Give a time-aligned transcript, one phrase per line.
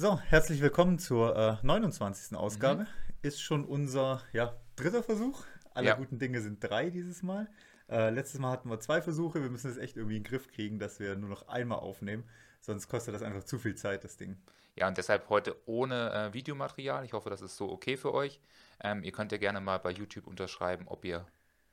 [0.00, 2.34] So, herzlich willkommen zur äh, 29.
[2.34, 2.84] Ausgabe.
[2.84, 2.86] Mhm.
[3.20, 5.44] Ist schon unser ja, dritter Versuch.
[5.74, 5.94] Alle ja.
[5.94, 7.50] guten Dinge sind drei dieses Mal.
[7.86, 9.42] Äh, letztes Mal hatten wir zwei Versuche.
[9.42, 12.24] Wir müssen es echt irgendwie in den Griff kriegen, dass wir nur noch einmal aufnehmen.
[12.62, 14.38] Sonst kostet das einfach zu viel Zeit, das Ding.
[14.74, 17.04] Ja, und deshalb heute ohne äh, Videomaterial.
[17.04, 18.40] Ich hoffe, das ist so okay für euch.
[18.82, 21.26] Ähm, ihr könnt ja gerne mal bei YouTube unterschreiben, ob ihr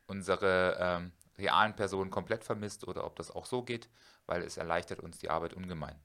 [0.06, 3.88] unsere ähm, realen Personen komplett vermisst oder ob das auch so geht,
[4.26, 5.96] weil es erleichtert uns die Arbeit ungemein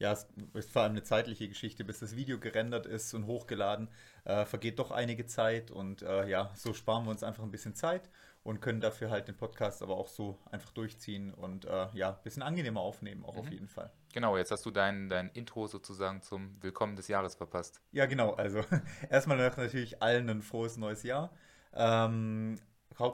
[0.00, 3.88] ja, es ist vor allem eine zeitliche Geschichte, bis das Video gerendert ist und hochgeladen,
[4.24, 7.74] äh, vergeht doch einige Zeit und äh, ja, so sparen wir uns einfach ein bisschen
[7.74, 8.08] Zeit
[8.42, 12.22] und können dafür halt den Podcast aber auch so einfach durchziehen und äh, ja, ein
[12.24, 13.40] bisschen angenehmer aufnehmen, auch mhm.
[13.40, 13.92] auf jeden Fall.
[14.14, 17.82] Genau, jetzt hast du dein, dein Intro sozusagen zum Willkommen des Jahres verpasst.
[17.92, 18.64] Ja, genau, also
[19.10, 21.30] erstmal natürlich allen ein frohes neues Jahr.
[21.74, 22.58] Ähm,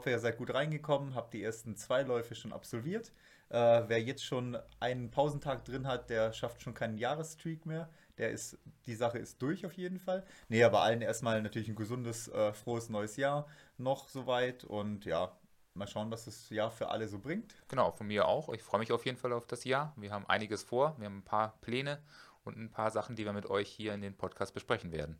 [0.05, 3.11] ihr seid gut reingekommen, habt die ersten zwei Läufe schon absolviert.
[3.49, 7.89] Äh, wer jetzt schon einen Pausentag drin hat, der schafft schon keinen Jahresstreak mehr.
[8.17, 10.25] Der ist, die Sache ist durch auf jeden Fall.
[10.49, 14.63] Nee, aber allen erstmal natürlich ein gesundes, äh, frohes neues Jahr noch soweit.
[14.63, 15.37] Und ja,
[15.75, 17.55] mal schauen, was das Jahr für alle so bringt.
[17.69, 18.49] Genau, von mir auch.
[18.49, 19.93] Ich freue mich auf jeden Fall auf das Jahr.
[19.95, 20.95] Wir haben einiges vor.
[20.97, 21.99] Wir haben ein paar Pläne
[22.43, 25.17] und ein paar Sachen, die wir mit euch hier in den Podcast besprechen werden.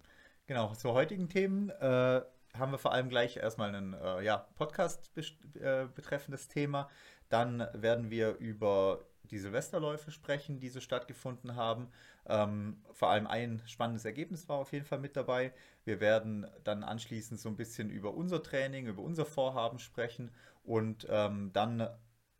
[0.47, 2.21] Genau, zu heutigen Themen äh,
[2.57, 6.89] haben wir vor allem gleich erstmal ein äh, ja, Podcast äh, betreffendes Thema.
[7.29, 11.89] Dann werden wir über die Silvesterläufe sprechen, die so stattgefunden haben.
[12.25, 15.53] Ähm, vor allem ein spannendes Ergebnis war auf jeden Fall mit dabei.
[15.83, 20.31] Wir werden dann anschließend so ein bisschen über unser Training, über unser Vorhaben sprechen
[20.63, 21.89] und ähm, dann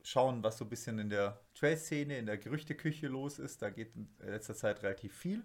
[0.04, 3.62] schauen, was so ein bisschen in der Trail-Szene, in der Gerüchteküche los ist.
[3.62, 5.44] Da geht in letzter Zeit relativ viel.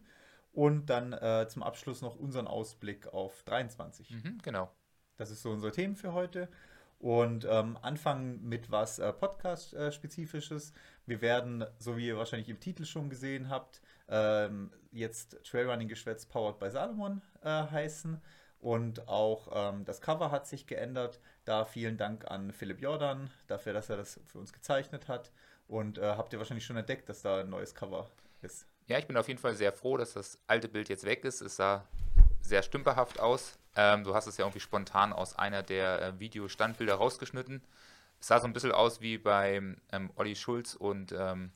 [0.53, 4.11] Und dann äh, zum Abschluss noch unseren Ausblick auf 23.
[4.11, 4.71] Mhm, genau.
[5.17, 6.49] Das ist so unsere Themen für heute
[7.03, 10.73] und ähm, anfangen mit was äh, Podcast-spezifisches.
[11.05, 16.61] Wir werden, so wie ihr wahrscheinlich im Titel schon gesehen habt, ähm, jetzt Trailrunning-Geschwätz Powered
[16.61, 18.23] by Salomon äh, heißen.
[18.61, 21.19] Und auch ähm, das Cover hat sich geändert.
[21.45, 25.33] Da vielen Dank an Philipp Jordan dafür, dass er das für uns gezeichnet hat.
[25.67, 28.09] Und äh, habt ihr wahrscheinlich schon entdeckt, dass da ein neues Cover
[28.43, 28.69] ist.
[28.87, 31.41] Ja, ich bin auf jeden Fall sehr froh, dass das alte Bild jetzt weg ist.
[31.41, 31.85] Es sah
[32.43, 33.59] sehr stümperhaft aus.
[33.75, 37.63] Ähm, du hast es ja irgendwie spontan aus einer der äh, Videostandbilder rausgeschnitten.
[38.21, 39.61] Es sah so ein bisschen aus wie bei
[39.91, 41.51] ähm, Olli Schulz und ähm,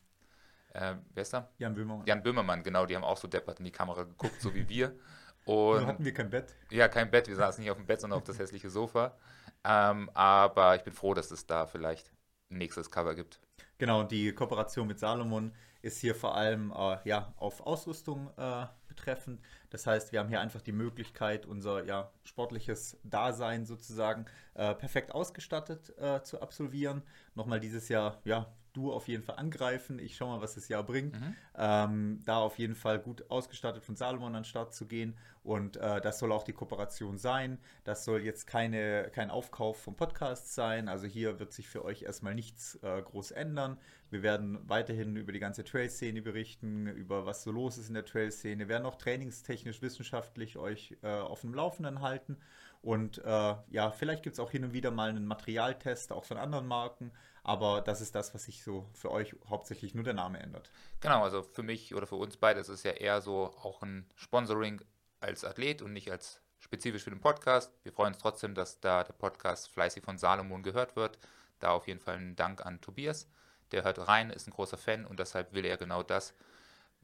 [0.72, 1.48] äh, wer ist da?
[1.58, 2.06] Jan Böhmermann.
[2.06, 4.96] Jan Böhmermann, genau, die haben auch so deppert in die Kamera geguckt, so wie wir.
[5.44, 6.56] Und Nur hatten wir kein Bett.
[6.70, 7.28] Ja, kein Bett.
[7.28, 9.16] Wir saßen nicht auf dem Bett, sondern auf das hässliche Sofa.
[9.62, 12.10] Ähm, aber ich bin froh, dass es da vielleicht
[12.50, 13.40] ein nächstes Cover gibt.
[13.78, 15.52] Genau, die Kooperation mit Salomon
[15.86, 19.40] ist hier vor allem äh, ja, auf Ausrüstung äh, betreffend.
[19.70, 25.14] Das heißt, wir haben hier einfach die Möglichkeit, unser ja, sportliches Dasein sozusagen äh, perfekt
[25.14, 27.02] ausgestattet äh, zu absolvieren.
[27.34, 29.98] Nochmal dieses Jahr ja, du auf jeden Fall angreifen.
[29.98, 31.18] Ich schaue mal, was das Jahr bringt.
[31.18, 31.34] Mhm.
[31.56, 35.16] Ähm, da auf jeden Fall gut ausgestattet von Salomon an den Start zu gehen.
[35.42, 37.58] Und äh, das soll auch die Kooperation sein.
[37.84, 40.88] Das soll jetzt keine, kein Aufkauf vom Podcast sein.
[40.88, 43.78] Also hier wird sich für euch erstmal nichts äh, groß ändern.
[44.10, 48.04] Wir werden weiterhin über die ganze Trail-Szene berichten, über was so los ist in der
[48.04, 48.60] Trail-Szene.
[48.64, 52.36] Wir werden auch trainingstechnisch, wissenschaftlich euch äh, auf dem Laufenden halten.
[52.82, 56.36] Und äh, ja, vielleicht gibt es auch hin und wieder mal einen Materialtest, auch von
[56.36, 57.10] anderen Marken.
[57.46, 60.68] Aber das ist das, was sich so für euch hauptsächlich nur der Name ändert.
[60.98, 64.10] Genau, also für mich oder für uns beide ist es ja eher so auch ein
[64.16, 64.80] Sponsoring
[65.20, 67.72] als Athlet und nicht als spezifisch für den Podcast.
[67.84, 71.20] Wir freuen uns trotzdem, dass da der Podcast fleißig von Salomon gehört wird.
[71.60, 73.28] Da auf jeden Fall ein Dank an Tobias.
[73.70, 76.34] Der hört rein, ist ein großer Fan und deshalb will er genau das,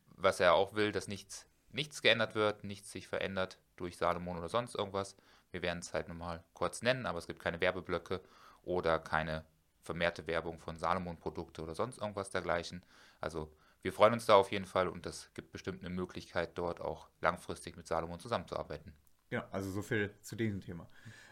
[0.09, 4.49] was er auch will, dass nichts, nichts geändert wird, nichts sich verändert durch Salomon oder
[4.49, 5.15] sonst irgendwas.
[5.53, 8.21] Wir werden es halt nochmal kurz nennen, aber es gibt keine Werbeblöcke
[8.65, 9.45] oder keine
[9.83, 12.83] vermehrte Werbung von Salomon-Produkte oder sonst irgendwas dergleichen.
[13.21, 16.81] Also wir freuen uns da auf jeden Fall und es gibt bestimmt eine Möglichkeit, dort
[16.81, 18.95] auch langfristig mit Salomon zusammenzuarbeiten.
[19.31, 20.89] Ja, also so viel zu diesem Thema.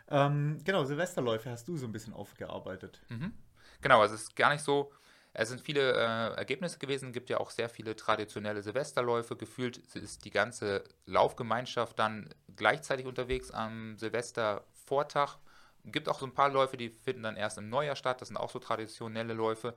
[0.09, 3.01] Ähm, genau, Silvesterläufe hast du so ein bisschen aufgearbeitet.
[3.09, 3.33] Mhm.
[3.83, 4.93] Genau, also es ist gar nicht so,
[5.33, 9.37] es sind viele äh, Ergebnisse gewesen, es gibt ja auch sehr viele traditionelle Silvesterläufe.
[9.37, 15.39] Gefühlt ist die ganze Laufgemeinschaft dann gleichzeitig unterwegs am Silvestervortag
[15.85, 18.21] gibt auch so ein paar Läufe, die finden dann erst im Neujahr statt.
[18.21, 19.75] Das sind auch so traditionelle Läufe.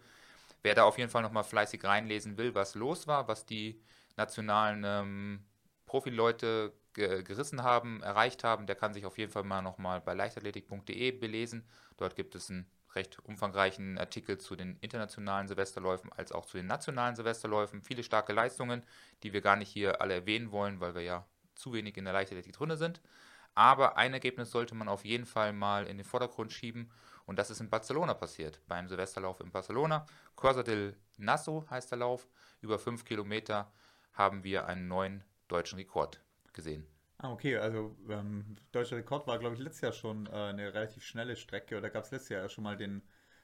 [0.61, 3.81] Wer da auf jeden Fall nochmal fleißig reinlesen will, was los war, was die
[4.15, 5.45] nationalen ähm,
[5.85, 10.13] Profileute ge gerissen haben, erreicht haben, der kann sich auf jeden Fall mal nochmal bei
[10.13, 11.67] leichtathletik.de belesen.
[11.97, 16.67] Dort gibt es einen recht umfangreichen Artikel zu den internationalen Silvesterläufen als auch zu den
[16.67, 17.81] nationalen Silvesterläufen.
[17.81, 18.83] Viele starke Leistungen,
[19.23, 22.13] die wir gar nicht hier alle erwähnen wollen, weil wir ja zu wenig in der
[22.13, 23.01] Leichtathletik drin sind.
[23.55, 26.91] Aber ein Ergebnis sollte man auf jeden Fall mal in den Vordergrund schieben.
[27.25, 30.05] Und das ist in Barcelona passiert, beim Silvesterlauf in Barcelona.
[30.35, 32.27] Corsa del Nasso heißt der Lauf.
[32.61, 33.71] Über fünf Kilometer
[34.13, 36.21] haben wir einen neuen deutschen Rekord
[36.53, 36.85] gesehen.
[37.19, 41.03] Ah, okay, also ähm, deutscher Rekord war, glaube ich, letztes Jahr schon äh, eine relativ
[41.05, 43.01] schnelle Strecke oder gab es letztes Jahr schon mal den,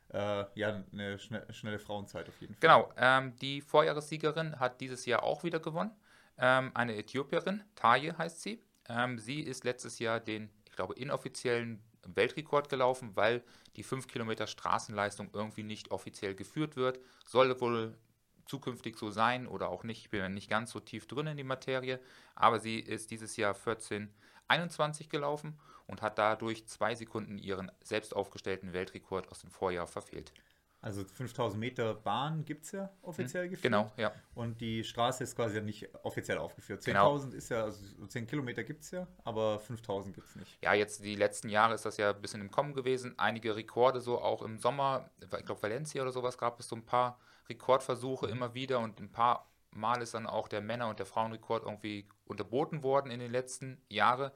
[0.09, 2.59] äh, ja, eine schne schnelle Frauenzeit auf jeden Fall.
[2.59, 5.95] Genau, ähm, die Vorjahressiegerin hat dieses Jahr auch wieder gewonnen.
[6.37, 8.61] Ähm, eine Äthiopierin, Taye heißt sie.
[8.89, 13.43] Ähm, sie ist letztes Jahr den, ich glaube, inoffiziellen Weltrekord gelaufen, weil
[13.75, 16.99] die 5 Kilometer Straßenleistung irgendwie nicht offiziell geführt wird.
[17.25, 17.97] Soll wohl
[18.45, 20.01] zukünftig so sein oder auch nicht.
[20.01, 21.99] Ich bin nicht ganz so tief drin in die Materie,
[22.35, 28.73] aber sie ist dieses Jahr 1421 gelaufen und hat dadurch zwei Sekunden ihren selbst aufgestellten
[28.73, 30.33] Weltrekord aus dem Vorjahr verfehlt.
[30.81, 33.63] Also 5000 Meter Bahn gibt es ja offiziell hm, geführt.
[33.63, 34.13] Genau, ja.
[34.33, 36.81] Und die Straße ist quasi nicht offiziell aufgeführt.
[36.81, 37.17] 10.000 genau.
[37.17, 40.57] ist ja, also 10 Kilometer gibt es ja, aber 5000 gibt es nicht.
[40.63, 43.13] Ja, jetzt die letzten Jahre ist das ja ein bisschen im Kommen gewesen.
[43.19, 46.85] Einige Rekorde so auch im Sommer, ich glaube Valencia oder sowas gab es so ein
[46.85, 48.33] paar Rekordversuche mhm.
[48.33, 52.07] immer wieder und ein paar Mal ist dann auch der Männer- und der Frauenrekord irgendwie
[52.25, 54.31] unterboten worden in den letzten Jahren.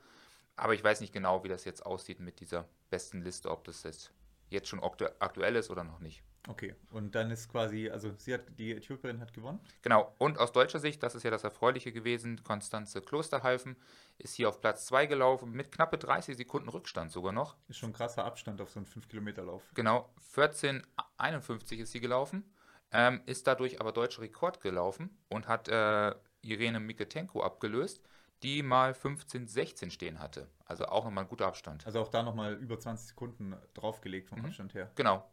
[0.56, 3.82] Aber ich weiß nicht genau, wie das jetzt aussieht mit dieser besten Liste, ob das
[3.84, 4.14] jetzt,
[4.50, 6.24] jetzt schon aktuell ist oder noch nicht.
[6.50, 9.62] Okay, und dann ist quasi, also sie hat, die Äthiopierin hat gewonnen?
[9.82, 13.78] Genau, und aus deutscher Sicht, das ist ja das Erfreuliche gewesen, Konstanze Klosterhalfen
[14.18, 17.56] ist hier auf Platz 2 gelaufen, mit knappe 30 Sekunden Rückstand sogar noch.
[17.70, 19.64] Ist schon ein krasser Abstand auf so einen 5-Kilometer-Lauf.
[19.74, 22.44] Genau, 14,51 ist sie gelaufen,
[22.92, 28.02] ähm, ist dadurch aber deutscher Rekord gelaufen und hat äh, Irene Miketenko abgelöst,
[28.44, 30.50] die mal 15,16 stehen hatte.
[30.66, 31.86] Also auch nochmal ein guter Abstand.
[31.86, 34.48] Also auch da nochmal über 20 Sekunden draufgelegt vom mhm.
[34.48, 34.92] Abstand her.
[34.96, 35.26] Genau.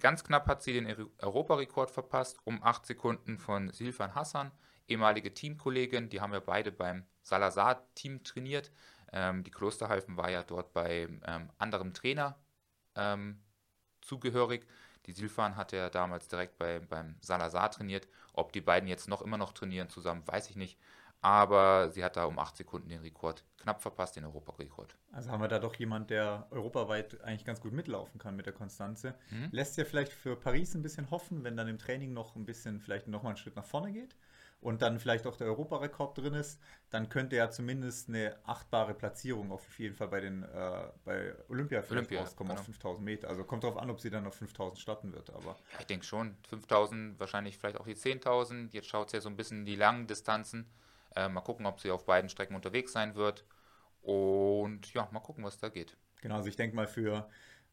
[0.00, 4.52] Ganz knapp hat sie den Europarekord verpasst, um 8 Sekunden von Silvan Hassan,
[4.86, 6.08] ehemalige Teamkollegin.
[6.08, 8.70] Die haben ja beide beim Salazar-Team trainiert.
[9.12, 12.38] Ähm, die Klosterhalfen war ja dort bei ähm, anderem Trainer
[12.94, 13.40] ähm,
[14.00, 14.66] zugehörig.
[15.06, 18.08] Die Silvan hatte ja damals direkt bei, beim Salazar trainiert.
[18.34, 20.78] Ob die beiden jetzt noch immer noch trainieren zusammen, weiß ich nicht
[21.20, 24.96] aber sie hat da um 8 Sekunden den Rekord knapp verpasst, den Europarekord.
[25.12, 28.52] Also haben wir da doch jemand, der europaweit eigentlich ganz gut mitlaufen kann mit der
[28.52, 29.14] Konstanze.
[29.30, 29.48] Mhm.
[29.50, 32.80] Lässt ja vielleicht für Paris ein bisschen hoffen, wenn dann im Training noch ein bisschen,
[32.80, 34.16] vielleicht nochmal einen Schritt nach vorne geht
[34.60, 36.60] und dann vielleicht auch der Europarekord drin ist,
[36.90, 41.82] dann könnte ja zumindest eine achtbare Platzierung auf jeden Fall bei den äh, bei Olympia,
[41.90, 42.60] Olympia rauskommen genau.
[42.60, 43.28] auf 5000 Meter.
[43.28, 45.30] Also kommt darauf an, ob sie dann auf 5000 starten wird.
[45.30, 48.72] Aber ja, ich denke schon, 5000, wahrscheinlich vielleicht auch die 10.000.
[48.72, 50.68] Jetzt schaut es ja so ein bisschen die langen Distanzen.
[51.18, 53.44] Äh, mal gucken, ob sie auf beiden Strecken unterwegs sein wird.
[54.02, 55.96] Und ja, mal gucken, was da geht.
[56.20, 57.28] Genau, also ich denke mal, für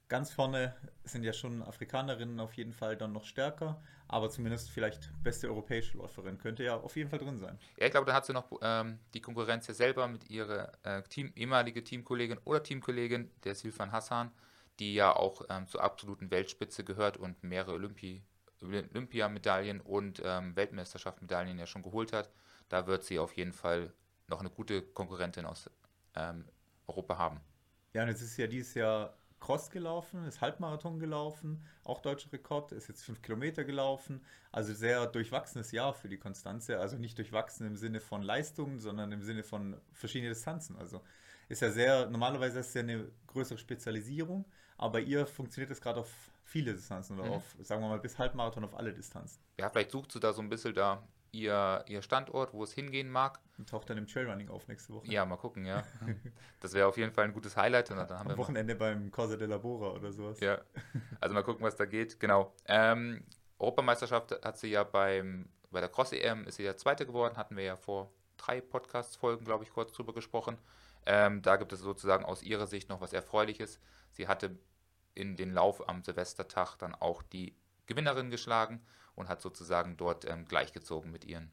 [0.07, 5.11] ganz vorne sind ja schon Afrikanerinnen auf jeden Fall dann noch stärker, aber zumindest vielleicht
[5.23, 7.59] beste europäische Läuferin könnte ja auf jeden Fall drin sein.
[7.77, 11.03] Ja, ich glaube, da hat sie noch ähm, die Konkurrenz ja selber mit ihrer äh,
[11.03, 14.31] Team, ehemalige Teamkollegin oder Teamkollegin, der Silvan Hassan,
[14.79, 18.23] die ja auch ähm, zur absoluten Weltspitze gehört und mehrere Olympi
[18.61, 22.31] Olympiamedaillen und ähm, Weltmeisterschaftsmedaillen ja schon geholt hat
[22.69, 23.93] da wird sie auf jeden Fall
[24.27, 25.69] noch eine gute Konkurrentin aus
[26.15, 26.45] ähm,
[26.87, 27.41] Europa haben.
[27.93, 32.71] Ja, und es ist ja dieses Jahr Cross gelaufen, ist Halbmarathon gelaufen, auch deutscher Rekord,
[32.71, 34.25] ist jetzt fünf Kilometer gelaufen.
[34.51, 36.79] Also sehr durchwachsenes Jahr für die Konstanze.
[36.79, 40.77] Also nicht durchwachsen im Sinne von Leistungen, sondern im Sinne von verschiedenen Distanzen.
[40.77, 41.01] Also
[41.47, 44.45] ist ja sehr, normalerweise ist es ja eine größere Spezialisierung,
[44.77, 46.11] aber ihr funktioniert es gerade auf
[46.43, 47.35] viele Distanzen oder mhm.
[47.35, 49.39] auf, sagen wir mal, bis Halbmarathon auf alle Distanzen.
[49.59, 53.09] Ja, vielleicht sucht sie da so ein bisschen da ihr, ihr Standort, wo es hingehen
[53.09, 53.39] mag.
[53.57, 55.07] Und taucht dann im Trailrunning auf nächste Woche.
[55.07, 55.83] Ja, mal gucken, ja.
[56.59, 57.91] Das wäre auf jeden Fall ein gutes Highlight.
[57.91, 58.93] Und dann haben Am wir Wochenende mal.
[58.93, 60.39] beim Corsa della Bora oder sowas.
[60.39, 60.59] Ja,
[61.21, 62.19] also mal gucken, was da geht.
[62.19, 62.53] Genau.
[62.65, 63.23] Ähm,
[63.59, 67.63] Europameisterschaft hat sie ja beim, bei der Cross-EM ist sie ja Zweite geworden, hatten wir
[67.63, 70.57] ja vor drei Podcast-Folgen, glaube ich, kurz drüber gesprochen.
[71.05, 73.79] Ähm, da gibt es sozusagen aus ihrer Sicht noch was Erfreuliches.
[74.11, 74.57] Sie hatte
[75.13, 78.81] in den Lauf am Silvestertag dann auch die Gewinnerin geschlagen
[79.15, 81.51] und hat sozusagen dort ähm, gleichgezogen mit ihren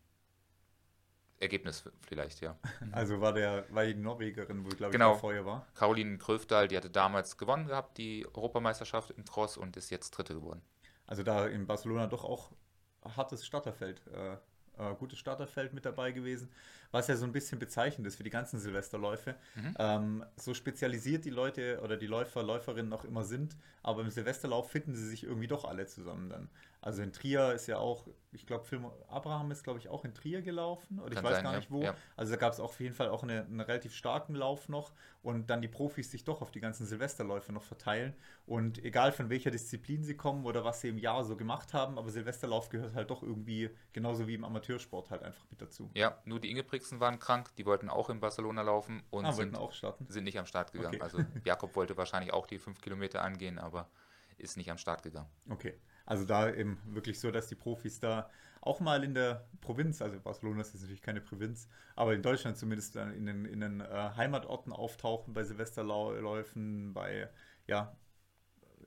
[1.38, 2.56] Ergebnis vielleicht, ja.
[2.92, 5.14] Also war der, war die Norwegerin, wo ich glaube genau.
[5.14, 5.66] ich vorher war.
[5.74, 10.34] Caroline Kröfdahl, die hatte damals gewonnen gehabt, die Europameisterschaft im Cross und ist jetzt Dritte
[10.34, 10.62] geworden.
[11.06, 12.52] Also da in Barcelona doch auch
[13.04, 14.34] hartes Starterfeld, äh,
[14.78, 16.48] äh, gutes Starterfeld mit dabei gewesen
[16.92, 19.34] was ja so ein bisschen bezeichnend ist für die ganzen Silvesterläufe.
[19.56, 19.74] Mhm.
[19.78, 24.70] Ähm, so spezialisiert die Leute oder die Läufer, Läuferinnen auch immer sind, aber im Silvesterlauf
[24.70, 26.48] finden sie sich irgendwie doch alle zusammen dann.
[26.84, 30.14] Also in Trier ist ja auch, ich glaube, Film Abraham ist, glaube ich, auch in
[30.14, 31.80] Trier gelaufen oder Kann ich weiß sein, gar nicht wo.
[31.80, 31.94] Ja.
[32.16, 34.92] Also da gab es auch auf jeden Fall auch eine, einen relativ starken Lauf noch
[35.22, 38.14] und dann die Profis sich doch auf die ganzen Silvesterläufe noch verteilen.
[38.46, 41.98] Und egal von welcher Disziplin sie kommen oder was sie im Jahr so gemacht haben,
[41.98, 45.88] aber Silvesterlauf gehört halt doch irgendwie genauso wie im Amateursport halt einfach mit dazu.
[45.94, 46.50] Ja, nur die
[46.82, 49.56] Ingebrigtsen waren krank, die wollten auch in Barcelona laufen und ah, sind,
[50.08, 50.96] sind nicht am Start gegangen.
[50.96, 51.02] Okay.
[51.02, 53.88] Also Jakob wollte wahrscheinlich auch die fünf Kilometer angehen, aber
[54.38, 55.28] ist nicht am Start gegangen.
[55.48, 55.78] Okay.
[56.04, 58.28] Also da eben wirklich so, dass die Profis da
[58.60, 62.96] auch mal in der Provinz, also Barcelona ist natürlich keine Provinz, aber in Deutschland zumindest
[62.96, 67.28] in den, in den äh, Heimatorten auftauchen, bei Silvesterläufen, bei
[67.66, 67.96] ja,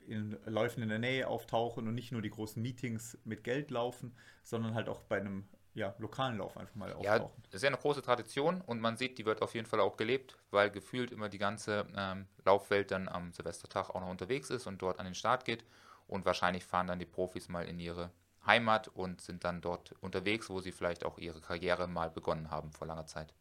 [0.07, 4.13] in Läufen in der Nähe auftauchen und nicht nur die großen Meetings mit Geld laufen,
[4.43, 7.21] sondern halt auch bei einem ja, lokalen Lauf einfach mal auftauchen.
[7.37, 9.81] Ja, das ist ja eine große Tradition und man sieht, die wird auf jeden Fall
[9.81, 14.49] auch gelebt, weil gefühlt immer die ganze ähm, Laufwelt dann am Silvestertag auch noch unterwegs
[14.49, 15.63] ist und dort an den Start geht.
[16.07, 18.11] Und wahrscheinlich fahren dann die Profis mal in ihre
[18.45, 22.71] Heimat und sind dann dort unterwegs, wo sie vielleicht auch ihre Karriere mal begonnen haben
[22.71, 23.33] vor langer Zeit.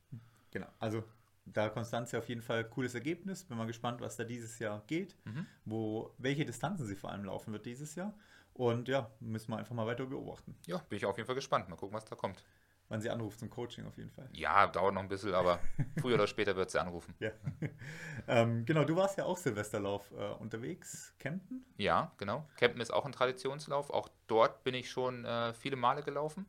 [0.50, 1.04] Genau, also
[1.44, 3.44] da Konstanze auf jeden Fall cooles Ergebnis.
[3.44, 5.46] Bin mal gespannt, was da dieses Jahr geht, mhm.
[5.64, 8.14] wo welche Distanzen sie vor allem laufen wird dieses Jahr.
[8.54, 10.56] Und ja, müssen wir einfach mal weiter beobachten.
[10.66, 11.68] Ja, bin ich auf jeden Fall gespannt.
[11.68, 12.44] Mal gucken, was da kommt.
[12.88, 14.28] Wann sie anruft zum Coaching auf jeden Fall.
[14.32, 15.58] Ja, dauert noch ein bisschen, aber
[16.00, 17.14] früher oder später wird sie anrufen.
[17.18, 17.30] Ja.
[18.28, 21.14] ähm, genau, du warst ja auch Silvesterlauf äh, unterwegs.
[21.18, 21.64] Campen?
[21.78, 22.46] Ja, genau.
[22.56, 23.90] Campen ist auch ein Traditionslauf.
[23.90, 26.46] Auch dort bin ich schon äh, viele Male gelaufen.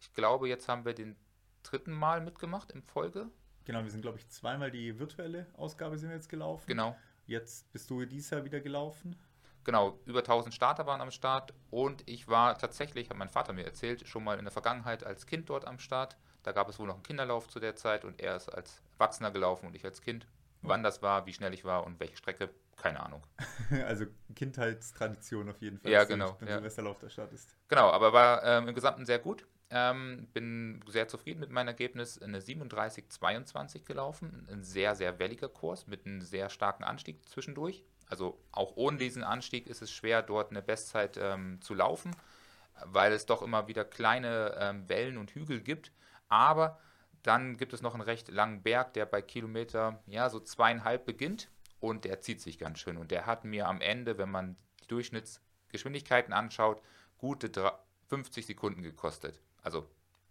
[0.00, 1.16] Ich glaube, jetzt haben wir den
[1.62, 3.30] dritten Mal mitgemacht in Folge.
[3.64, 6.66] Genau, wir sind, glaube ich, zweimal die virtuelle Ausgabe sind wir jetzt gelaufen.
[6.66, 6.96] Genau.
[7.26, 9.16] Jetzt bist du dieses Jahr wieder gelaufen.
[9.66, 13.64] Genau, über 1000 Starter waren am Start und ich war tatsächlich, hat mein Vater mir
[13.64, 16.16] erzählt, schon mal in der Vergangenheit als Kind dort am Start.
[16.44, 19.32] Da gab es wohl noch einen Kinderlauf zu der Zeit und er ist als Erwachsener
[19.32, 20.28] gelaufen und ich als Kind.
[20.62, 23.24] Wann das war, wie schnell ich war und welche Strecke, keine Ahnung.
[23.86, 24.06] Also
[24.36, 26.54] Kindheitstradition auf jeden Fall, ja, genau, wenn ja.
[26.54, 27.56] Silvesterlauf der Start ist.
[27.66, 29.48] Genau, aber war ähm, im Gesamten sehr gut.
[29.70, 32.22] Ähm, bin sehr zufrieden mit meinem Ergebnis.
[32.22, 34.46] Eine 37,22 gelaufen.
[34.48, 37.82] Ein sehr, sehr welliger Kurs mit einem sehr starken Anstieg zwischendurch.
[38.08, 42.14] Also auch ohne diesen Anstieg ist es schwer, dort eine Bestzeit ähm, zu laufen,
[42.84, 45.92] weil es doch immer wieder kleine ähm, Wellen und Hügel gibt.
[46.28, 46.78] Aber
[47.22, 51.48] dann gibt es noch einen recht langen Berg, der bei Kilometer ja so zweieinhalb beginnt
[51.80, 52.96] und der zieht sich ganz schön.
[52.96, 56.80] Und der hat mir am Ende, wenn man die Durchschnittsgeschwindigkeiten anschaut,
[57.18, 57.50] gute
[58.08, 59.40] 50 Sekunden gekostet.
[59.62, 59.88] Also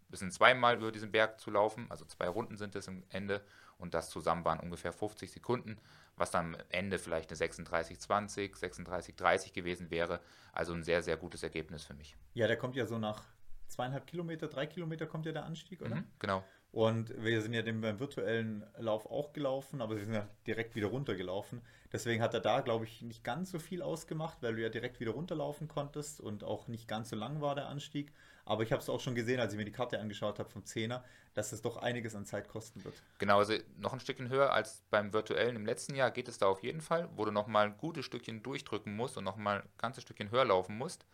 [0.08, 3.44] wir sind zweimal über diesen Berg zu laufen, also zwei Runden sind es am Ende
[3.78, 5.78] und das zusammen waren ungefähr 50 Sekunden,
[6.16, 10.20] was dann am Ende vielleicht eine 36,20, 36,30 gewesen wäre.
[10.54, 12.16] Also ein sehr, sehr gutes Ergebnis für mich.
[12.34, 13.24] Ja, der kommt ja so nach
[13.68, 15.96] zweieinhalb Kilometer, drei Kilometer kommt ja der Anstieg, oder?
[15.96, 16.44] Mhm, genau.
[16.72, 20.76] Und wir sind ja den beim virtuellen Lauf auch gelaufen, aber wir sind ja direkt
[20.76, 21.62] wieder runtergelaufen.
[21.94, 25.00] Deswegen hat er da, glaube ich, nicht ganz so viel ausgemacht, weil du ja direkt
[25.00, 28.12] wieder runterlaufen konntest und auch nicht ganz so lang war der Anstieg.
[28.46, 30.64] Aber ich habe es auch schon gesehen, als ich mir die Karte angeschaut habe vom
[30.66, 32.94] Zehner, dass es doch einiges an Zeit kosten wird.
[33.18, 36.46] Genau, also noch ein Stückchen höher als beim virtuellen im letzten Jahr geht es da
[36.46, 40.04] auf jeden Fall, wo du nochmal ein gutes Stückchen durchdrücken musst und nochmal ein ganzes
[40.04, 41.06] Stückchen höher laufen musst.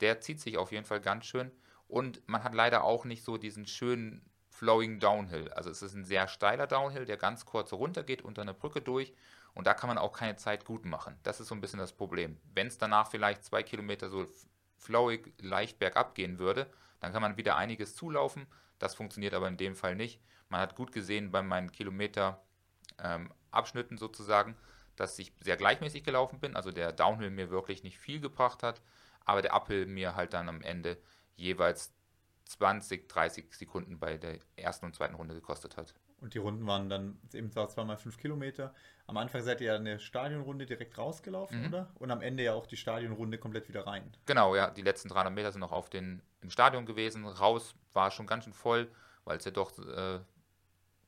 [0.00, 1.52] Der zieht sich auf jeden Fall ganz schön.
[1.86, 5.50] Und man hat leider auch nicht so diesen schönen Flowing Downhill.
[5.52, 8.80] Also es ist ein sehr steiler Downhill, der ganz kurz runter geht unter eine Brücke
[8.80, 9.14] durch
[9.54, 11.18] und da kann man auch keine Zeit gut machen.
[11.22, 12.38] Das ist so ein bisschen das Problem.
[12.54, 14.26] Wenn es danach vielleicht zwei Kilometer so
[14.82, 16.70] flowig leicht bergab gehen würde,
[17.00, 18.46] dann kann man wieder einiges zulaufen.
[18.78, 20.20] Das funktioniert aber in dem Fall nicht.
[20.48, 22.42] Man hat gut gesehen bei meinen Kilometer
[22.98, 23.32] ähm,
[23.96, 24.56] sozusagen,
[24.96, 26.56] dass ich sehr gleichmäßig gelaufen bin.
[26.56, 28.82] Also der Downhill mir wirklich nicht viel gebracht hat,
[29.24, 30.98] aber der Uphill mir halt dann am Ende
[31.36, 31.94] jeweils
[32.46, 35.94] 20, 30 Sekunden bei der ersten und zweiten Runde gekostet hat.
[36.22, 38.72] Und die Runden waren dann eben zwar zweimal fünf Kilometer.
[39.08, 41.66] Am Anfang seid ihr ja eine Stadionrunde direkt rausgelaufen, mhm.
[41.66, 41.90] oder?
[41.96, 44.08] Und am Ende ja auch die Stadionrunde komplett wieder rein.
[44.26, 44.70] Genau, ja.
[44.70, 47.26] Die letzten 300 Meter sind noch auf den, im Stadion gewesen.
[47.26, 48.88] Raus war schon ganz schön voll,
[49.24, 50.20] weil es ja doch äh,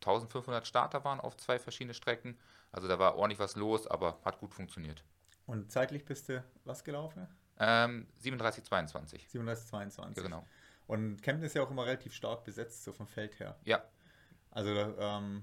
[0.01, 2.37] 1500 Starter waren auf zwei verschiedene Strecken.
[2.73, 5.05] Also da war ordentlich was los, aber hat gut funktioniert.
[5.47, 7.29] Und zeitlich bist du was gelaufen?
[7.61, 9.31] Ähm, 37,22.
[9.33, 10.17] 37,22.
[10.17, 10.45] Ja, genau.
[10.89, 13.57] Und Kempten ist ja auch immer relativ stark besetzt, so vom Feld her.
[13.65, 13.81] Ja.
[14.55, 15.43] Also ähm,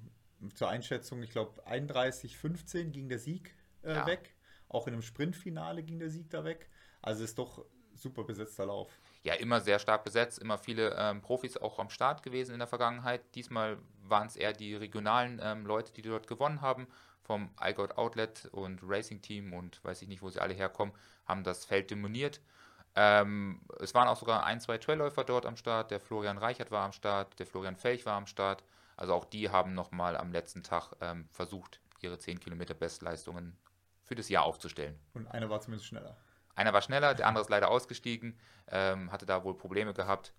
[0.55, 3.53] zur Einschätzung, ich glaube 31,15 ging der Sieg
[3.83, 4.07] äh, ja.
[4.07, 4.33] weg.
[4.69, 6.69] Auch in einem Sprintfinale ging der Sieg da weg.
[7.01, 8.89] Also ist doch super besetzter Lauf.
[9.23, 12.67] Ja, immer sehr stark besetzt, immer viele ähm, Profis auch am Start gewesen in der
[12.67, 13.21] Vergangenheit.
[13.35, 16.87] Diesmal waren es eher die regionalen ähm, Leute, die dort gewonnen haben.
[17.21, 21.43] Vom iGod Outlet und Racing Team und weiß ich nicht, wo sie alle herkommen, haben
[21.43, 22.41] das Feld demoniert.
[22.95, 25.91] Ähm, es waren auch sogar ein, zwei Trailläufer dort am Start.
[25.91, 28.63] Der Florian Reichert war am Start, der Florian Felch war am Start.
[29.01, 33.57] Also auch die haben nochmal am letzten Tag ähm, versucht, ihre 10 Kilometer Bestleistungen
[34.03, 34.99] für das Jahr aufzustellen.
[35.15, 36.15] Und einer war zumindest schneller.
[36.53, 40.35] Einer war schneller, der andere ist leider ausgestiegen, ähm, hatte da wohl Probleme gehabt.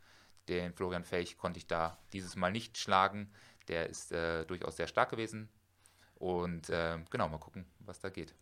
[0.46, 3.32] Den Florian Felch konnte ich da dieses Mal nicht schlagen.
[3.66, 5.48] Der ist äh, durchaus sehr stark gewesen.
[6.14, 8.32] Und äh, genau, mal gucken, was da geht.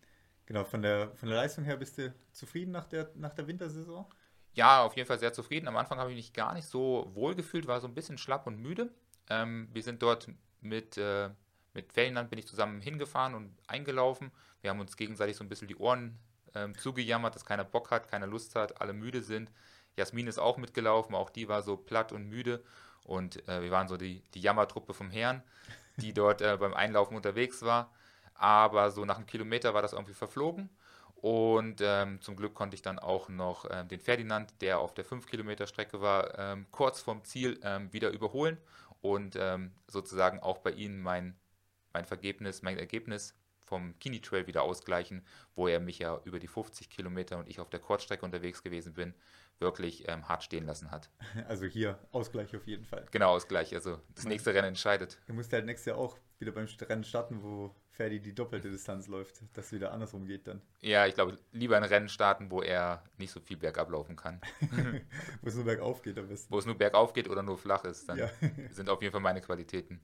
[0.44, 4.04] Genau, von der, von der Leistung her bist du zufrieden nach der, nach der Wintersaison?
[4.52, 5.66] Ja, auf jeden Fall sehr zufrieden.
[5.66, 8.46] Am Anfang habe ich mich gar nicht so wohl gefühlt, war so ein bisschen schlapp
[8.46, 8.92] und müde.
[9.30, 10.28] Ähm, wir sind dort
[10.60, 11.30] mit, äh,
[11.72, 14.30] mit Ferienland bin ich zusammen hingefahren und eingelaufen.
[14.60, 16.18] Wir haben uns gegenseitig so ein bisschen die Ohren
[16.54, 19.50] ähm, zugejammert, dass keiner Bock hat, keiner Lust hat, alle müde sind.
[19.96, 22.62] Jasmin ist auch mitgelaufen, auch die war so platt und müde.
[23.04, 25.42] Und äh, wir waren so die, die Jammertruppe vom Herrn,
[25.96, 27.92] die dort äh, beim Einlaufen unterwegs war.
[28.34, 30.70] Aber so nach einem Kilometer war das irgendwie verflogen.
[31.14, 35.04] Und ähm, zum Glück konnte ich dann auch noch ähm, den Ferdinand, der auf der
[35.04, 38.56] 5 Kilometer Strecke war, ähm, kurz vom Ziel ähm, wieder überholen
[39.00, 41.38] und ähm, sozusagen auch bei ihnen mein,
[41.92, 43.34] mein Vergebnis, mein Ergebnis
[43.70, 47.60] vom Kini Trail wieder ausgleichen, wo er mich ja über die 50 Kilometer und ich
[47.60, 49.14] auf der Kurzstrecke unterwegs gewesen bin,
[49.60, 51.08] wirklich ähm, hart stehen lassen hat.
[51.48, 53.06] Also hier Ausgleich auf jeden Fall.
[53.12, 53.74] Genau, Ausgleich.
[53.74, 55.18] Also das nächste Rennen entscheidet.
[55.28, 59.08] Er musste halt nächstes Jahr auch wieder beim Rennen starten, wo Ferdi die doppelte Distanz
[59.08, 60.62] läuft, dass es wieder andersrum geht dann.
[60.80, 64.40] Ja, ich glaube, lieber ein Rennen starten, wo er nicht so viel bergab laufen kann.
[65.42, 66.52] wo es nur bergauf geht am besten.
[66.52, 68.30] Wo es nur bergauf geht oder nur flach ist, dann Ja.
[68.70, 70.00] sind auf jeden Fall meine Qualitäten.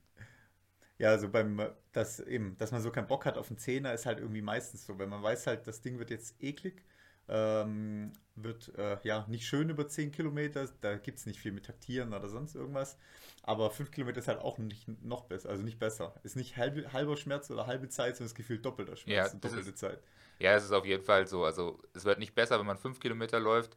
[0.99, 1.61] Ja, also beim,
[1.93, 4.87] das eben, dass man so keinen Bock hat auf einen Zehner, ist halt irgendwie meistens
[4.87, 6.83] so, wenn man weiß halt, das Ding wird jetzt eklig,
[7.29, 11.67] ähm, wird äh, ja nicht schön über 10 Kilometer, da gibt es nicht viel mit
[11.67, 12.99] Taktieren oder sonst irgendwas,
[13.43, 16.15] aber 5 Kilometer ist halt auch nicht noch besser, also nicht besser.
[16.23, 19.71] Ist nicht halb, halber Schmerz oder halbe Zeit, sondern das Gefühl doppelter Schmerz, Ja, doppelte
[19.71, 20.01] ist- Zeit.
[20.39, 21.45] Ja, es ist auf jeden Fall so.
[21.45, 23.77] Also es wird nicht besser, wenn man fünf Kilometer läuft.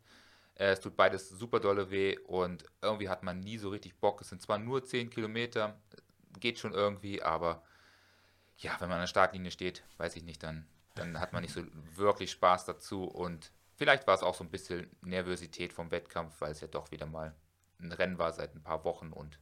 [0.55, 4.19] Äh, Es tut beides super dolle weh und irgendwie hat man nie so richtig Bock.
[4.19, 5.79] Es sind zwar nur zehn Kilometer,
[6.41, 7.63] geht schon irgendwie, aber
[8.57, 10.67] ja, wenn man an der Startlinie steht, weiß ich nicht, dann,
[10.99, 11.63] dann hat man nicht so
[11.95, 16.51] wirklich Spaß dazu und vielleicht war es auch so ein bisschen Nervosität vom Wettkampf, weil
[16.51, 17.33] es ja doch wieder mal
[17.81, 19.39] ein Rennen war seit ein paar Wochen und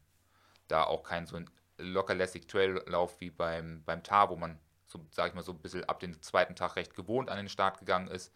[0.67, 5.29] da auch kein so ein lockerlässig Traillauf wie beim, beim Tar, wo man so, sag
[5.29, 8.07] ich mal, so ein bisschen ab dem zweiten Tag recht gewohnt an den Start gegangen
[8.07, 8.33] ist.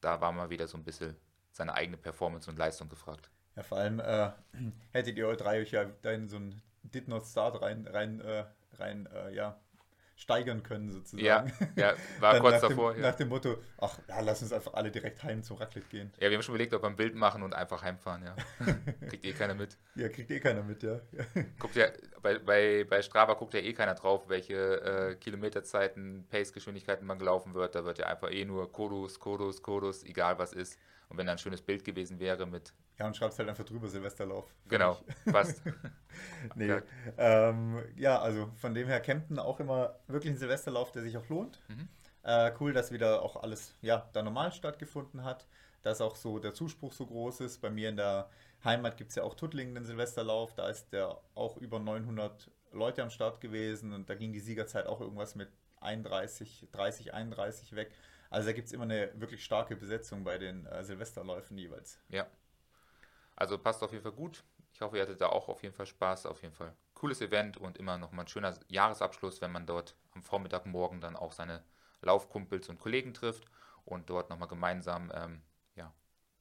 [0.00, 1.16] Da war mal wieder so ein bisschen
[1.52, 3.30] seine eigene Performance und Leistung gefragt.
[3.56, 4.30] Ja, vor allem äh,
[4.92, 8.20] hättet ihr euch drei euch ja da in so einen Did Not Start rein, rein,
[8.20, 8.44] äh,
[8.74, 9.58] rein äh, ja,
[10.16, 11.24] steigern können sozusagen.
[11.24, 11.46] Ja,
[11.76, 12.92] ja war Dann kurz nach davor.
[12.94, 13.10] Dem, ja.
[13.10, 16.10] Nach dem Motto, ach, ja, lass uns einfach alle direkt heim zum Raclette gehen.
[16.18, 18.34] ja, wir haben schon überlegt, ob wir ein Bild machen und einfach heimfahren, ja.
[19.08, 19.76] Kriegt eh keiner mit.
[19.94, 21.00] Ja, kriegt eh keiner mit, ja.
[21.58, 21.88] Guckt ja,
[22.22, 27.54] bei, bei, bei Strava guckt ja eh keiner drauf, welche äh, Kilometerzeiten, Pace-Geschwindigkeiten man gelaufen
[27.54, 27.74] wird.
[27.74, 30.78] Da wird ja einfach eh nur Kodus, Kodus, Kodus, egal was ist.
[31.08, 33.88] Und wenn da ein schönes Bild gewesen wäre mit, Ja, und schreibst halt einfach drüber
[33.88, 34.52] Silvesterlauf.
[34.68, 34.98] genau,
[35.30, 35.62] passt.
[36.54, 36.68] Nee.
[36.68, 36.82] Ja.
[37.18, 41.28] Ähm, ja, also von dem her Kempten auch immer wirklich ein Silvesterlauf, der sich auch
[41.28, 41.60] lohnt.
[41.68, 41.88] Mhm.
[42.22, 45.46] Äh, cool, dass wieder auch alles ja, da normal stattgefunden hat.
[45.82, 47.60] Dass auch so der Zuspruch so groß ist.
[47.60, 48.28] Bei mir in der
[48.64, 50.54] Heimat gibt es ja auch Tuttlingen den Silvesterlauf.
[50.54, 54.86] Da ist der auch über 900 Leute am Start gewesen und da ging die Siegerzeit
[54.86, 55.48] auch irgendwas mit
[55.80, 57.92] 31, 30, 31 weg.
[58.30, 61.98] Also da gibt es immer eine wirklich starke Besetzung bei den äh, Silvesterläufen jeweils.
[62.08, 62.26] Ja.
[63.36, 64.44] Also passt auf jeden Fall gut.
[64.72, 66.26] Ich hoffe, ihr hattet da auch auf jeden Fall Spaß.
[66.26, 70.22] Auf jeden Fall cooles Event und immer nochmal ein schöner Jahresabschluss, wenn man dort am
[70.22, 71.62] Vormittag morgen dann auch seine
[72.02, 73.44] Laufkumpels und Kollegen trifft
[73.84, 75.42] und dort nochmal gemeinsam ähm,
[75.76, 75.92] ja,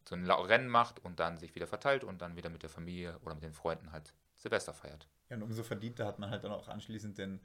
[0.08, 3.19] so ein Rennen macht und dann sich wieder verteilt und dann wieder mit der Familie
[3.24, 5.08] oder mit den Freunden halt Silvester feiert.
[5.30, 7.41] Ja, und umso verdienter hat man halt dann auch anschließend den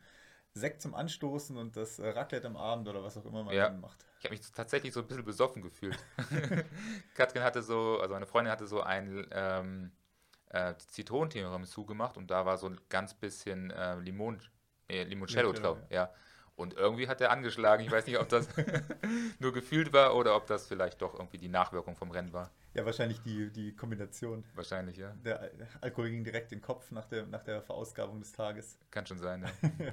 [0.55, 3.69] Sekt zum Anstoßen und das äh, Raclette am Abend oder was auch immer man Ja.
[3.69, 4.05] dann macht.
[4.19, 5.99] Ich habe mich tatsächlich so ein bisschen besoffen gefühlt.
[7.15, 9.93] Katrin hatte so, also meine Freundin hatte so ein ähm,
[10.51, 14.43] äh, Zitronentiramisu gemacht und da war so ein ganz bisschen äh, Limon,
[14.89, 15.79] äh, Limoncello drauf.
[15.89, 16.13] Ja.
[16.57, 17.83] Und irgendwie hat er angeschlagen.
[17.85, 18.47] Ich weiß nicht, ob das
[19.39, 22.51] nur gefühlt war oder ob das vielleicht doch irgendwie die Nachwirkung vom Rennen war.
[22.75, 24.45] Ja, wahrscheinlich die, die Kombination.
[24.55, 25.13] Wahrscheinlich, ja.
[25.25, 28.79] Der Al- Alkohol ging direkt in den Kopf nach der, nach der Verausgabung des Tages.
[28.91, 29.49] Kann schon sein.
[29.79, 29.93] Ja.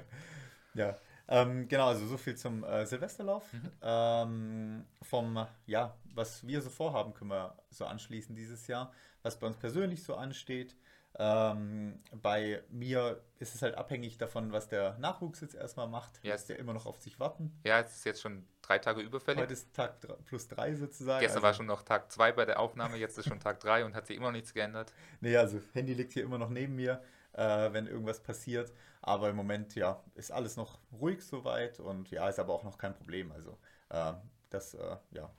[0.74, 0.96] Ja,
[1.28, 3.52] ähm, genau, also so viel zum äh, Silvesterlauf.
[3.52, 3.70] Mhm.
[3.82, 9.46] Ähm, vom, ja, was wir so vorhaben, können wir so anschließen dieses Jahr, was bei
[9.46, 10.74] uns persönlich so ansteht.
[11.20, 16.22] Ähm, bei mir ist es halt abhängig davon, was der Nachwuchs jetzt erstmal macht.
[16.22, 16.32] Ja.
[16.32, 17.58] Lässt ja immer noch auf sich warten.
[17.64, 19.42] ja, es ist jetzt schon drei Tage überfällig.
[19.42, 21.20] Heute ist Tag plus drei sozusagen.
[21.20, 23.84] Gestern also, war schon noch Tag zwei bei der Aufnahme, jetzt ist schon Tag drei
[23.84, 24.92] und hat sich immer noch nichts geändert.
[25.20, 27.02] Nee, also Handy liegt hier immer noch neben mir,
[27.38, 28.72] äh, wenn irgendwas passiert.
[29.02, 32.78] Aber im Moment, ja, ist alles noch ruhig soweit und ja, ist aber auch noch
[32.78, 33.32] kein Problem.
[33.32, 33.58] Also
[33.90, 34.14] äh,
[34.50, 35.30] das, äh, ja,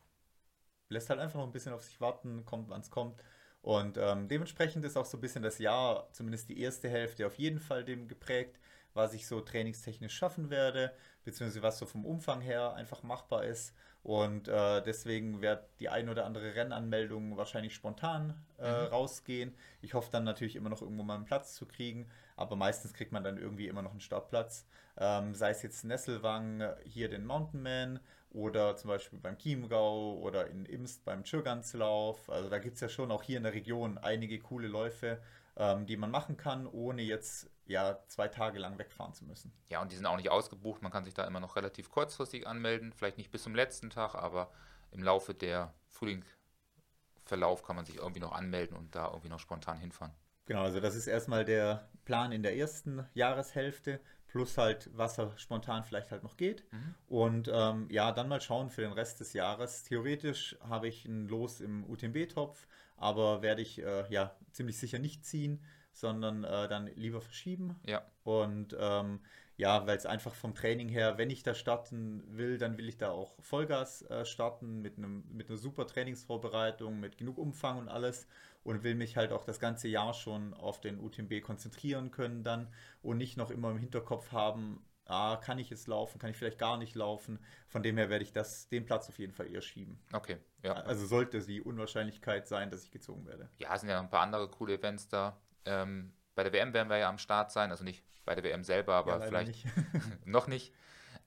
[0.89, 3.21] lässt halt einfach noch ein bisschen auf sich warten, kommt, wann es kommt.
[3.61, 7.35] Und ähm, dementsprechend ist auch so ein bisschen das Jahr, zumindest die erste Hälfte, auf
[7.37, 8.59] jeden Fall dem geprägt,
[8.93, 10.93] was ich so trainingstechnisch schaffen werde,
[11.25, 13.75] beziehungsweise was so vom Umfang her einfach machbar ist.
[14.03, 18.87] Und äh, deswegen wird die ein oder andere Rennanmeldung wahrscheinlich spontan äh, Mhm.
[18.87, 19.53] rausgehen.
[19.81, 23.11] Ich hoffe dann natürlich immer noch irgendwo mal einen Platz zu kriegen, aber meistens kriegt
[23.11, 24.65] man dann irgendwie immer noch einen Startplatz.
[24.97, 27.99] Ähm, sei es jetzt Nesselwang, hier den Mountain Man
[28.31, 32.29] oder zum Beispiel beim Chiemgau oder in Imst beim Tschirganslauf.
[32.29, 35.19] Also da gibt es ja schon auch hier in der Region einige coole Läufe,
[35.59, 39.53] ähm, die man machen kann, ohne jetzt ja zwei Tage lang wegfahren zu müssen.
[39.67, 40.81] Ja, und die sind auch nicht ausgebucht.
[40.81, 42.93] Man kann sich da immer noch relativ kurzfristig anmelden.
[42.93, 44.51] Vielleicht nicht bis zum letzten Tag, aber
[44.91, 49.77] im Laufe der Frühlingverlauf kann man sich irgendwie noch anmelden und da irgendwie noch spontan
[49.77, 50.13] hinfahren.
[50.45, 55.31] Genau, also das ist erstmal der Plan in der ersten Jahreshälfte, plus halt, was da
[55.37, 56.63] spontan vielleicht halt noch geht.
[56.71, 56.95] Mhm.
[57.07, 59.83] Und ähm, ja, dann mal schauen für den Rest des Jahres.
[59.83, 65.25] Theoretisch habe ich ein Los im UTMB-Topf, aber werde ich äh, ja ziemlich sicher nicht
[65.25, 65.61] ziehen,
[65.91, 67.79] sondern äh, dann lieber verschieben.
[67.85, 68.03] Ja.
[68.23, 69.19] Und ähm,
[69.57, 72.97] ja, weil es einfach vom Training her, wenn ich da starten will, dann will ich
[72.97, 77.89] da auch Vollgas äh, starten mit, einem, mit einer super Trainingsvorbereitung, mit genug Umfang und
[77.89, 78.27] alles
[78.63, 82.71] und will mich halt auch das ganze Jahr schon auf den UTMB konzentrieren können dann
[83.01, 86.59] und nicht noch immer im Hinterkopf haben, ah, kann ich jetzt laufen, kann ich vielleicht
[86.59, 87.39] gar nicht laufen.
[87.67, 89.99] Von dem her werde ich das, den Platz auf jeden Fall eher schieben.
[90.13, 90.73] Okay, ja.
[90.73, 93.49] Also sollte die Unwahrscheinlichkeit sein, dass ich gezogen werde.
[93.57, 95.37] Ja, es sind ja ein paar andere coole Events da.
[95.65, 98.63] Ähm, bei der WM werden wir ja am Start sein, also nicht bei der WM
[98.63, 99.67] selber, aber ja, vielleicht nicht.
[100.25, 100.73] noch nicht.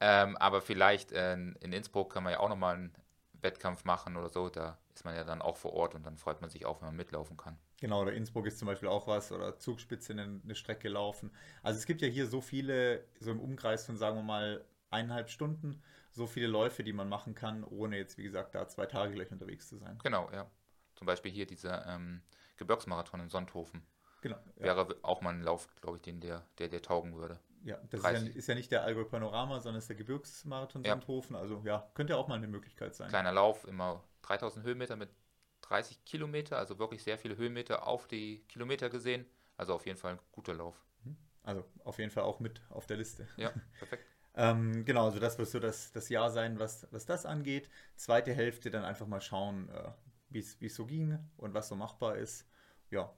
[0.01, 2.95] Ähm, aber vielleicht äh, in Innsbruck kann man ja auch nochmal einen
[3.41, 4.49] Wettkampf machen oder so.
[4.49, 6.89] Da ist man ja dann auch vor Ort und dann freut man sich auch, wenn
[6.89, 7.59] man mitlaufen kann.
[7.81, 11.31] Genau, oder Innsbruck ist zum Beispiel auch was oder Zugspitze eine, eine Strecke laufen.
[11.63, 15.31] Also es gibt ja hier so viele, so im Umkreis von sagen wir mal eineinhalb
[15.31, 19.15] Stunden, so viele Läufe, die man machen kann, ohne jetzt, wie gesagt, da zwei Tage
[19.15, 19.99] gleich unterwegs zu sein.
[20.03, 20.51] Genau, ja.
[20.95, 22.23] Zum Beispiel hier dieser ähm,
[22.59, 23.83] Gebirgsmarathon in Sonthofen.
[24.21, 24.37] Genau.
[24.57, 24.65] Ja.
[24.65, 27.41] Wäre auch mal ein Lauf, glaube ich, den der, der, der taugen würde.
[27.65, 30.93] Ja, das ist ja, ist ja, nicht der Allgäu Panorama, sondern ist der Gebirgsmarathon ja.
[30.93, 31.37] Sandhofen.
[31.37, 33.09] Also ja, könnte auch mal eine Möglichkeit sein.
[33.09, 35.11] Kleiner Lauf, immer 3000 Höhenmeter mit
[35.63, 39.27] 30 Kilometer, also wirklich sehr viele Höhenmeter auf die Kilometer gesehen.
[39.57, 40.85] Also auf jeden Fall ein guter Lauf.
[41.05, 41.17] Mhm.
[41.43, 43.29] Also auf jeden Fall auch mit auf der Liste.
[43.37, 44.05] Ja, perfekt.
[44.35, 47.71] ähm, genau, also das wird so das, das Jahr sein, was, was das angeht.
[47.97, 49.93] Zweite Hälfte dann einfach mal schauen, äh,
[50.31, 52.49] wie es so ging und was so machbar ist.
[52.91, 53.15] Ja,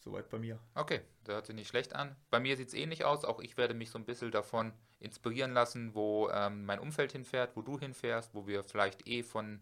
[0.00, 0.60] Soweit bei mir.
[0.74, 2.14] Okay, das hört sich nicht schlecht an.
[2.30, 3.24] Bei mir sieht es ähnlich aus.
[3.24, 7.56] Auch ich werde mich so ein bisschen davon inspirieren lassen, wo ähm, mein Umfeld hinfährt,
[7.56, 9.60] wo du hinfährst, wo wir vielleicht eh von,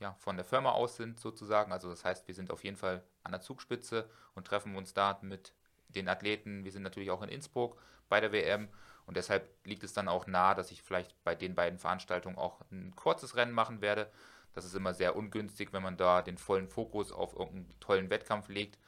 [0.00, 1.72] ja, von der Firma aus sind sozusagen.
[1.72, 5.18] Also das heißt, wir sind auf jeden Fall an der Zugspitze und treffen uns da
[5.22, 5.52] mit
[5.88, 6.64] den Athleten.
[6.64, 8.68] Wir sind natürlich auch in Innsbruck bei der WM
[9.06, 12.60] und deshalb liegt es dann auch nahe, dass ich vielleicht bei den beiden Veranstaltungen auch
[12.72, 14.10] ein kurzes Rennen machen werde.
[14.52, 18.48] Das ist immer sehr ungünstig, wenn man da den vollen Fokus auf irgendeinen tollen Wettkampf
[18.48, 18.78] legt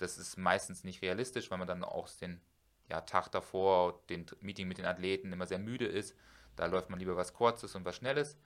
[0.00, 2.40] das ist meistens nicht realistisch, weil man dann auch den
[2.88, 6.16] ja, Tag davor, den Meeting mit den Athleten immer sehr müde ist.
[6.56, 8.36] Da läuft man lieber was Kurzes und was Schnelles.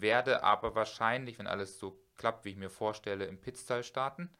[0.00, 4.30] Werde aber wahrscheinlich, wenn alles so klappt, wie ich mir vorstelle, im Pitztal starten.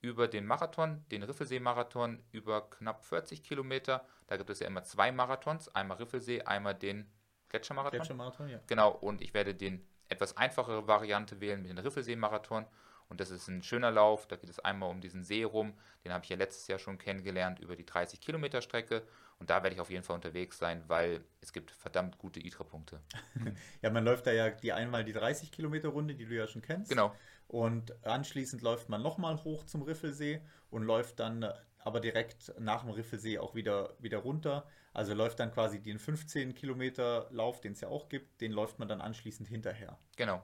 [0.00, 4.04] Über den Marathon, den Riffelsee-Marathon, über knapp 40 Kilometer.
[4.26, 7.08] Da gibt es ja immer zwei Marathons: einmal Riffelsee, einmal den
[7.50, 7.98] Gletschermarathon.
[7.98, 8.60] Gletschermarathon, ja.
[8.66, 12.66] Genau, und ich werde den etwas einfachere Variante wählen mit dem Riffelsee-Marathon
[13.12, 14.26] und das ist ein schöner Lauf.
[14.26, 15.74] Da geht es einmal um diesen See rum.
[16.02, 19.02] Den habe ich ja letztes Jahr schon kennengelernt über die 30 Kilometer Strecke.
[19.42, 23.00] Und da werde ich auf jeden Fall unterwegs sein, weil es gibt verdammt gute ITRA-Punkte.
[23.82, 26.62] ja, man läuft da ja die einmal die 30 Kilometer Runde, die du ja schon
[26.62, 26.90] kennst.
[26.90, 27.12] Genau.
[27.48, 31.44] Und anschließend läuft man nochmal hoch zum Riffelsee und läuft dann
[31.80, 34.64] aber direkt nach dem Riffelsee auch wieder, wieder runter.
[34.92, 38.78] Also läuft dann quasi den 15 Kilometer Lauf, den es ja auch gibt, den läuft
[38.78, 39.98] man dann anschließend hinterher.
[40.14, 40.40] Genau.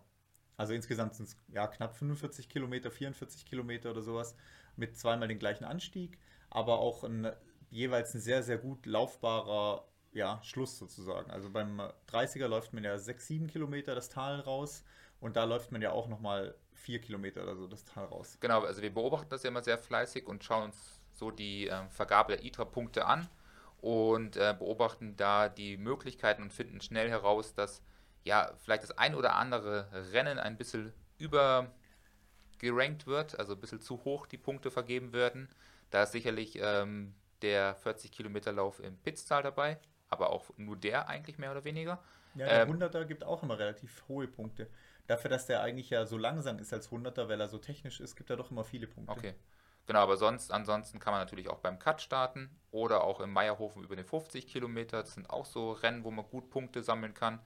[0.56, 4.34] Also insgesamt sind es ja knapp 45 Kilometer, 44 Kilometer oder sowas
[4.74, 6.18] mit zweimal den gleichen Anstieg,
[6.50, 7.32] aber auch ein,
[7.70, 11.30] jeweils ein sehr, sehr gut laufbarer ja, Schluss sozusagen.
[11.30, 14.84] Also beim 30er läuft man ja 6, 7 Kilometer das Tal raus
[15.20, 18.38] und da läuft man ja auch nochmal 4 Kilometer oder so das Tal raus.
[18.40, 21.88] Genau, also wir beobachten das ja immer sehr fleißig und schauen uns so die äh,
[21.90, 23.28] Vergabe der ITRA-Punkte an
[23.80, 27.82] und äh, beobachten da die Möglichkeiten und finden schnell heraus, dass
[28.24, 34.04] ja, vielleicht das ein oder andere Rennen ein bisschen übergerankt wird, also ein bisschen zu
[34.04, 35.48] hoch die Punkte vergeben werden.
[35.90, 41.08] Da ist sicherlich ähm, der 40 Kilometer Lauf im Pitztal dabei, aber auch nur der
[41.08, 42.02] eigentlich mehr oder weniger.
[42.34, 44.68] Ja, der ähm, 100er gibt auch immer relativ hohe Punkte.
[45.06, 48.16] Dafür, dass der eigentlich ja so langsam ist als 100er, weil er so technisch ist,
[48.16, 49.12] gibt er doch immer viele Punkte.
[49.12, 49.34] Okay.
[49.86, 53.82] Genau, aber sonst, ansonsten kann man natürlich auch beim Cut starten oder auch im Meierhofen
[53.82, 55.00] über den 50 Kilometer.
[55.00, 57.40] Das sind auch so Rennen, wo man gut Punkte sammeln kann.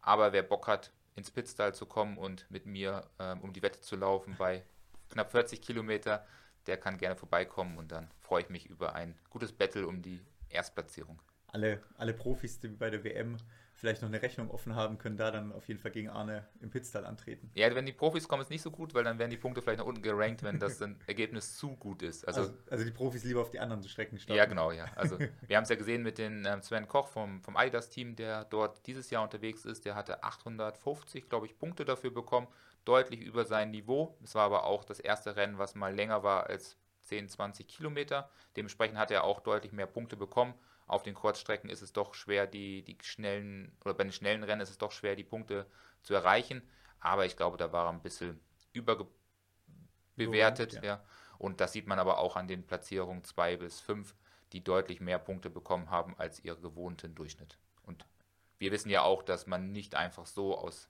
[0.00, 3.80] Aber wer Bock hat, ins Pitstall zu kommen und mit mir ähm, um die Wette
[3.80, 4.62] zu laufen bei
[5.10, 6.24] knapp 40 Kilometer,
[6.66, 10.20] der kann gerne vorbeikommen und dann freue ich mich über ein gutes Battle um die
[10.48, 11.20] Erstplatzierung.
[11.48, 13.38] Alle, alle Profis, die bei der WM
[13.78, 16.70] vielleicht noch eine Rechnung offen haben, können da dann auf jeden Fall gegen Arne im
[16.70, 17.48] Pitstall antreten.
[17.54, 19.78] Ja, wenn die Profis kommen, ist nicht so gut, weil dann werden die Punkte vielleicht
[19.78, 22.26] nach unten gerankt, wenn das Ergebnis zu gut ist.
[22.26, 24.36] Also, also, also, die Profis lieber auf die anderen Strecken starten.
[24.36, 24.86] Ja, genau, ja.
[24.96, 28.44] Also wir haben es ja gesehen mit dem ähm, Sven Koch vom, vom Adidas-Team, der
[28.46, 29.84] dort dieses Jahr unterwegs ist.
[29.84, 32.48] Der hatte 850, glaube ich, Punkte dafür bekommen,
[32.88, 34.16] deutlich über sein Niveau.
[34.24, 38.30] Es war aber auch das erste Rennen, was mal länger war als 10, 20 Kilometer.
[38.56, 40.54] Dementsprechend hat er auch deutlich mehr Punkte bekommen
[40.88, 44.62] auf den Kurzstrecken ist es doch schwer, die, die schnellen, oder bei den schnellen Rennen
[44.62, 45.66] ist es doch schwer, die Punkte
[46.02, 46.62] zu erreichen.
[47.00, 48.40] aber ich glaube, da war er ein bisschen
[48.72, 50.72] überbewertet.
[50.74, 50.82] Ja.
[50.82, 51.04] ja.
[51.38, 54.14] Und das sieht man aber auch an den Platzierungen 2 bis 5,
[54.52, 57.58] die deutlich mehr Punkte bekommen haben als ihr gewohnten Durchschnitt.
[57.82, 58.06] Und
[58.56, 60.88] wir wissen ja auch, dass man nicht einfach so aus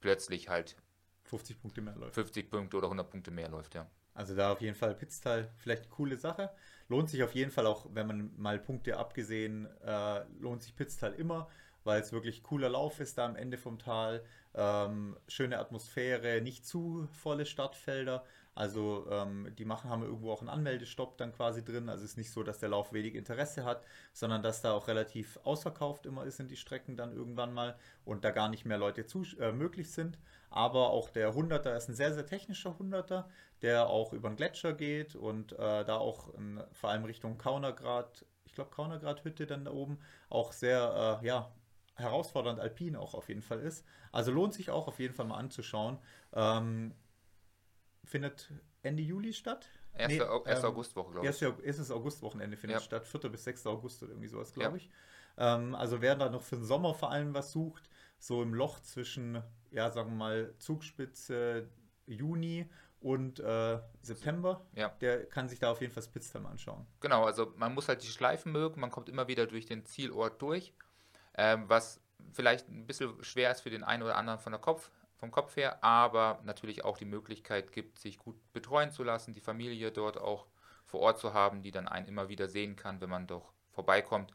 [0.00, 0.76] plötzlich halt
[1.24, 2.14] 50 Punkte mehr läuft.
[2.14, 3.88] 50 Punkte oder 100 Punkte mehr läuft, ja.
[4.14, 6.50] Also da auf jeden Fall Pitztal vielleicht eine coole Sache.
[6.88, 11.12] Lohnt sich auf jeden Fall auch, wenn man mal Punkte abgesehen, äh, lohnt sich Pitztal
[11.14, 11.48] immer,
[11.84, 14.24] weil es wirklich cooler Lauf ist da am Ende vom Tal.
[14.54, 18.24] Ähm, schöne Atmosphäre, nicht zu volle Stadtfelder.
[18.56, 21.90] Also ähm, die machen, haben irgendwo auch einen Anmeldestopp dann quasi drin.
[21.90, 24.88] Also es ist nicht so, dass der Lauf wenig Interesse hat, sondern dass da auch
[24.88, 28.78] relativ ausverkauft immer ist in die Strecken dann irgendwann mal und da gar nicht mehr
[28.78, 30.18] Leute zu, äh, möglich sind.
[30.48, 33.26] Aber auch der 100er ist ein sehr, sehr technischer 100er,
[33.60, 38.24] der auch über den Gletscher geht und äh, da auch in, vor allem Richtung Kaunergrad,
[38.46, 39.98] ich glaube Kaunergrad Hütte dann da oben,
[40.30, 41.52] auch sehr, äh, ja,
[41.96, 43.84] herausfordernd alpin auch auf jeden Fall ist.
[44.12, 45.98] Also lohnt sich auch auf jeden Fall mal anzuschauen.
[46.32, 46.94] Ähm,
[48.06, 48.50] findet
[48.82, 49.68] Ende Juli statt.
[49.94, 50.12] 1.
[50.12, 50.58] Nee, 1.
[50.58, 51.42] Ähm, Augustwoche, glaube ich.
[51.42, 52.84] Erstes Augustwochenende findet ja.
[52.84, 53.30] statt, 4.
[53.30, 53.66] bis 6.
[53.66, 54.84] August oder irgendwie sowas, glaube ja.
[54.84, 54.90] ich.
[55.38, 57.88] Ähm, also wer da noch für den Sommer vor allem was sucht,
[58.18, 61.68] so im Loch zwischen, ja, sagen wir mal, Zugspitze
[62.06, 64.88] Juni und äh, September, ja.
[65.00, 66.86] der kann sich da auf jeden Fall Spitztime anschauen.
[67.00, 70.40] Genau, also man muss halt die Schleifen mögen, man kommt immer wieder durch den Zielort
[70.40, 70.72] durch,
[71.34, 72.00] ähm, was
[72.32, 75.56] vielleicht ein bisschen schwer ist für den einen oder anderen von der Kopf, vom Kopf
[75.56, 80.18] her, aber natürlich auch die Möglichkeit gibt, sich gut betreuen zu lassen, die Familie dort
[80.18, 80.46] auch
[80.84, 84.32] vor Ort zu haben, die dann einen immer wieder sehen kann, wenn man doch vorbeikommt.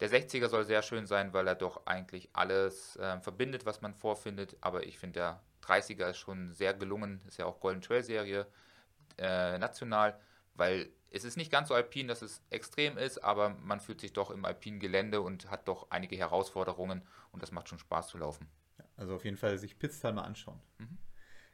[0.00, 3.94] Der 60er soll sehr schön sein, weil er doch eigentlich alles äh, verbindet, was man
[3.94, 8.02] vorfindet, aber ich finde der 30er ist schon sehr gelungen, ist ja auch Golden Trail
[8.02, 8.46] Serie
[9.18, 10.18] äh, national,
[10.54, 14.12] weil es ist nicht ganz so alpin, dass es extrem ist, aber man fühlt sich
[14.12, 17.02] doch im alpinen Gelände und hat doch einige Herausforderungen
[17.32, 18.48] und das macht schon Spaß zu laufen.
[18.96, 20.60] Also auf jeden Fall sich Pitztal mal anschauen.
[20.78, 20.98] Mhm.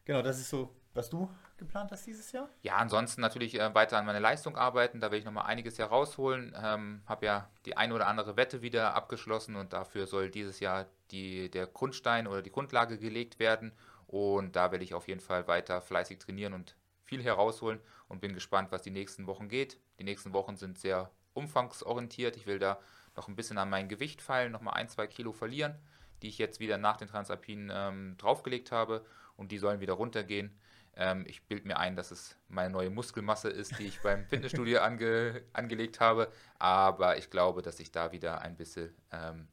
[0.04, 2.48] Genau, das ist so, was du geplant hast dieses Jahr?
[2.62, 5.00] Ja, ansonsten natürlich äh, weiter an meiner Leistung arbeiten.
[5.00, 6.54] Da will ich nochmal einiges herausholen.
[6.60, 10.86] Ähm, Habe ja die eine oder andere Wette wieder abgeschlossen und dafür soll dieses Jahr
[11.10, 13.72] die, der Grundstein oder die Grundlage gelegt werden.
[14.06, 18.34] Und da werde ich auf jeden Fall weiter fleißig trainieren und viel herausholen und bin
[18.34, 19.78] gespannt, was die nächsten Wochen geht.
[19.98, 22.36] Die nächsten Wochen sind sehr umfangsorientiert.
[22.36, 22.78] Ich will da
[23.16, 25.78] noch ein bisschen an mein Gewicht fallen, nochmal ein, zwei Kilo verlieren
[26.22, 29.04] die ich jetzt wieder nach den Transalpinen ähm, draufgelegt habe
[29.36, 30.56] und die sollen wieder runtergehen.
[30.94, 34.80] Ähm, ich bilde mir ein, dass es meine neue Muskelmasse ist, die ich beim Fitnessstudio
[34.80, 39.48] ange, angelegt habe, aber ich glaube, dass ich da wieder ein bisschen ähm,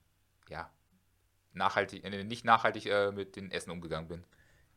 [0.50, 0.70] ja,
[1.54, 4.26] nachhaltig, äh, nicht nachhaltig äh, mit den Essen umgegangen bin.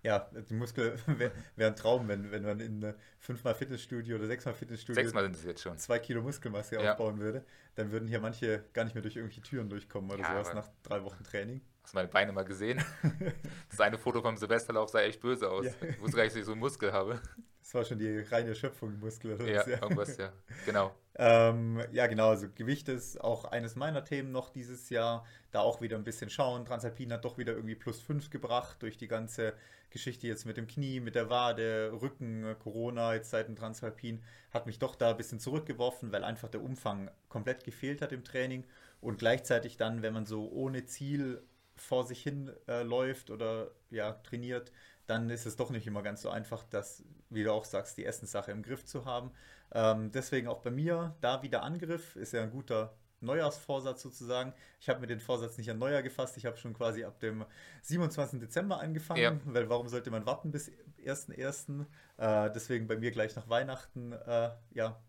[0.02, 4.26] Ja, die Muskel wäre wär ein Traum, wenn, wenn man in äh, fünfmal Fitnessstudio oder
[4.26, 5.78] sechsmal Fitnessstudio sechsmal sind es jetzt schon.
[5.78, 6.92] zwei Kilo Muskelmasse ja.
[6.92, 7.44] aufbauen würde,
[7.76, 10.68] dann würden hier manche gar nicht mehr durch irgendwelche Türen durchkommen oder ja, sowas nach
[10.82, 11.60] drei Wochen Training.
[11.82, 12.82] Hast du meine Beine mal gesehen?
[13.70, 15.64] Das eine Foto vom Silvesterlauf sah echt böse aus.
[15.64, 15.88] Ja.
[15.88, 17.18] Ich wusste gar nicht, dass ich so einen Muskel habe.
[17.62, 19.38] Das war schon die reine Schöpfung Muskel.
[19.48, 20.30] Ja, ja, irgendwas, ja.
[20.66, 20.94] Genau.
[21.14, 22.28] Ähm, ja, genau.
[22.28, 25.24] Also Gewicht ist auch eines meiner Themen noch dieses Jahr.
[25.52, 26.66] Da auch wieder ein bisschen schauen.
[26.66, 29.54] Transalpin hat doch wieder irgendwie plus 5 gebracht durch die ganze
[29.90, 34.22] Geschichte jetzt mit dem Knie, mit der Wade, Rücken, Corona, jetzt seit dem Transalpin.
[34.50, 38.24] Hat mich doch da ein bisschen zurückgeworfen, weil einfach der Umfang komplett gefehlt hat im
[38.24, 38.64] Training.
[39.00, 41.42] Und gleichzeitig dann, wenn man so ohne Ziel
[41.76, 44.72] vor sich hin äh, läuft oder ja, trainiert,
[45.06, 48.04] dann ist es doch nicht immer ganz so einfach, das, wie du auch sagst, die
[48.04, 49.32] Essenssache im Griff zu haben.
[49.72, 54.52] Ähm, deswegen auch bei mir da wieder Angriff, ist ja ein guter Neujahrsvorsatz sozusagen.
[54.80, 57.44] Ich habe mir den Vorsatz nicht an Neujahr gefasst, ich habe schon quasi ab dem
[57.82, 58.40] 27.
[58.40, 59.40] Dezember angefangen, ja.
[59.44, 60.70] weil warum sollte man warten bis
[61.04, 61.86] 1.1.?
[62.18, 65.00] Äh, deswegen bei mir gleich nach Weihnachten, äh, ja,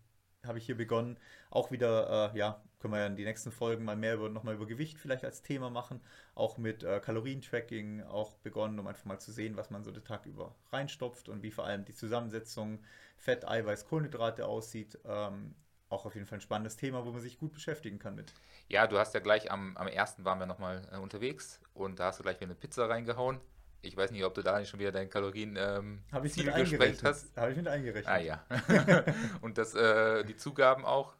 [0.44, 1.18] habe ich hier begonnen,
[1.50, 4.56] auch wieder, äh, ja, können wir ja in die nächsten Folgen mal mehr über, nochmal
[4.56, 6.02] über Gewicht vielleicht als Thema machen,
[6.34, 10.04] auch mit äh, Kalorientracking auch begonnen, um einfach mal zu sehen, was man so den
[10.04, 12.84] Tag über reinstopft und wie vor allem die Zusammensetzung
[13.16, 14.98] Fett, Eiweiß, Kohlenhydrate aussieht.
[15.06, 15.54] Ähm,
[15.88, 18.34] auch auf jeden Fall ein spannendes Thema, wo man sich gut beschäftigen kann mit.
[18.68, 22.08] Ja, du hast ja gleich am, am ersten waren wir nochmal äh, unterwegs und da
[22.08, 23.40] hast du gleich wieder eine Pizza reingehauen.
[23.80, 26.52] Ich weiß nicht, ob du da nicht schon wieder deine Kalorien ähm, Habe ich Ziel
[26.52, 27.34] gesprengt hast.
[27.34, 28.08] Habe ich mit eingerechnet.
[28.08, 28.44] Ah ja.
[29.40, 31.14] und das, äh, die Zugaben auch?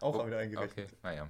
[0.00, 0.86] Auch Wo, wieder eingerechnet.
[0.86, 1.28] Okay, naja.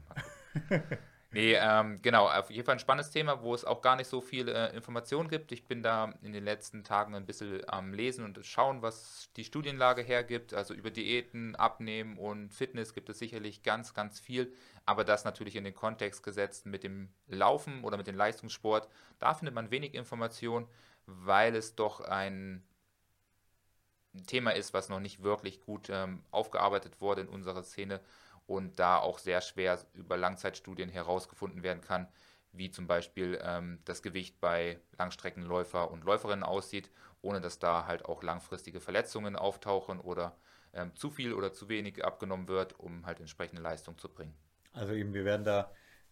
[1.33, 4.21] nee, ähm, genau, auf jeden Fall ein spannendes Thema, wo es auch gar nicht so
[4.21, 5.53] viel äh, Informationen gibt.
[5.53, 9.45] Ich bin da in den letzten Tagen ein bisschen am Lesen und schauen, was die
[9.45, 10.55] Studienlage hergibt.
[10.55, 14.53] Also über Diäten, Abnehmen und Fitness gibt es sicherlich ganz, ganz viel.
[14.87, 18.89] Aber das natürlich in den Kontext gesetzt mit dem Laufen oder mit dem Leistungssport.
[19.19, 20.69] Da findet man wenig Information,
[21.07, 22.65] weil es doch ein
[24.27, 28.01] Thema ist, was noch nicht wirklich gut ähm, aufgearbeitet wurde in unserer Szene
[28.51, 32.09] und da auch sehr schwer über Langzeitstudien herausgefunden werden kann,
[32.51, 36.91] wie zum Beispiel ähm, das Gewicht bei Langstreckenläufer und Läuferinnen aussieht,
[37.23, 40.37] ohne dass da halt auch langfristige Verletzungen auftauchen oder
[40.73, 44.35] ähm, zu viel oder zu wenig abgenommen wird, um halt entsprechende Leistung zu bringen.
[44.73, 45.71] Also eben, wir werden da,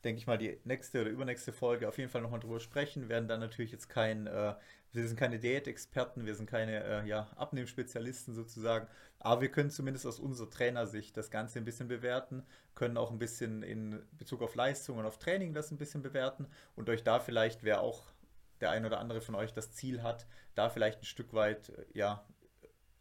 [0.08, 3.02] denke ich mal, die nächste oder übernächste Folge auf jeden Fall nochmal drüber sprechen.
[3.02, 4.54] Wir werden dann natürlich jetzt kein, äh,
[4.92, 10.06] wir sind keine Diätexperten, wir sind keine äh, ja, Abnehmspezialisten sozusagen, aber wir können zumindest
[10.06, 12.42] aus unserer Trainersicht das Ganze ein bisschen bewerten,
[12.74, 16.46] können auch ein bisschen in Bezug auf Leistung und auf Training das ein bisschen bewerten
[16.74, 18.06] und euch da vielleicht, wer auch
[18.62, 22.24] der ein oder andere von euch das Ziel hat, da vielleicht ein Stück weit ja,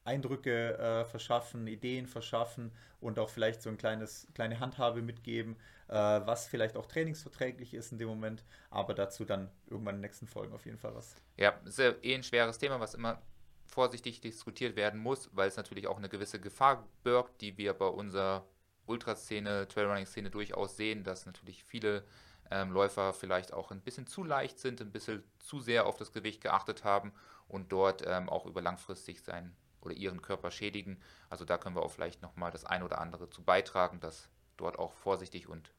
[0.08, 5.58] Eindrücke äh, verschaffen, Ideen verschaffen und auch vielleicht so ein kleines, kleine Handhabe mitgeben,
[5.90, 10.08] äh, was vielleicht auch trainingsverträglich ist in dem Moment, aber dazu dann irgendwann in den
[10.08, 11.16] nächsten Folgen auf jeden Fall was.
[11.36, 13.22] Ja, ist ja eh ein schweres Thema, was immer
[13.66, 17.88] vorsichtig diskutiert werden muss, weil es natürlich auch eine gewisse Gefahr birgt, die wir bei
[17.88, 18.46] unserer
[18.86, 22.06] Ultraszene, Trailrunning-Szene durchaus sehen, dass natürlich viele
[22.50, 26.14] ähm, Läufer vielleicht auch ein bisschen zu leicht sind, ein bisschen zu sehr auf das
[26.14, 27.12] Gewicht geachtet haben
[27.50, 31.02] und dort ähm, auch über langfristig sein oder ihren Körper schädigen.
[31.30, 34.80] Also da können wir auch vielleicht nochmal das ein oder andere zu beitragen, dass dort
[34.80, 35.72] auch vorsichtig und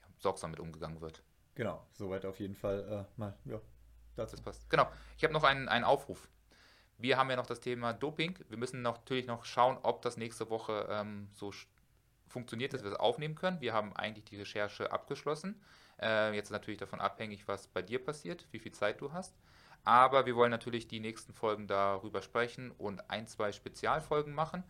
[0.00, 1.22] ja, sorgsam mit umgegangen wird.
[1.54, 3.60] Genau, soweit auf jeden Fall äh, mal, ja,
[4.16, 4.36] dazu.
[4.36, 4.70] Das passt.
[4.70, 4.90] Genau.
[5.16, 6.28] Ich habe noch einen, einen Aufruf.
[6.98, 8.38] Wir haben ja noch das Thema Doping.
[8.48, 11.52] Wir müssen noch, natürlich noch schauen, ob das nächste Woche ähm, so
[12.28, 13.60] funktioniert, dass wir das aufnehmen können.
[13.60, 15.60] Wir haben eigentlich die Recherche abgeschlossen.
[16.00, 19.34] Äh, jetzt natürlich davon abhängig, was bei dir passiert, wie viel Zeit du hast.
[19.84, 24.62] Aber wir wollen natürlich die nächsten Folgen darüber sprechen und ein, zwei Spezialfolgen machen.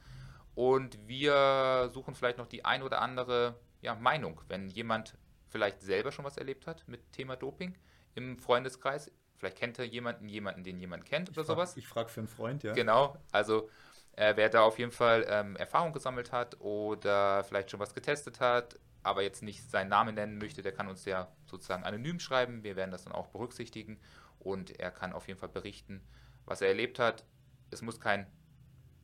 [0.54, 5.16] Und wir suchen vielleicht noch die ein oder andere ja, Meinung, wenn jemand
[5.48, 7.76] vielleicht selber schon was erlebt hat mit Thema Doping
[8.14, 9.10] im Freundeskreis.
[9.36, 11.76] Vielleicht kennt er jemanden, jemanden, den jemand kennt oder ich frag, sowas.
[11.76, 12.72] Ich frage für einen Freund, ja.
[12.72, 13.68] Genau, also
[14.12, 18.40] äh, wer da auf jeden Fall ähm, Erfahrung gesammelt hat oder vielleicht schon was getestet
[18.40, 22.62] hat, aber jetzt nicht seinen Namen nennen möchte, der kann uns ja sozusagen anonym schreiben.
[22.62, 23.98] Wir werden das dann auch berücksichtigen
[24.42, 26.02] und er kann auf jeden Fall berichten,
[26.44, 27.24] was er erlebt hat.
[27.70, 28.26] Es muss kein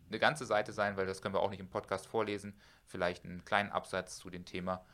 [0.08, 2.58] eine ganze Seite sein, weil das können wir auch nicht im Podcast vorlesen.
[2.86, 4.84] Vielleicht einen kleinen Absatz zu dem Thema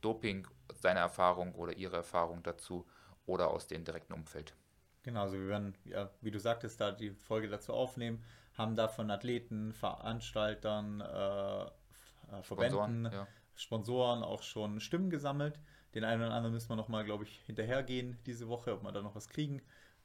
[0.00, 2.86] Doping, seine Erfahrung oder ihre Erfahrung dazu
[3.26, 4.54] oder aus dem direkten Umfeld.
[5.02, 8.22] Genau, also wir werden, ja, wie du sagtest, da die Folge dazu aufnehmen,
[8.54, 13.26] haben da von Athleten, Veranstaltern, äh, äh Verbänden, Sponsoren, ja.
[13.54, 15.58] Sponsoren auch schon Stimmen gesammelt.
[15.94, 19.02] Den einen oder anderen müssen wir nochmal, glaube ich, hinterhergehen diese Woche, ob wir da
[19.02, 19.60] noch was kriegen.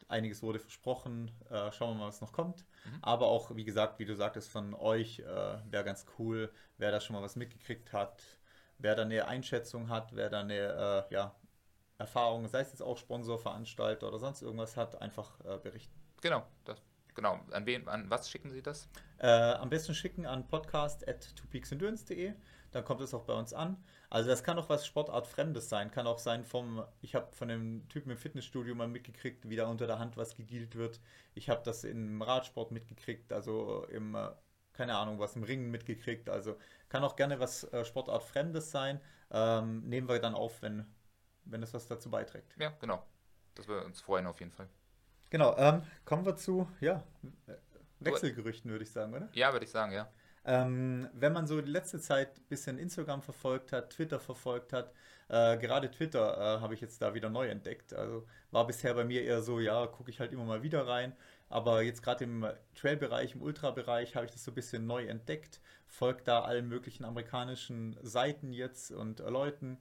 [0.08, 1.32] Einiges wurde versprochen.
[1.50, 2.66] Äh, schauen wir mal, was noch kommt.
[2.86, 3.00] Mhm.
[3.02, 7.00] Aber auch, wie gesagt, wie du sagtest, von euch äh, wäre ganz cool, wer da
[7.00, 8.24] schon mal was mitgekriegt hat,
[8.78, 11.36] wer da eine Einschätzung hat, wer da eine äh, ja,
[11.98, 15.94] Erfahrung, sei es jetzt auch Sponsor, Veranstalter oder sonst irgendwas hat, einfach äh, berichten.
[16.22, 16.82] Genau, das,
[17.14, 17.40] genau.
[17.52, 18.90] An wen, an was schicken Sie das?
[19.18, 22.34] Äh, am besten schicken an podcast at twopeaksendurance.de
[22.76, 23.82] dann kommt es auch bei uns an.
[24.10, 27.88] Also das kann auch was Sportartfremdes sein, kann auch sein vom, ich habe von dem
[27.88, 31.00] Typen im Fitnessstudio mal mitgekriegt, wie da unter der Hand was gedealt wird.
[31.36, 34.30] Ich habe das im Radsport mitgekriegt, also im, äh,
[34.74, 36.30] keine Ahnung, was im Ringen mitgekriegt.
[36.30, 36.58] Also
[36.90, 39.00] kann auch gerne was äh, Sportartfremdes sein.
[39.32, 40.86] Ähm, nehmen wir dann auf, wenn,
[41.46, 42.58] wenn es was dazu beiträgt.
[42.60, 43.06] Ja, genau.
[43.56, 44.68] Das würde uns freuen auf jeden Fall.
[45.30, 47.04] Genau, ähm, kommen wir zu, ja,
[48.02, 49.30] Wechselgerüchten, würde ich sagen, oder?
[49.32, 50.12] Ja, würde ich sagen, ja.
[50.46, 54.92] Ähm, wenn man so die letzte Zeit ein bisschen Instagram verfolgt hat, Twitter verfolgt hat,
[55.28, 57.94] äh, gerade Twitter äh, habe ich jetzt da wieder neu entdeckt.
[57.94, 61.14] Also war bisher bei mir eher so, ja, gucke ich halt immer mal wieder rein.
[61.50, 65.62] Aber jetzt gerade im Trail-Bereich, im Ultra-Bereich habe ich das so ein bisschen neu entdeckt.
[65.88, 69.80] Folgt da allen möglichen amerikanischen Seiten jetzt und äh, Leuten.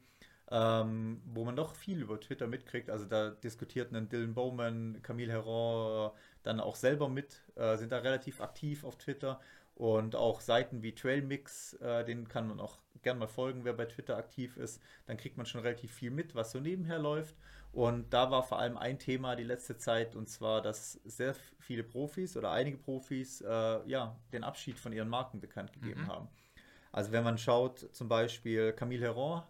[0.51, 2.91] Ähm, wo man doch viel über Twitter mitkriegt.
[2.91, 7.99] Also da diskutierten dann Dylan Bowman, Camille Herron dann auch selber mit, äh, sind da
[7.99, 9.41] relativ aktiv auf Twitter
[9.75, 13.87] und auch Seiten wie Trailmix, äh, denen kann man auch gerne mal folgen, wer bei
[13.87, 14.81] Twitter aktiv ist.
[15.07, 17.37] Dann kriegt man schon relativ viel mit, was so nebenher läuft.
[17.73, 21.83] Und da war vor allem ein Thema die letzte Zeit, und zwar, dass sehr viele
[21.83, 26.09] Profis oder einige Profis äh, ja, den Abschied von ihren Marken bekannt gegeben mhm.
[26.09, 26.29] haben.
[26.93, 29.43] Also wenn man schaut, zum Beispiel Camille Herron,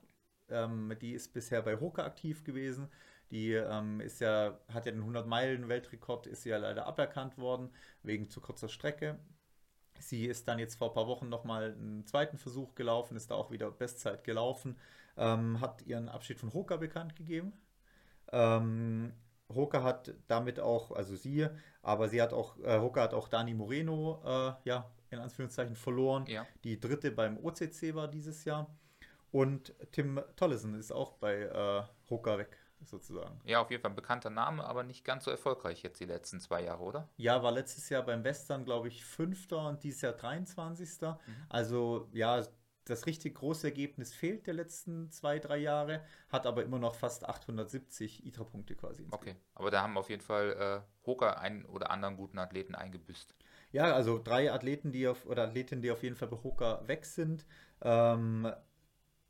[0.49, 2.89] ähm, die ist bisher bei Hoka aktiv gewesen.
[3.31, 7.71] Die ähm, ist ja, hat ja den 100-Meilen-Weltrekord, ist ja leider aberkannt worden,
[8.03, 9.19] wegen zu kurzer Strecke.
[10.09, 13.35] Sie ist dann jetzt vor ein paar Wochen nochmal einen zweiten Versuch gelaufen, ist da
[13.35, 14.77] auch wieder Bestzeit gelaufen,
[15.17, 17.53] ähm, hat ihren Abschied von Hoka bekannt gegeben.
[18.33, 19.13] Ähm,
[19.53, 21.47] Hoka hat damit auch, also sie,
[21.83, 26.27] aber sie hat auch, äh, Hoka hat auch Dani Moreno, äh, ja, in Anführungszeichen verloren.
[26.27, 26.47] Ja.
[26.65, 28.75] Die dritte beim OCC war dieses Jahr.
[29.31, 33.41] Und Tim Tollison ist auch bei äh, Hoka weg sozusagen.
[33.45, 36.41] Ja, auf jeden Fall ein bekannter Name, aber nicht ganz so erfolgreich jetzt die letzten
[36.41, 37.09] zwei Jahre, oder?
[37.17, 41.01] Ja, war letztes Jahr beim Western, glaube ich, Fünfter und dieses Jahr 23.
[41.03, 41.17] Mhm.
[41.49, 42.43] Also ja,
[42.85, 47.27] das richtig große Ergebnis fehlt der letzten zwei, drei Jahre, hat aber immer noch fast
[47.27, 49.07] 870 ITRA-Punkte quasi.
[49.11, 53.35] Okay, aber da haben auf jeden Fall äh, Hoka einen oder anderen guten Athleten eingebüßt.
[53.73, 57.07] Ja, also drei Athleten, die auf, oder Athletinnen, die auf jeden Fall bei Hoka weg
[57.07, 57.47] sind.
[57.83, 58.53] Ähm,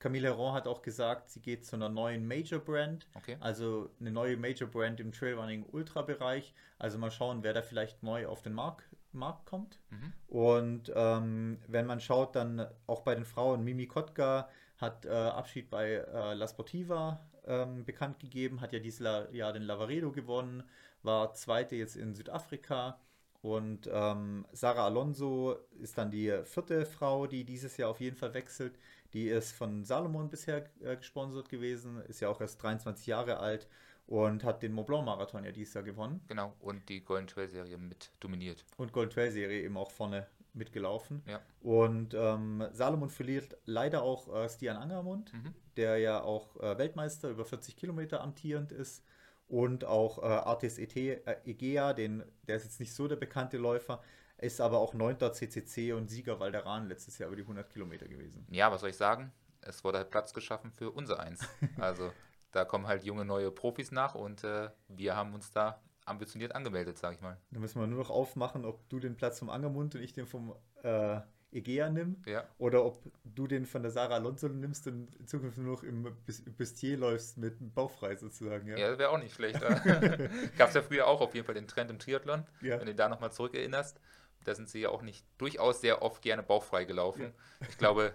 [0.05, 3.07] Camille Herron hat auch gesagt, sie geht zu einer neuen Major Brand.
[3.15, 3.39] Okay.
[3.41, 6.53] Also eine neue Major Brand im Trailrunning Ultra Bereich.
[6.79, 9.81] Also mal schauen, wer da vielleicht neu auf den Markt, Markt kommt.
[9.89, 10.13] Mhm.
[10.29, 15.71] Und ähm, wenn man schaut, dann auch bei den Frauen, Mimi Kotka hat äh, Abschied
[15.71, 19.01] bei äh, La Sportiva ähm, bekannt gegeben, hat ja dieses
[19.33, 20.65] Jahr den Lavaredo gewonnen,
[21.03, 23.01] war zweite jetzt in Südafrika.
[23.41, 28.35] Und ähm, Sarah Alonso ist dann die vierte Frau, die dieses Jahr auf jeden Fall
[28.35, 28.79] wechselt.
[29.15, 33.69] Die ist von Salomon bisher äh, gesponsert gewesen, ist ja auch erst 23 Jahre alt
[34.07, 36.21] und hat den Mont Blanc Marathon ja dieses Jahr gewonnen.
[36.29, 38.65] Genau, und die Golden Trail Serie mit dominiert.
[38.77, 41.23] Und Golden Trail Serie eben auch vorne mitgelaufen.
[41.27, 41.41] Ja.
[41.63, 45.55] Und ähm, Salomon verliert leider auch äh, Stian Angermund, Mhm.
[45.77, 49.05] der ja auch äh, Weltmeister über 40 Kilometer amtierend ist.
[49.49, 53.59] Und auch äh, Artis ET, äh, Egea, den, der ist jetzt nicht so der bekannte
[53.59, 54.03] Läufer,
[54.39, 55.19] ist aber auch 9.
[55.33, 58.47] CCC und Sieger Valderan letztes Jahr über die 100 Kilometer gewesen.
[58.51, 59.33] Ja, was soll ich sagen?
[59.61, 61.41] Es wurde halt Platz geschaffen für unser Eins.
[61.79, 62.13] Also
[62.53, 66.99] da kommen halt junge neue Profis nach und äh, wir haben uns da ambitioniert angemeldet,
[66.99, 67.39] sag ich mal.
[67.51, 70.27] Da müssen wir nur noch aufmachen, ob du den Platz vom Angermund und ich den
[70.27, 71.21] vom äh,
[71.51, 72.23] Egea nimm.
[72.27, 75.83] Ja, Oder ob du den von der Sarah Alonso nimmst und in Zukunft nur noch
[75.83, 78.69] im Bus- Bustier läufst mit dem Bauch frei sozusagen.
[78.69, 78.77] Ja.
[78.77, 79.61] ja das wäre auch nicht schlecht.
[80.59, 82.79] Gab es ja früher auch auf jeden Fall den Trend im Triathlon, Ja.
[82.79, 83.99] wenn du da nochmal zurückerinnerst.
[84.45, 87.33] Da sind sie ja auch nicht durchaus sehr oft gerne bauchfrei gelaufen.
[87.69, 88.15] Ich glaube,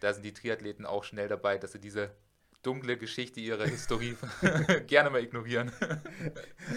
[0.00, 2.10] da sind die Triathleten auch schnell dabei, dass sie diese
[2.62, 4.16] dunkle Geschichte ihrer Historie
[4.86, 5.70] gerne mal ignorieren.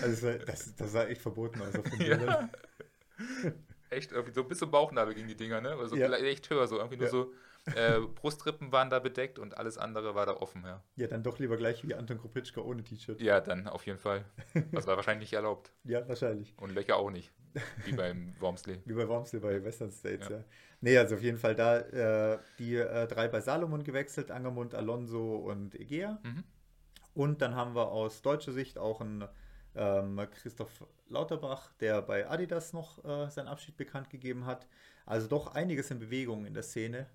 [0.01, 2.49] Also das, das sah echt verboten aus auf den Ja.
[3.89, 5.71] Echt, irgendwie so bis zum Bauchnabel gegen die Dinger, ne?
[5.71, 6.11] Also Ja.
[6.13, 7.11] echt höher, so irgendwie nur Ja.
[7.11, 7.33] so
[7.75, 10.81] äh, Brustrippen waren da bedeckt und alles andere war da offen, ja.
[10.95, 13.21] Ja, dann doch lieber gleich wie Anton Kropitschka ohne T-Shirt.
[13.21, 14.25] Ja, dann auf jeden Fall.
[14.71, 15.71] Das war wahrscheinlich nicht erlaubt.
[15.83, 16.53] Ja, wahrscheinlich.
[16.57, 17.31] Und Löcher auch nicht.
[17.85, 18.79] Wie beim Wormsley.
[18.85, 20.37] Wie bei Wormsley bei Western States, ja.
[20.37, 20.43] Ja.
[20.81, 25.35] Nee, also auf jeden Fall da äh, die äh, drei bei Salomon gewechselt, Angermund, Alonso
[25.35, 26.19] und Egea.
[26.23, 26.43] Mhm.
[27.15, 29.27] Und dann haben wir aus deutscher Sicht auch einen
[29.75, 34.67] ähm, Christoph Lauterbach, der bei Adidas noch äh, seinen Abschied bekannt gegeben hat.
[35.05, 37.07] Also doch einiges in Bewegung in der Szene.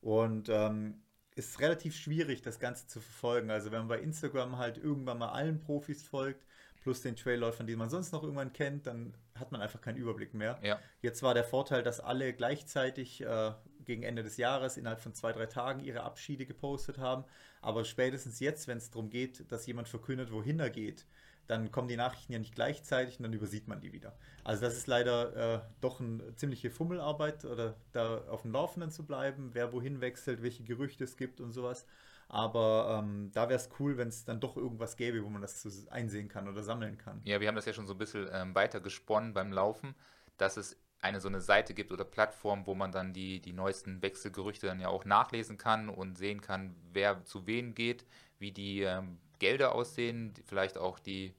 [0.00, 1.02] Und ähm,
[1.34, 3.50] ist relativ schwierig, das Ganze zu verfolgen.
[3.50, 6.44] Also wenn man bei Instagram halt irgendwann mal allen Profis folgt,
[6.80, 10.34] plus den Trailläufern, die man sonst noch irgendwann kennt, dann hat man einfach keinen Überblick
[10.34, 10.58] mehr.
[10.62, 13.52] Ja, Jetzt war der Vorteil, dass alle gleichzeitig äh,
[13.84, 17.24] gegen Ende des Jahres innerhalb von zwei, drei Tagen ihre Abschiede gepostet haben.
[17.60, 21.06] Aber spätestens jetzt, wenn es darum geht, dass jemand verkündet, wohin er geht,
[21.50, 24.16] dann kommen die Nachrichten ja nicht gleichzeitig und dann übersieht man die wieder.
[24.44, 29.04] Also das ist leider äh, doch eine ziemliche Fummelarbeit oder da auf dem Laufenden zu
[29.04, 31.86] bleiben, wer wohin wechselt, welche Gerüchte es gibt und sowas.
[32.28, 35.88] Aber ähm, da wäre es cool, wenn es dann doch irgendwas gäbe, wo man das
[35.88, 37.20] einsehen kann oder sammeln kann.
[37.24, 39.96] ja, wir haben das ja schon so ein bisschen ähm, weiter gesponnen beim Laufen,
[40.36, 44.02] dass es eine so eine Seite gibt oder Plattform, wo man dann die, die neuesten
[44.02, 48.04] Wechselgerüchte dann ja auch nachlesen kann und sehen kann, wer zu wen geht,
[48.38, 51.34] wie die ähm, Gelder aussehen, vielleicht auch die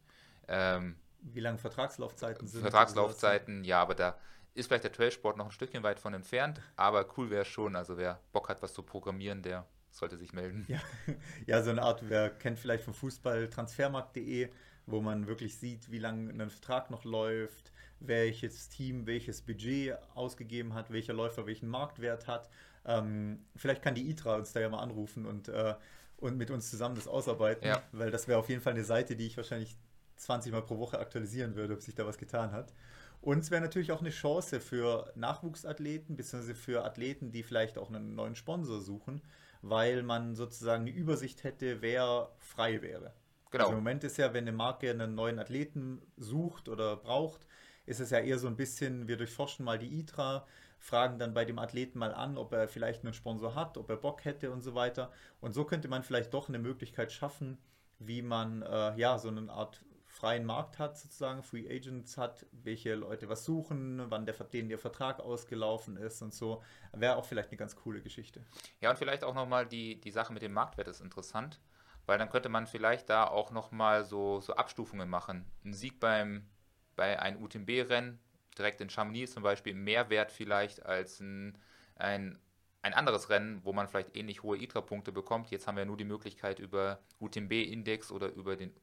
[0.51, 2.61] ähm, Wie lange Vertragslaufzeiten sind.
[2.61, 4.17] Vertragslaufzeiten, ja, aber da
[4.53, 7.75] ist vielleicht der Trailsport noch ein Stückchen weit von entfernt, aber cool wäre es schon.
[7.75, 10.65] Also wer Bock hat, was zu programmieren, der sollte sich melden.
[10.67, 10.79] Ja,
[11.45, 14.49] ja, so eine Art, wer kennt vielleicht vom Fußball transfermarkt.de,
[14.87, 20.73] wo man wirklich sieht, wie lange ein Vertrag noch läuft, welches Team welches Budget ausgegeben
[20.73, 22.49] hat, welcher Läufer welchen Marktwert hat.
[22.83, 25.75] Ähm, vielleicht kann die ITRA uns da ja mal anrufen und, äh,
[26.17, 27.83] und mit uns zusammen das ausarbeiten, Ja.
[27.91, 29.77] weil das wäre auf jeden Fall eine Seite, die ich wahrscheinlich
[30.21, 32.73] 20 Mal pro Woche aktualisieren würde, ob sich da was getan hat.
[33.21, 37.89] Und es wäre natürlich auch eine Chance für Nachwuchsathleten, beziehungsweise für Athleten, die vielleicht auch
[37.89, 39.21] einen neuen Sponsor suchen,
[39.61, 43.13] weil man sozusagen eine Übersicht hätte, wer frei wäre.
[43.51, 43.65] Genau.
[43.65, 47.45] Also im Moment ist ja, wenn eine Marke einen neuen Athleten sucht oder braucht,
[47.85, 50.47] ist es ja eher so ein bisschen, wir durchforschen mal die ITRA,
[50.79, 53.97] fragen dann bei dem Athleten mal an, ob er vielleicht einen Sponsor hat, ob er
[53.97, 55.11] Bock hätte und so weiter.
[55.41, 57.59] Und so könnte man vielleicht doch eine Möglichkeit schaffen,
[57.99, 59.83] wie man äh, ja so eine Art
[60.21, 64.77] freien Markt hat, sozusagen, Free Agents hat, welche Leute was suchen, wann der, denen der
[64.77, 66.61] Vertrag ausgelaufen ist und so.
[66.93, 68.43] Wäre auch vielleicht eine ganz coole Geschichte.
[68.81, 71.59] Ja, und vielleicht auch nochmal die, die Sache mit dem Marktwert ist interessant,
[72.05, 75.43] weil dann könnte man vielleicht da auch nochmal so, so Abstufungen machen.
[75.65, 76.47] Ein Sieg beim,
[76.95, 78.19] bei einem UTMB-Rennen,
[78.55, 81.57] direkt in Chamonix zum Beispiel, mehr wert vielleicht als ein,
[81.95, 82.37] ein,
[82.83, 85.49] ein anderes Rennen, wo man vielleicht ähnlich hohe ITRA-Punkte bekommt.
[85.49, 88.75] Jetzt haben wir nur die Möglichkeit über UTMB-Index oder über den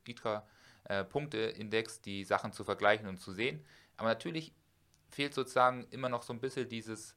[0.88, 3.64] ITRA-Punkte-Index die Sachen zu vergleichen und zu sehen.
[3.96, 4.54] Aber natürlich
[5.10, 7.16] fehlt sozusagen immer noch so ein bisschen dieses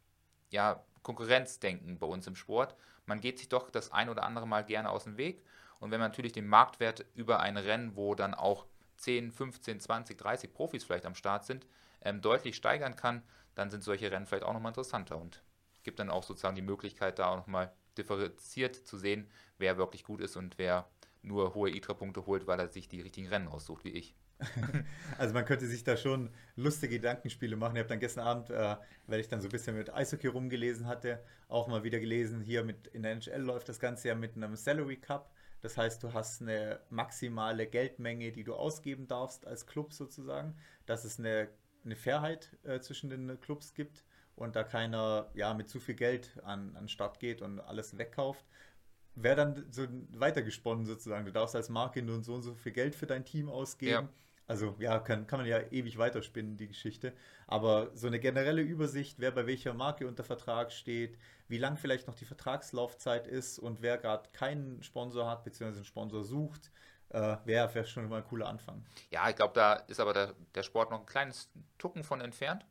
[0.50, 2.76] ja, Konkurrenzdenken bei uns im Sport.
[3.06, 5.44] Man geht sich doch das ein oder andere Mal gerne aus dem Weg.
[5.80, 8.66] Und wenn man natürlich den Marktwert über ein Rennen, wo dann auch
[8.98, 11.66] 10, 15, 20, 30 Profis vielleicht am Start sind,
[12.02, 13.24] ähm, deutlich steigern kann,
[13.56, 15.44] dann sind solche Rennen vielleicht auch nochmal interessanter und
[15.84, 20.22] gibt dann auch sozusagen die Möglichkeit, da auch nochmal differenziert zu sehen, wer wirklich gut
[20.22, 20.88] ist und wer
[21.24, 24.16] nur hohe ITRA-Punkte holt, weil er sich die richtigen Rennen aussucht, wie ich.
[25.18, 27.76] Also man könnte sich da schon lustige Gedankenspiele machen.
[27.76, 28.76] Ich habe dann gestern Abend, äh,
[29.08, 32.64] weil ich dann so ein bisschen mit Eishockey rumgelesen hatte, auch mal wieder gelesen, hier
[32.64, 35.32] mit in der NHL läuft das Ganze ja mit einem Salary Cup.
[35.62, 40.56] Das heißt, du hast eine maximale Geldmenge, die du ausgeben darfst als Club sozusagen,
[40.88, 41.50] dass es eine,
[41.86, 44.04] eine Fairheit äh, zwischen den Clubs gibt
[44.36, 48.44] und da keiner ja mit zu viel Geld an, an Start geht und alles wegkauft
[49.16, 51.26] wäre dann so weitergesponnen sozusagen.
[51.26, 53.92] Du darfst als Marke nur so und so viel Geld für dein Team ausgeben.
[53.92, 54.10] Ja.
[54.48, 57.14] Also ja, kann, kann man ja ewig weiterspinnen, die Geschichte.
[57.48, 62.08] Aber so eine generelle Übersicht, wer bei welcher Marke unter Vertrag steht, wie lang vielleicht
[62.08, 66.72] noch die Vertragslaufzeit ist und wer gerade keinen Sponsor hat, beziehungsweise einen Sponsor sucht,
[67.10, 68.84] äh, wäre wär schon mal ein cooler Anfang.
[69.10, 72.66] Ja, ich glaube, da ist aber der, der Sport noch ein kleines Tucken von entfernt,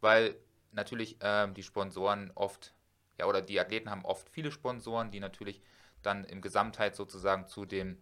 [0.00, 0.36] weil
[0.72, 2.74] natürlich ähm, die Sponsoren oft,
[3.18, 5.60] ja, oder die Athleten haben oft viele Sponsoren, die natürlich
[6.02, 8.00] dann im Gesamtheit sozusagen zu dem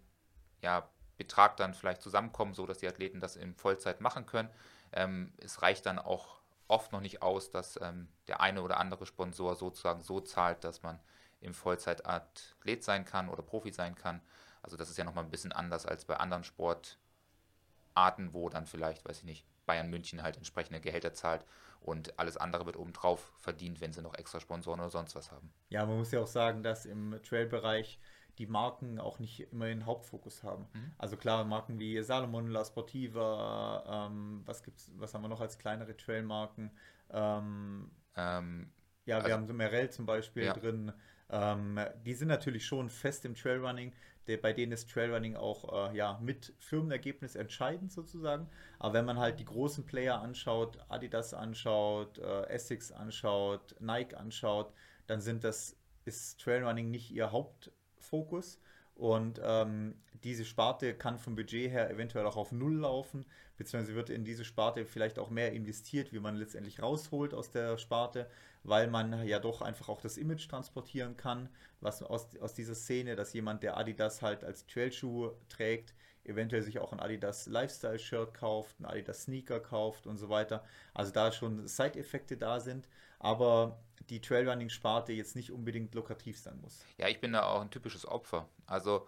[0.61, 4.51] ja, Betrag dann vielleicht zusammenkommen, so dass die Athleten das in Vollzeit machen können.
[4.92, 9.07] Ähm, es reicht dann auch oft noch nicht aus, dass ähm, der eine oder andere
[9.07, 11.01] Sponsor sozusagen so zahlt, dass man
[11.40, 14.20] im Vollzeit Athlet sein kann oder Profi sein kann.
[14.62, 19.05] Also das ist ja nochmal ein bisschen anders als bei anderen Sportarten, wo dann vielleicht,
[19.05, 21.45] weiß ich nicht, Bayern München halt entsprechende Gehälter zahlt
[21.81, 25.53] und alles andere wird obendrauf verdient, wenn sie noch extra Sponsoren oder sonst was haben.
[25.69, 27.99] Ja, man muss ja auch sagen, dass im Trail-Bereich
[28.39, 30.67] die Marken auch nicht immer den Hauptfokus haben.
[30.73, 30.93] Mhm.
[30.99, 35.59] Also klar, Marken wie Salomon, La Sportiva, ähm, was gibt's, was haben wir noch als
[35.59, 36.71] kleinere Trailmarken?
[37.11, 38.73] Ähm, ähm,
[39.07, 40.53] ja, wir also, haben so Merrell zum Beispiel ja.
[40.53, 40.93] drin.
[41.31, 43.93] Ähm, die sind natürlich schon fest im Trailrunning.
[44.27, 48.49] Der, bei denen ist Trailrunning auch äh, ja, mit Firmenergebnis entscheidend sozusagen.
[48.79, 54.72] Aber wenn man halt die großen Player anschaut, Adidas anschaut, äh, Essex anschaut, Nike anschaut,
[55.07, 58.61] dann sind das, ist Trailrunning nicht ihr Haupt, Fokus.
[58.97, 59.94] Und ähm,
[60.24, 63.26] diese Sparte kann vom Budget her eventuell auch auf Null laufen,
[63.59, 67.76] beziehungsweise wird in diese Sparte vielleicht auch mehr investiert, wie man letztendlich rausholt aus der
[67.76, 68.28] Sparte,
[68.64, 73.16] weil man ja doch einfach auch das Image transportieren kann, was aus, aus dieser Szene,
[73.16, 75.94] dass jemand, der Adidas halt als Trailschuh trägt,
[76.24, 80.64] eventuell sich auch ein Adidas Lifestyle-Shirt kauft, ein Adidas Sneaker kauft und so weiter.
[80.94, 82.88] Also da schon Side-Effekte da sind,
[83.19, 86.85] aber die Trailrunning-Sparte jetzt nicht unbedingt lukrativ sein muss.
[86.99, 88.49] Ja, ich bin da auch ein typisches Opfer.
[88.67, 89.07] Also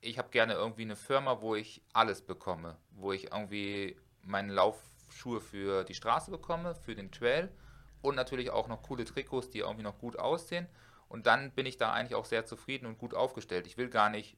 [0.00, 5.40] ich habe gerne irgendwie eine Firma, wo ich alles bekomme, wo ich irgendwie meine Laufschuhe
[5.40, 7.50] für die Straße bekomme, für den Trail
[8.02, 10.66] und natürlich auch noch coole Trikots, die irgendwie noch gut aussehen.
[11.08, 13.66] Und dann bin ich da eigentlich auch sehr zufrieden und gut aufgestellt.
[13.66, 14.36] Ich will gar nicht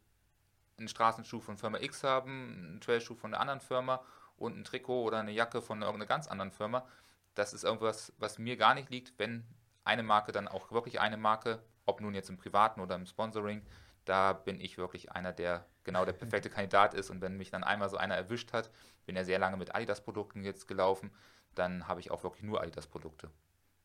[0.79, 4.03] einen Straßenschuh von Firma X haben, einen Trailschuh von einer anderen Firma
[4.37, 6.89] und ein Trikot oder eine Jacke von irgendeiner ganz anderen Firma.
[7.35, 9.45] Das ist irgendwas, was mir gar nicht liegt, wenn
[9.85, 13.63] eine Marke dann auch wirklich eine Marke, ob nun jetzt im Privaten oder im Sponsoring,
[14.05, 17.11] da bin ich wirklich einer, der genau der perfekte Kandidat ist.
[17.11, 18.71] Und wenn mich dann einmal so einer erwischt hat,
[19.07, 21.11] bin ja sehr lange mit Adidas-Produkten jetzt gelaufen,
[21.55, 23.31] dann habe ich auch wirklich nur Adidas-Produkte.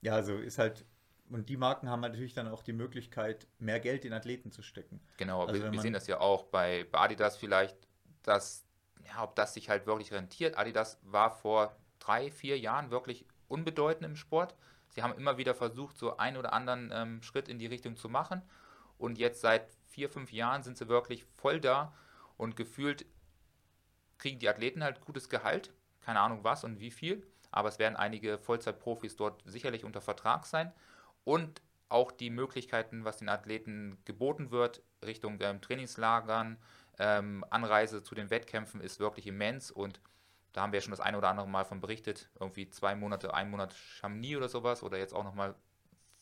[0.01, 0.85] Ja, also ist halt
[1.29, 5.01] und die Marken haben natürlich dann auch die Möglichkeit, mehr Geld in Athleten zu stecken.
[5.17, 7.75] Genau, also wir, wir sehen das ja auch bei, bei Adidas vielleicht,
[8.23, 8.65] dass,
[9.05, 10.57] ja, ob das sich halt wirklich rentiert.
[10.57, 14.55] Adidas war vor drei, vier Jahren wirklich unbedeutend im Sport.
[14.89, 18.09] Sie haben immer wieder versucht, so einen oder anderen ähm, Schritt in die Richtung zu
[18.09, 18.41] machen.
[18.97, 21.93] Und jetzt seit vier, fünf Jahren sind sie wirklich voll da
[22.37, 23.05] und gefühlt
[24.17, 25.71] kriegen die Athleten halt gutes Gehalt.
[26.01, 27.25] Keine Ahnung was und wie viel.
[27.51, 30.73] Aber es werden einige Vollzeitprofis dort sicherlich unter Vertrag sein
[31.23, 36.57] und auch die Möglichkeiten, was den Athleten geboten wird, Richtung ähm, Trainingslagern,
[36.99, 40.01] ähm, Anreise zu den Wettkämpfen ist wirklich immens und
[40.57, 43.31] da haben wir ja schon das eine oder andere Mal von berichtet, irgendwie zwei Monate,
[43.31, 45.53] ein Monat Chamonix oder sowas oder jetzt auch nochmal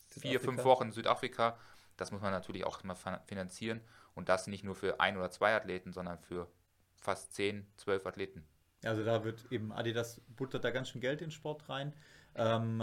[0.08, 1.58] vier, fünf Wochen Südafrika.
[1.96, 3.80] Das muss man natürlich auch mal finanzieren
[4.14, 6.50] und das nicht nur für ein oder zwei Athleten, sondern für
[6.96, 8.46] fast zehn, zwölf Athleten.
[8.84, 11.94] Also da wird eben Adidas buttert da ganz schön Geld in den Sport rein.
[12.34, 12.82] Ähm,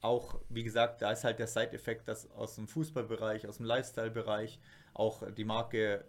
[0.00, 4.60] auch, wie gesagt, da ist halt der Side-Effekt, dass aus dem Fußballbereich, aus dem Lifestyle-Bereich
[4.94, 6.06] auch die Marke,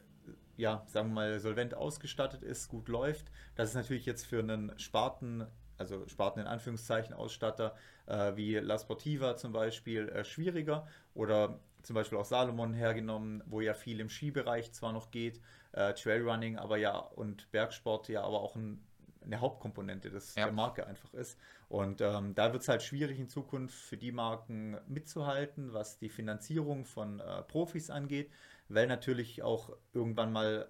[0.58, 3.32] ja, sagen wir mal, solvent ausgestattet ist, gut läuft.
[3.56, 5.46] Das ist natürlich jetzt für einen Sparten,
[5.78, 7.76] also Sparten in Anführungszeichen Ausstatter,
[8.08, 10.88] äh, wie La Sportiva zum Beispiel, äh, schwieriger.
[11.14, 15.40] Oder zum Beispiel auch Salomon hergenommen, wo ja viel im Skibereich zwar noch geht,
[15.72, 18.84] äh, Trailrunning, aber ja und Bergsport ja aber auch ein
[19.28, 20.46] eine Hauptkomponente des, ja.
[20.46, 21.38] der Marke einfach ist.
[21.70, 26.10] Und ähm, da wird es halt schwierig in Zukunft für die Marken mitzuhalten, was die
[26.10, 28.32] Finanzierung von äh, Profis angeht,
[28.70, 30.70] weil natürlich auch irgendwann mal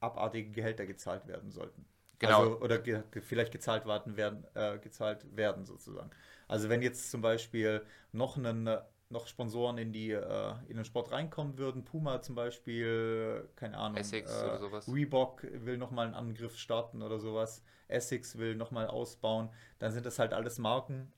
[0.00, 1.86] abartige Gehälter gezahlt werden sollten.
[2.18, 2.40] Genau.
[2.40, 6.10] Also, oder ge vielleicht gezahlt werden, äh, gezahlt werden sozusagen.
[6.48, 8.68] Also wenn jetzt zum Beispiel noch einen
[9.08, 11.84] noch Sponsoren in die äh, in den Sport reinkommen würden.
[11.84, 13.98] Puma zum Beispiel, keine Ahnung.
[13.98, 14.88] Essex äh, oder sowas.
[14.92, 17.62] Reebok will nochmal einen Angriff starten oder sowas.
[17.88, 19.50] Essex will nochmal ausbauen.
[19.78, 21.12] Dann sind das halt alles Marken,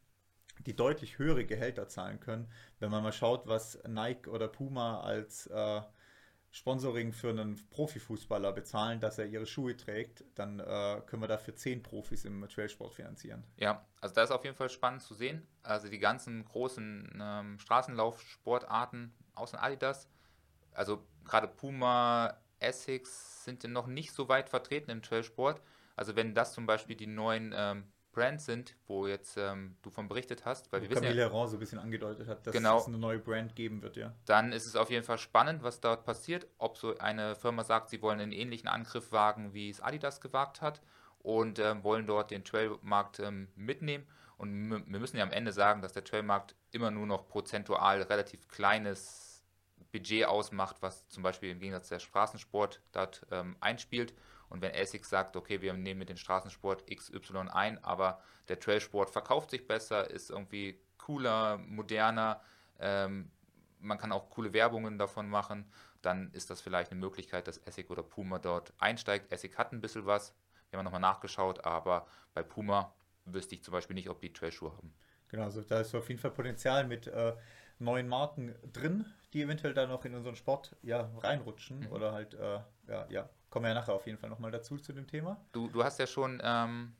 [0.66, 2.50] die deutlich höhere Gehälter zahlen können.
[2.78, 5.80] Wenn man mal schaut, was Nike oder Puma als äh,
[6.50, 11.54] Sponsoring für einen Profifußballer bezahlen, dass er ihre Schuhe trägt, dann äh, können wir dafür
[11.54, 13.44] zehn Profis im Trailsport finanzieren.
[13.56, 15.46] Ja, also da ist auf jeden Fall spannend zu sehen.
[15.62, 20.08] Also die ganzen großen ähm, Straßenlaufsportarten außer Adidas,
[20.72, 25.60] also gerade Puma, Essex sind noch nicht so weit vertreten im Trailsport.
[25.96, 30.08] Also wenn das zum Beispiel die neuen ähm, Brands sind, wo jetzt ähm, du von
[30.08, 32.86] berichtet hast, weil wir wissen Camille ja, so ein bisschen angedeutet hat, dass genau, es
[32.86, 34.14] eine neue Brand geben wird, ja.
[34.24, 37.90] Dann ist es auf jeden Fall spannend, was dort passiert, ob so eine Firma sagt,
[37.90, 40.80] sie wollen einen ähnlichen Angriff wagen, wie es Adidas gewagt hat
[41.20, 44.06] und ähm, wollen dort den Trailmarkt ähm, mitnehmen.
[44.36, 48.46] Und wir müssen ja am Ende sagen, dass der Trailmarkt immer nur noch prozentual relativ
[48.46, 49.42] kleines
[49.92, 54.14] Budget ausmacht, was zum Beispiel im Gegensatz der Straßensport dort ähm, einspielt.
[54.48, 59.10] Und wenn Essex sagt, okay, wir nehmen mit dem Straßensport XY ein, aber der Trailsport
[59.10, 62.40] verkauft sich besser, ist irgendwie cooler, moderner,
[62.80, 63.30] ähm,
[63.80, 65.70] man kann auch coole Werbungen davon machen,
[66.02, 69.32] dann ist das vielleicht eine Möglichkeit, dass Essig oder Puma dort einsteigt.
[69.32, 70.34] Essig hat ein bisschen was,
[70.70, 72.92] wir haben nochmal nachgeschaut, aber bei Puma
[73.24, 74.94] wüsste ich zum Beispiel nicht, ob die Trailschuhe haben.
[75.28, 77.34] Genau, also da ist auf jeden Fall Potenzial mit äh,
[77.78, 81.92] neuen Marken drin, die eventuell da noch in unseren Sport ja, reinrutschen mhm.
[81.92, 84.92] oder halt äh, ja, ja, Kommen wir ja nachher auf jeden Fall nochmal dazu zu
[84.92, 85.40] dem Thema.
[85.52, 86.92] Du, du hast ja schon ähm,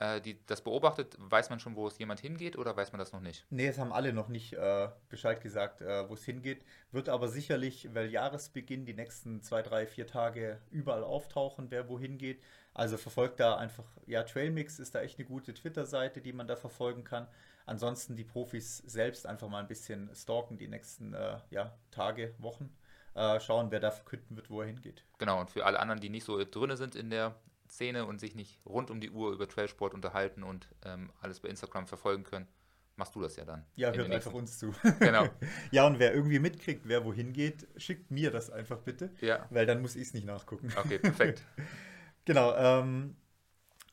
[0.00, 1.16] äh, die, das beobachtet.
[1.18, 3.46] Weiß man schon, wo es jemand hingeht oder weiß man das noch nicht?
[3.50, 6.64] Nee, es haben alle noch nicht äh, Bescheid gesagt, äh, wo es hingeht.
[6.90, 12.16] Wird aber sicherlich, weil Jahresbeginn die nächsten zwei, drei, vier Tage überall auftauchen, wer wohin
[12.16, 12.42] geht.
[12.72, 16.56] Also verfolgt da einfach, ja, Trailmix ist da echt eine gute Twitter-Seite, die man da
[16.56, 17.28] verfolgen kann.
[17.66, 22.74] Ansonsten die Profis selbst einfach mal ein bisschen stalken die nächsten äh, ja, Tage, Wochen
[23.14, 25.04] äh, schauen, wer da verkünden wird, wo er hingeht.
[25.18, 27.34] Genau, und für alle anderen, die nicht so drin sind in der
[27.68, 31.48] Szene und sich nicht rund um die Uhr über Trailsport unterhalten und ähm, alles bei
[31.48, 32.48] Instagram verfolgen können,
[32.96, 33.64] machst du das ja dann.
[33.76, 34.74] Ja, hört einfach uns zu.
[35.00, 35.28] Genau.
[35.70, 39.10] ja, und wer irgendwie mitkriegt, wer wohin geht, schickt mir das einfach bitte.
[39.20, 39.46] Ja.
[39.50, 40.72] Weil dann muss ich es nicht nachgucken.
[40.76, 41.42] Okay, perfekt.
[42.24, 42.54] genau.
[42.54, 43.16] Ähm,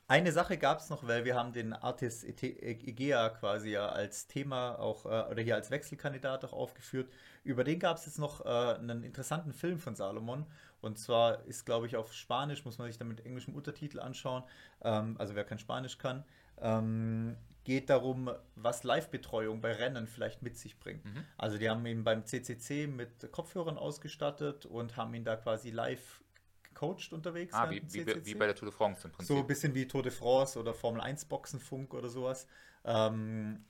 [0.08, 4.80] eine Sache gab es noch, weil wir haben den Artis Egea quasi ja als Thema
[4.80, 7.12] auch äh, oder hier als Wechselkandidat auch aufgeführt.
[7.44, 10.46] Über den gab es jetzt noch äh, einen interessanten Film von Salomon.
[10.80, 14.44] Und zwar ist, glaube ich, auf Spanisch, muss man sich dann mit englischem Untertitel anschauen.
[14.82, 16.24] Ähm, also wer kein Spanisch kann.
[16.62, 17.36] Ähm,
[17.66, 21.04] geht darum, was Live-Betreuung bei Rennen vielleicht mit sich bringt.
[21.04, 21.26] Mhm.
[21.38, 26.24] Also die haben ihn beim CCC mit Kopfhörern ausgestattet und haben ihn da quasi live
[26.78, 27.54] gecoacht unterwegs.
[27.54, 29.36] Ah, wie, wie, wie, bei der Tour de France im Prinzip.
[29.36, 32.48] So ein bisschen wie Tour de France oder Formel 1 Boxenfunk oder sowas.
[32.86, 33.66] Ähm,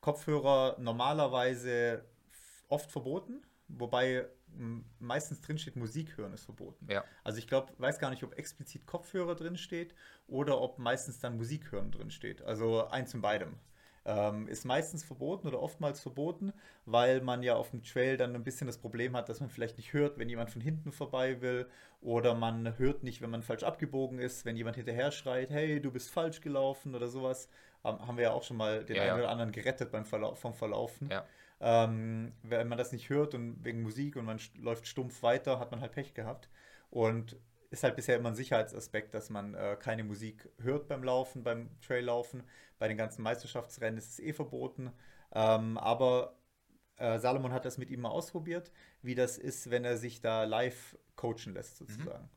[0.00, 2.04] Kopfhörer normalerweise
[2.68, 4.28] oft verboten, wobei
[4.98, 6.86] meistens drin steht, Musik hören ist verboten.
[6.90, 7.04] Ja.
[7.22, 9.94] Also ich glaube, weiß gar nicht, ob explizit Kopfhörer drin steht
[10.26, 12.42] oder ob meistens dann Musik hören drin steht.
[12.42, 13.58] Also eins in beidem.
[14.04, 16.52] Ähm, ist meistens verboten oder oftmals verboten,
[16.86, 19.76] weil man ja auf dem Trail dann ein bisschen das Problem hat, dass man vielleicht
[19.76, 21.66] nicht hört, wenn jemand von hinten vorbei will
[22.00, 25.90] oder man hört nicht, wenn man falsch abgebogen ist, wenn jemand hinterher schreit, hey, du
[25.90, 27.48] bist falsch gelaufen oder sowas.
[27.84, 29.18] Ähm, haben wir ja auch schon mal den ja, einen ja.
[29.18, 31.10] oder anderen gerettet beim Verla vom Verlaufen.
[31.10, 31.24] Ja.
[31.60, 35.70] Ähm, wenn man das nicht hört und wegen Musik und man läuft stumpf weiter, hat
[35.70, 36.48] man halt Pech gehabt.
[36.90, 37.36] Und
[37.70, 41.70] ist halt bisher immer ein Sicherheitsaspekt, dass man äh, keine Musik hört beim Laufen, beim
[41.80, 42.42] Traillaufen.
[42.78, 44.92] Bei den ganzen Meisterschaftsrennen ist es eh verboten.
[45.32, 46.38] Ähm, aber
[46.96, 50.44] äh, Salomon hat das mit ihm mal ausprobiert, wie das ist, wenn er sich da
[50.44, 51.86] live coachen lässt, mhm.
[51.86, 52.24] sozusagen.
[52.24, 52.30] Mhm.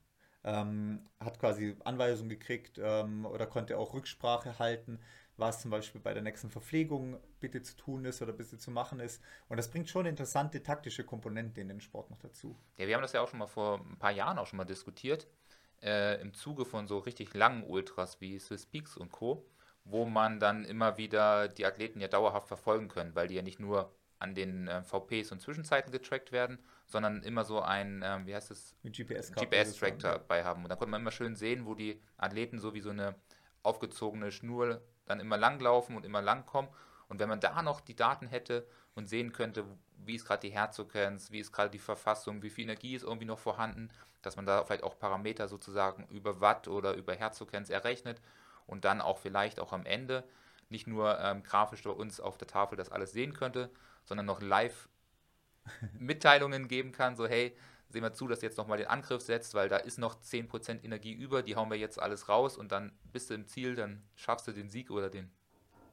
[0.44, 5.00] Ähm, hat quasi Anweisungen gekriegt ähm, oder konnte auch Rücksprache halten,
[5.42, 9.02] was zum Beispiel bei der nächsten Verpflegung bitte zu tun ist oder bitte zu machen
[9.02, 9.22] ist.
[9.50, 12.56] Und das bringt schon interessante taktische Komponenten in den Sport noch dazu.
[12.78, 14.66] Ja, wir haben das ja auch schon mal vor ein paar Jahren auch schon mal
[14.66, 15.28] diskutiert,
[15.82, 19.46] äh, im Zuge von so richtig langen Ultras wie Swiss Peaks und Co.,
[19.84, 23.60] wo man dann immer wieder die Athleten ja dauerhaft verfolgen können, weil die ja nicht
[23.60, 28.36] nur an den äh, VPs und Zwischenzeiten getrackt werden, sondern immer so ein, äh, wie
[28.36, 30.62] heißt es, GPS-Track GPS dabei haben.
[30.64, 33.16] Und da konnte man immer schön sehen, wo die Athleten so wie so eine
[33.64, 34.82] aufgezogene Schnur
[35.12, 36.70] dann immer langlaufen und immer lang kommen.
[37.08, 39.66] Und wenn man da noch die Daten hätte, und sehen könnte,
[39.98, 43.26] wie ist gerade die Herzfrequenz, wie ist gerade die Verfassung, wie viel Energie ist irgendwie
[43.26, 43.90] noch vorhanden,
[44.22, 48.22] dass man da vielleicht auch Parameter sozusagen über Watt oder über Herzfrequenz errechnet
[48.66, 50.24] und dann auch vielleicht auch am Ende
[50.70, 53.70] nicht nur ähm, grafisch bei uns auf der Tafel das alles sehen könnte,
[54.04, 54.90] sondern noch live
[55.94, 57.56] Mitteilungen geben kann, so hey,
[57.92, 60.84] sehen wir zu, dass du jetzt nochmal den Angriff setzt, weil da ist noch 10%
[60.84, 64.04] Energie über, die hauen wir jetzt alles raus und dann bist du im Ziel, dann
[64.16, 65.32] schaffst du den Sieg oder den,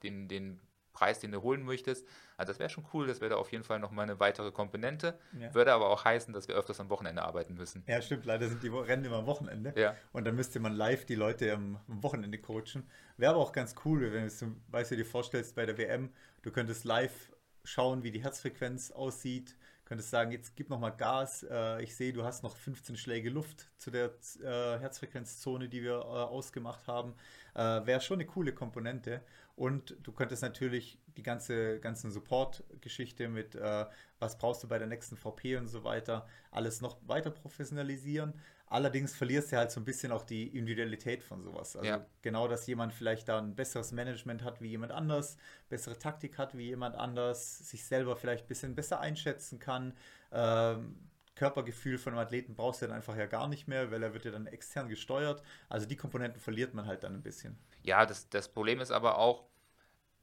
[0.02, 0.60] den, den
[0.98, 2.06] Preis, den du holen möchtest.
[2.36, 5.16] Also das wäre schon cool, das wäre da auf jeden Fall nochmal eine weitere Komponente.
[5.38, 5.54] Ja.
[5.54, 7.84] Würde aber auch heißen, dass wir öfters am Wochenende arbeiten müssen.
[7.86, 9.72] Ja, stimmt, leider sind die Rennen immer am Wochenende.
[9.76, 9.94] Ja.
[10.12, 12.88] Und dann müsste man live die Leute am, Wochenende coachen.
[13.16, 16.10] Wäre aber auch ganz cool, wenn du zum Beispiel dir vorstellst bei der WM,
[16.42, 17.32] du könntest live
[17.62, 19.56] schauen, wie die Herzfrequenz aussieht,
[19.88, 21.44] könntest sagen, jetzt gib noch mal Gas.
[21.48, 24.10] Äh, ich sehe, du hast noch 15 Schläge Luft zu der
[24.42, 27.14] äh, Herzfrequenzzone, die wir äh, ausgemacht haben.
[27.54, 29.22] Äh, Wäre schon eine coole Komponente.
[29.56, 33.86] Und du könntest natürlich die ganze ganzen Support-Geschichte mit, äh,
[34.18, 38.34] was brauchst du bei der nächsten VP und so weiter, alles noch weiter professionalisieren.
[38.70, 41.76] Allerdings verlierst du halt so ein bisschen auch die Individualität von sowas.
[41.76, 42.06] Also ja.
[42.22, 45.36] genau, dass jemand vielleicht da ein besseres Management hat wie jemand anders,
[45.68, 49.94] bessere Taktik hat wie jemand anders, sich selber vielleicht ein bisschen besser einschätzen kann.
[50.32, 50.96] Ähm,
[51.34, 54.24] Körpergefühl von einem Athleten brauchst du dann einfach ja gar nicht mehr, weil er wird
[54.24, 55.42] ja dann extern gesteuert.
[55.68, 57.56] Also die Komponenten verliert man halt dann ein bisschen.
[57.84, 59.44] Ja, das, das Problem ist aber auch,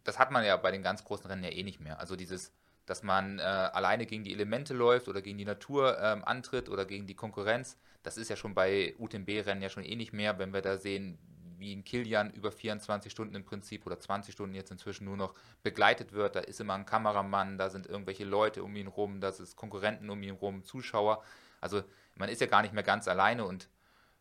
[0.03, 1.99] das hat man ja bei den ganz großen Rennen ja eh nicht mehr.
[1.99, 2.51] Also dieses,
[2.85, 6.85] dass man äh, alleine gegen die Elemente läuft oder gegen die Natur ähm, antritt oder
[6.85, 10.53] gegen die Konkurrenz, das ist ja schon bei UTMB-Rennen ja schon eh nicht mehr, wenn
[10.53, 11.17] wir da sehen,
[11.57, 15.33] wie ein Kilian über 24 Stunden im Prinzip oder 20 Stunden jetzt inzwischen nur noch
[15.63, 16.35] begleitet wird.
[16.35, 20.09] Da ist immer ein Kameramann, da sind irgendwelche Leute um ihn rum, da sind Konkurrenten
[20.09, 21.23] um ihn rum, Zuschauer.
[21.61, 21.83] Also
[22.15, 23.69] man ist ja gar nicht mehr ganz alleine und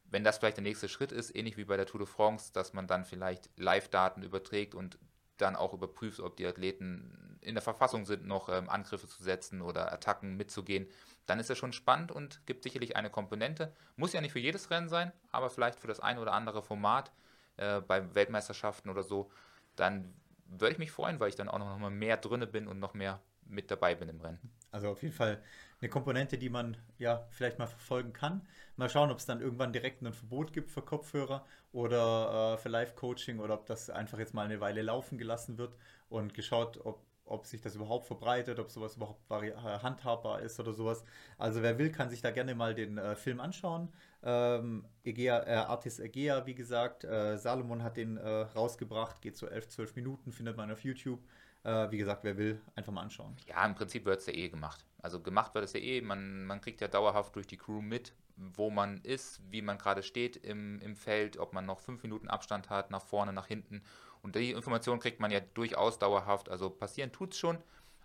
[0.05, 2.73] wenn das vielleicht der nächste Schritt ist, ähnlich wie bei der Tour de France, dass
[2.73, 4.99] man dann vielleicht Live-Daten überträgt und
[5.37, 9.61] dann auch überprüft, ob die Athleten in der Verfassung sind, noch ähm, Angriffe zu setzen
[9.61, 10.89] oder Attacken mitzugehen,
[11.27, 13.75] dann ist das schon spannend und gibt sicherlich eine Komponente.
[13.97, 17.13] Muss ja nicht für jedes Rennen sein, aber vielleicht für das ein oder andere Format
[17.57, 19.31] äh, bei Weltmeisterschaften oder so,
[19.77, 20.15] dann
[20.47, 22.95] würde ich mich freuen, weil ich dann auch noch mal mehr drinne bin und noch
[22.95, 24.39] mehr mit dabei bin im Rennen.
[24.71, 25.41] Also auf jeden Fall
[25.81, 28.43] eine Komponente, die man ja vielleicht mal verfolgen kann.
[28.77, 32.71] Mal schauen, ob es dann irgendwann direkt ein Verbot gibt für Kopfhörer oder äh, für
[32.71, 35.77] Live-Coaching oder ob das einfach jetzt mal eine Weile laufen gelassen wird
[36.09, 40.73] und geschaut, ob, ob sich das überhaupt verbreitet, ob sowas überhaupt äh, handhabbar ist oder
[40.73, 41.05] sowas.
[41.39, 43.93] Also wer will, kann sich da gerne mal den äh, Film anschauen.
[44.23, 49.47] Ähm, Egea, äh, Artis Egea, wie gesagt, äh, Salomon hat den äh, rausgebracht, geht so
[49.47, 51.21] 11, 12 Minuten, findet man auf YouTube.
[51.65, 53.37] Äh, wie gesagt, wer will, einfach mal anschauen.
[53.47, 54.85] Ja, im Prinzip wird es ja eh gemacht.
[55.01, 58.13] Also gemacht wird es ja eh, man, man kriegt ja dauerhaft durch die Crew mit,
[58.37, 62.29] wo man ist, wie man gerade steht im, im Feld, ob man noch fünf Minuten
[62.29, 63.83] Abstand hat, nach vorne, nach hinten.
[64.23, 66.51] Und die Information kriegt man ja durchaus dauerhaft.
[66.51, 67.59] Also passieren tut es schon,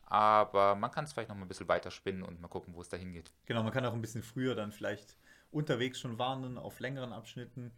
[0.06, 2.82] aber man kann es vielleicht noch mal ein bisschen weiter spinnen und mal gucken, wo
[2.82, 3.32] es dahin geht.
[3.46, 5.18] Genau, man kann auch ein bisschen früher dann vielleicht
[5.52, 7.72] unterwegs schon warnen auf längeren Abschnitten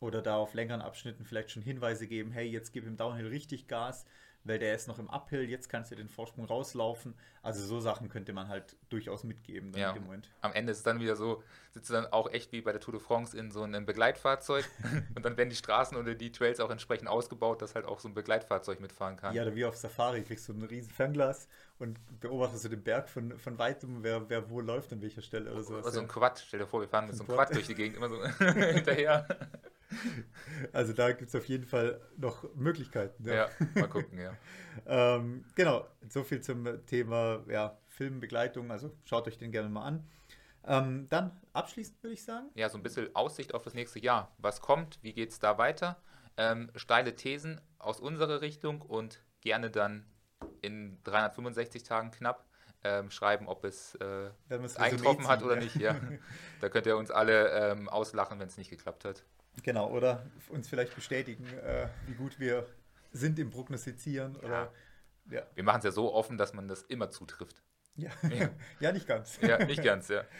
[0.00, 3.68] oder da auf längeren Abschnitten vielleicht schon Hinweise geben, hey, jetzt gib im Downhill richtig
[3.68, 4.04] Gas,
[4.44, 7.14] weil der ist noch im Uphill, jetzt kannst du den Vorsprung rauslaufen.
[7.42, 9.94] Also so Sachen könnte man halt durchaus mitgeben ja,
[10.40, 12.80] Am Ende ist es dann wieder so, sitzt du dann auch echt wie bei der
[12.80, 14.64] Tour de France in so einem Begleitfahrzeug
[15.14, 18.08] und dann werden die Straßen oder die Trails auch entsprechend ausgebaut, dass halt auch so
[18.08, 19.34] ein Begleitfahrzeug mitfahren kann.
[19.34, 23.08] Ja, oder wie auf Safari, kriegst du ein riesen Fernglas und beobachtest du den Berg
[23.08, 25.74] von, von weitem, wer, wer wo läuft, an welcher Stelle oder so.
[25.74, 27.74] Oder so ein Quad, stell dir vor, wir fahren mit so einem Quad durch die
[27.74, 29.26] Gegend, immer so hinterher.
[30.72, 33.24] Also da gibt es auf jeden Fall noch Möglichkeiten.
[33.24, 34.36] Ja, ja mal gucken, ja.
[34.86, 38.70] ähm, genau, so viel zum Thema ja, Filmbegleitung.
[38.70, 40.08] Also schaut euch den gerne mal an.
[40.64, 42.48] Ähm, dann abschließend würde ich sagen.
[42.54, 44.34] Ja, so ein bisschen Aussicht auf das nächste Jahr.
[44.38, 44.98] Was kommt?
[45.02, 46.00] Wie geht es da weiter?
[46.36, 50.06] Ähm, steile Thesen aus unserer Richtung und gerne dann
[50.60, 52.46] in 365 Tagen knapp
[52.84, 54.30] ähm, schreiben, ob es äh,
[54.76, 55.76] eingetroffen hat oder nicht.
[55.76, 55.96] Ja.
[56.60, 59.24] da könnt ihr uns alle ähm, auslachen, wenn es nicht geklappt hat.
[59.62, 62.66] Genau, oder uns vielleicht bestätigen, äh, wie gut wir
[63.12, 64.34] sind im Prognostizieren.
[64.34, 64.48] Ja.
[64.48, 64.72] Oder,
[65.30, 65.42] ja.
[65.54, 67.62] Wir machen es ja so offen, dass man das immer zutrifft.
[67.94, 68.48] Ja, ja.
[68.80, 69.38] ja nicht ganz.
[69.40, 70.24] Ja, nicht ganz, ja.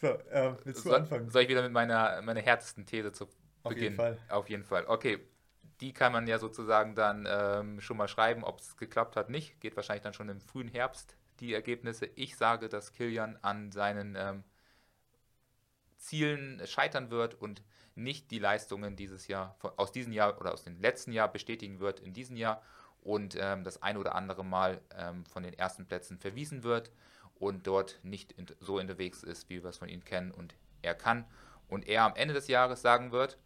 [0.00, 1.28] So, äh, willst du so, anfangen?
[1.28, 3.98] Soll ich wieder mit meiner, meiner härtesten These zu Auf beginnen?
[3.98, 4.18] Auf jeden Fall.
[4.28, 4.84] Auf jeden Fall.
[4.86, 5.18] Okay,
[5.80, 9.60] die kann man ja sozusagen dann ähm, schon mal schreiben, ob es geklappt hat, nicht.
[9.60, 12.06] Geht wahrscheinlich dann schon im frühen Herbst die Ergebnisse.
[12.14, 14.44] Ich sage, dass Kilian an seinen ähm,
[15.96, 17.62] Zielen scheitern wird und
[17.98, 22.00] nicht die Leistungen dieses Jahr, aus diesem Jahr oder aus dem letzten Jahr bestätigen wird
[22.00, 22.62] in diesem Jahr
[23.02, 26.90] und ähm, das ein oder andere Mal ähm, von den ersten Plätzen verwiesen wird
[27.34, 30.94] und dort nicht in, so unterwegs ist, wie wir es von ihm kennen und er
[30.94, 31.24] kann.
[31.68, 33.38] Und er am Ende des Jahres sagen wird,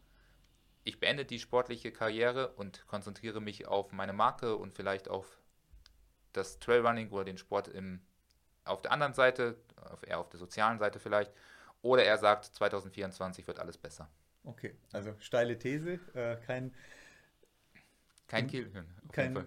[0.85, 5.39] ich beende die sportliche Karriere und konzentriere mich auf meine Marke und vielleicht auf
[6.33, 8.01] das Trailrunning oder den Sport im,
[8.65, 11.33] auf der anderen Seite, auf, eher auf der sozialen Seite vielleicht.
[11.83, 14.09] Oder er sagt, 2024 wird alles besser.
[14.45, 16.73] Okay, also steile These, äh, kein
[18.33, 18.87] kein Kilian.
[19.13, 19.45] Kein,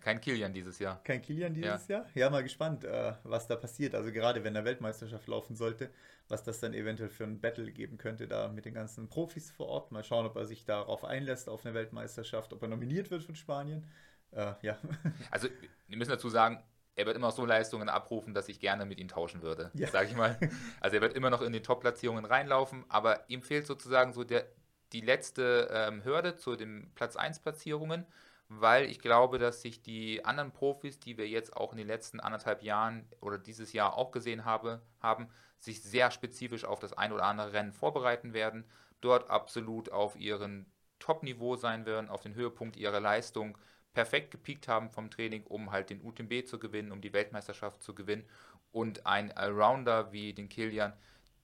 [0.00, 1.00] kein Kilian dieses Jahr.
[1.04, 1.98] Kein Kilian dieses ja.
[1.98, 2.06] Jahr?
[2.14, 3.94] Ja, mal gespannt, äh, was da passiert.
[3.94, 5.88] Also gerade wenn der Weltmeisterschaft laufen sollte,
[6.26, 9.68] was das dann eventuell für ein Battle geben könnte, da mit den ganzen Profis vor
[9.68, 9.92] Ort.
[9.92, 13.36] Mal schauen, ob er sich darauf einlässt, auf eine Weltmeisterschaft, ob er nominiert wird von
[13.36, 13.86] Spanien.
[14.32, 14.78] Äh, ja.
[15.30, 15.46] Also,
[15.86, 16.60] wir müssen dazu sagen,
[16.96, 19.88] er wird immer so Leistungen abrufen, dass ich gerne mit ihm tauschen würde, ja.
[19.88, 20.38] sage ich mal.
[20.80, 24.46] Also er wird immer noch in die Top-Platzierungen reinlaufen, aber ihm fehlt sozusagen so der,
[24.92, 28.06] die letzte ähm, Hürde zu den Platz 1-Platzierungen,
[28.48, 32.20] weil ich glaube, dass sich die anderen Profis, die wir jetzt auch in den letzten
[32.20, 35.28] anderthalb Jahren oder dieses Jahr auch gesehen habe, haben,
[35.58, 38.64] sich sehr spezifisch auf das ein oder andere Rennen vorbereiten werden,
[39.00, 40.66] dort absolut auf ihren
[40.98, 43.58] Top-Niveau sein werden, auf den Höhepunkt ihrer Leistung
[43.94, 47.94] perfekt gepiekt haben vom Training, um halt den UTMB zu gewinnen, um die Weltmeisterschaft zu
[47.94, 48.24] gewinnen
[48.72, 50.92] und ein Allrounder wie den Kilian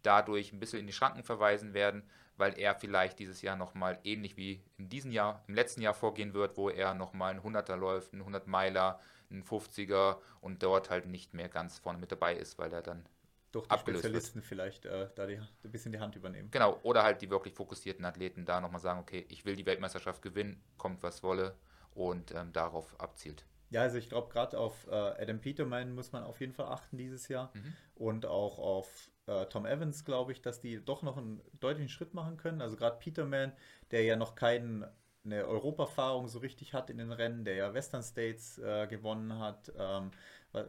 [0.03, 2.03] dadurch ein bisschen in die Schranken verweisen werden,
[2.37, 6.35] weil er vielleicht dieses Jahr nochmal ähnlich wie in diesem Jahr, im letzten Jahr vorgehen
[6.35, 8.99] wird, wo er nochmal ein 100er läuft, ein 100 Meiler,
[9.31, 13.07] ein 50er und dort halt nicht mehr ganz vorne mit dabei ist, weil er dann
[13.53, 14.47] durch die Spezialisten wird.
[14.47, 16.51] vielleicht äh, da die, ein bisschen die Hand übernehmen.
[16.51, 20.23] Genau, oder halt die wirklich fokussierten Athleten da nochmal sagen, okay, ich will die Weltmeisterschaft
[20.23, 21.55] gewinnen, kommt was wolle
[21.95, 23.45] und ähm, darauf abzielt.
[23.71, 26.97] Ja, also ich glaube, gerade auf äh, Adam Peterman muss man auf jeden Fall achten
[26.97, 27.73] dieses Jahr mhm.
[27.95, 32.13] und auch auf äh, Tom Evans, glaube ich, dass die doch noch einen deutlichen Schritt
[32.13, 32.61] machen können.
[32.61, 33.53] Also gerade Peterman,
[33.93, 34.93] der ja noch keine
[35.25, 40.11] Europaerfahrung so richtig hat in den Rennen, der ja Western States äh, gewonnen hat, ähm,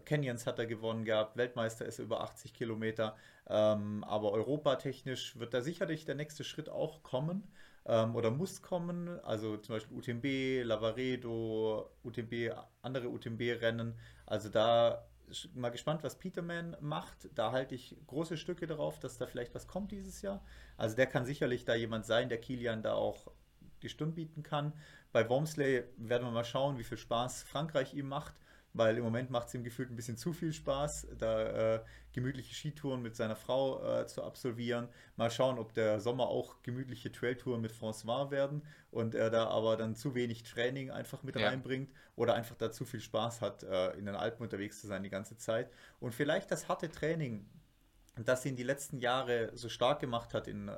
[0.05, 3.15] Canyons hat er gewonnen gehabt, Weltmeister ist über 80 Kilometer,
[3.47, 7.51] ähm, aber europatechnisch wird da sicherlich der nächste Schritt auch kommen
[7.86, 9.19] ähm, oder muss kommen.
[9.23, 13.97] Also zum Beispiel UTMB, Lavaredo, UTMB, andere UTMB-Rennen.
[14.25, 15.05] Also da
[15.53, 17.29] mal gespannt, was Peterman macht.
[17.36, 20.43] Da halte ich große Stücke darauf, dass da vielleicht was kommt dieses Jahr.
[20.77, 23.32] Also der kann sicherlich da jemand sein, der Kilian da auch
[23.82, 24.73] die Stunde bieten kann.
[25.11, 28.36] Bei Wormsley werden wir mal schauen, wie viel Spaß Frankreich ihm macht
[28.74, 32.53] weil im Moment macht es ihm gefühlt ein bisschen zu viel Spaß, da äh, gemütliche
[32.53, 34.88] Skitouren mit seiner Frau äh, zu absolvieren.
[35.17, 39.78] Mal schauen, ob der Sommer auch gemütliche Trailtouren mit François werden und er da aber
[39.78, 41.47] dann zu wenig Training einfach mit ja.
[41.47, 45.03] reinbringt oder einfach da zu viel Spaß hat, äh, in den Alpen unterwegs zu sein
[45.03, 45.69] die ganze Zeit.
[45.99, 47.49] Und vielleicht das harte Training,
[48.15, 50.78] das ihn die letzten Jahre so stark gemacht hat in, äh,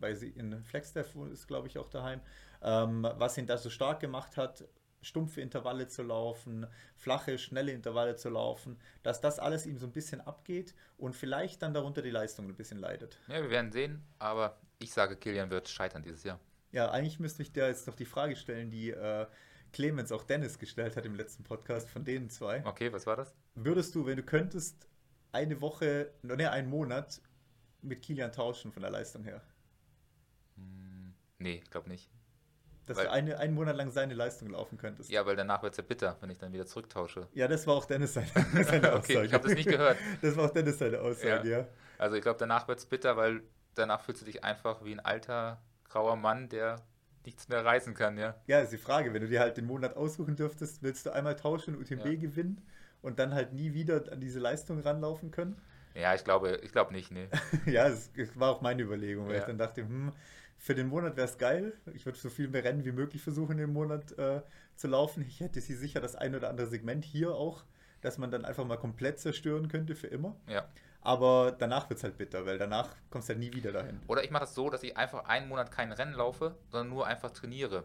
[0.00, 2.20] bei, in Flagstaff ist, glaube ich, auch daheim,
[2.62, 4.64] ähm, was ihn da so stark gemacht hat,
[5.02, 9.92] stumpfe Intervalle zu laufen, flache, schnelle Intervalle zu laufen, dass das alles ihm so ein
[9.92, 13.18] bisschen abgeht und vielleicht dann darunter die Leistung ein bisschen leidet.
[13.28, 16.40] Ja, wir werden sehen, aber ich sage, Kilian wird scheitern dieses Jahr.
[16.72, 19.26] Ja, eigentlich müsste ich dir jetzt noch die Frage stellen, die äh,
[19.72, 22.64] Clemens auch Dennis gestellt hat im letzten Podcast von denen zwei.
[22.64, 23.34] Okay, was war das?
[23.54, 24.88] Würdest du, wenn du könntest,
[25.32, 27.20] eine Woche, ne, einen Monat
[27.82, 29.42] mit Kilian tauschen von der Leistung her?
[30.56, 32.10] Hm, nee, ich glaube nicht.
[32.88, 35.10] Dass weil, du eine, einen Monat lang seine Leistung laufen könntest.
[35.10, 37.28] Ja, weil danach wird es ja bitter, wenn ich dann wieder zurücktausche.
[37.34, 38.26] Ja, das war auch Dennis seine,
[38.64, 39.18] seine Aussage.
[39.18, 39.98] okay, ich habe das nicht gehört.
[40.22, 41.58] Das war auch Dennis seine Aussage, ja.
[41.58, 41.66] ja.
[41.98, 43.42] Also ich glaube, danach wird es bitter, weil
[43.74, 46.76] danach fühlst du dich einfach wie ein alter, grauer Mann, der
[47.24, 48.34] nichts mehr reißen kann, ja.
[48.46, 51.36] Ja, ist die Frage, wenn du dir halt den Monat aussuchen dürftest, willst du einmal
[51.36, 52.14] tauschen, UTMB ja.
[52.14, 52.66] gewinnen
[53.02, 55.60] und dann halt nie wieder an diese Leistung ranlaufen können?
[55.94, 57.28] Ja, ich glaube, ich glaube nicht, nee.
[57.66, 59.40] ja, es war auch meine Überlegung, weil ja.
[59.40, 60.12] ich dann dachte, hm,
[60.58, 61.72] für den Monat wäre es geil.
[61.94, 64.42] Ich würde so viel mehr Rennen wie möglich versuchen, den Monat äh,
[64.74, 65.24] zu laufen.
[65.26, 67.64] Ich hätte sie sicher das ein oder andere Segment hier auch,
[68.00, 70.36] dass man dann einfach mal komplett zerstören könnte für immer.
[70.48, 70.68] Ja.
[71.00, 74.00] Aber danach wird es halt bitter, weil danach kommst du halt nie wieder dahin.
[74.08, 76.90] Oder ich mache es das so, dass ich einfach einen Monat kein Rennen laufe, sondern
[76.90, 77.84] nur einfach trainiere.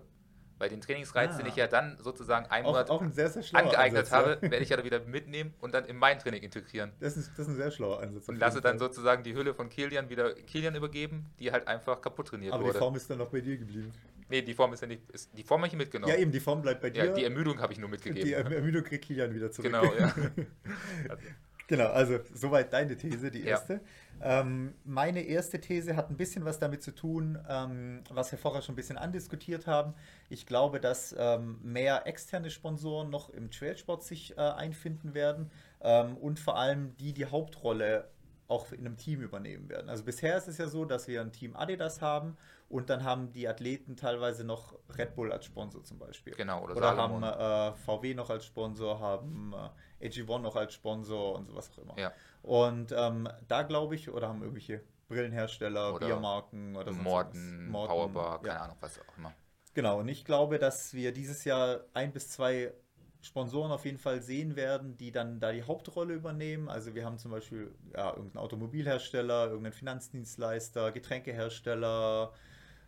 [0.59, 1.37] Weil den Trainingsreiz, ah.
[1.37, 4.51] den ich ja dann sozusagen einen Monat auch ein sehr, sehr angeeignet Ansatz, habe, ja.
[4.51, 6.91] werde ich ja dann wieder mitnehmen und dann in mein Training integrieren.
[6.99, 8.29] Das ist, das ist ein sehr schlauer Ansatz.
[8.29, 12.27] Und lasse dann sozusagen die Hülle von Kilian wieder Kilian übergeben, die halt einfach kaputt
[12.27, 12.71] trainiert Aber wurde.
[12.71, 13.91] Aber die Form ist dann noch bei dir geblieben.
[14.29, 15.09] Nee, die Form ist ja nicht.
[15.11, 16.11] Ist, die Form habe ich mitgenommen.
[16.11, 17.05] Ja, eben, die Form bleibt bei dir.
[17.05, 18.25] Ja, die Ermüdung habe ich nur mitgegeben.
[18.25, 19.71] Die Ermüdung kriegt Kilian wieder zurück.
[19.71, 20.13] Genau, ja.
[21.09, 21.23] also.
[21.67, 23.81] Genau, also soweit deine These, die erste.
[24.19, 24.41] Ja.
[24.41, 28.61] Ähm, meine erste These hat ein bisschen was damit zu tun, ähm, was wir vorher
[28.61, 29.93] schon ein bisschen andiskutiert haben.
[30.29, 35.51] Ich glaube, dass ähm, mehr externe Sponsoren noch im Trailsport sich äh, einfinden werden
[35.81, 38.09] ähm, und vor allem die die Hauptrolle
[38.47, 39.89] auch in einem Team übernehmen werden.
[39.89, 42.37] Also bisher ist es ja so, dass wir ein Team Adidas haben
[42.73, 46.33] und dann haben die Athleten teilweise noch Red Bull als Sponsor zum Beispiel.
[46.33, 49.53] Genau, oder, oder haben äh, VW noch als Sponsor, haben
[50.01, 51.99] äh, AG1 noch als Sponsor und sowas auch immer.
[51.99, 52.11] Ja.
[52.41, 56.99] Und ähm, da glaube ich, oder haben irgendwelche Brillenhersteller, oder Biermarken oder so.
[56.99, 58.61] Morten, Morten, Powerbar, keine ja.
[58.63, 59.33] Ahnung, was auch immer.
[59.75, 62.73] Genau, und ich glaube, dass wir dieses Jahr ein bis zwei
[63.21, 66.69] Sponsoren auf jeden Fall sehen werden, die dann da die Hauptrolle übernehmen.
[66.69, 72.33] Also wir haben zum Beispiel ja, irgendeinen Automobilhersteller, irgendeinen Finanzdienstleister, Getränkehersteller,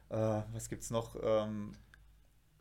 [0.10, 1.16] äh, was gibt es noch?
[1.22, 1.74] Ähm,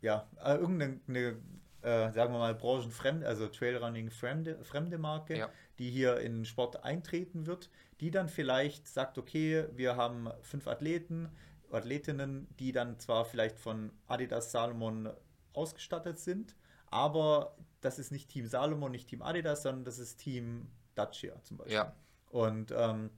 [0.01, 1.39] ja, äh, irgendeine,
[1.81, 5.49] äh, sagen wir mal, branchenfremde, also Trailrunning fremde, fremde Marke, ja.
[5.79, 7.69] die hier in den Sport eintreten wird,
[7.99, 11.29] die dann vielleicht sagt, okay, wir haben fünf Athleten,
[11.71, 15.09] Athletinnen, die dann zwar vielleicht von Adidas Salomon
[15.53, 16.55] ausgestattet sind,
[16.87, 21.57] aber das ist nicht Team Salomon, nicht Team Adidas, sondern das ist Team Dacia zum
[21.57, 21.75] Beispiel.
[21.75, 21.95] Ja.
[22.29, 23.11] Und ähm,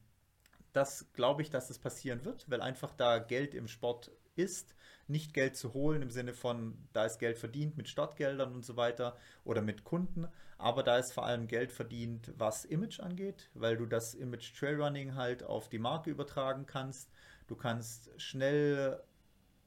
[0.74, 4.76] das glaube ich, dass das passieren wird, weil einfach da Geld im Sport ist,
[5.08, 8.76] nicht Geld zu holen im Sinne von, da ist Geld verdient mit Startgeldern und so
[8.76, 10.28] weiter oder mit Kunden,
[10.58, 15.16] aber da ist vor allem Geld verdient, was Image angeht, weil du das Image Trailrunning
[15.16, 17.10] halt auf die Marke übertragen kannst.
[17.48, 19.02] Du kannst schnell,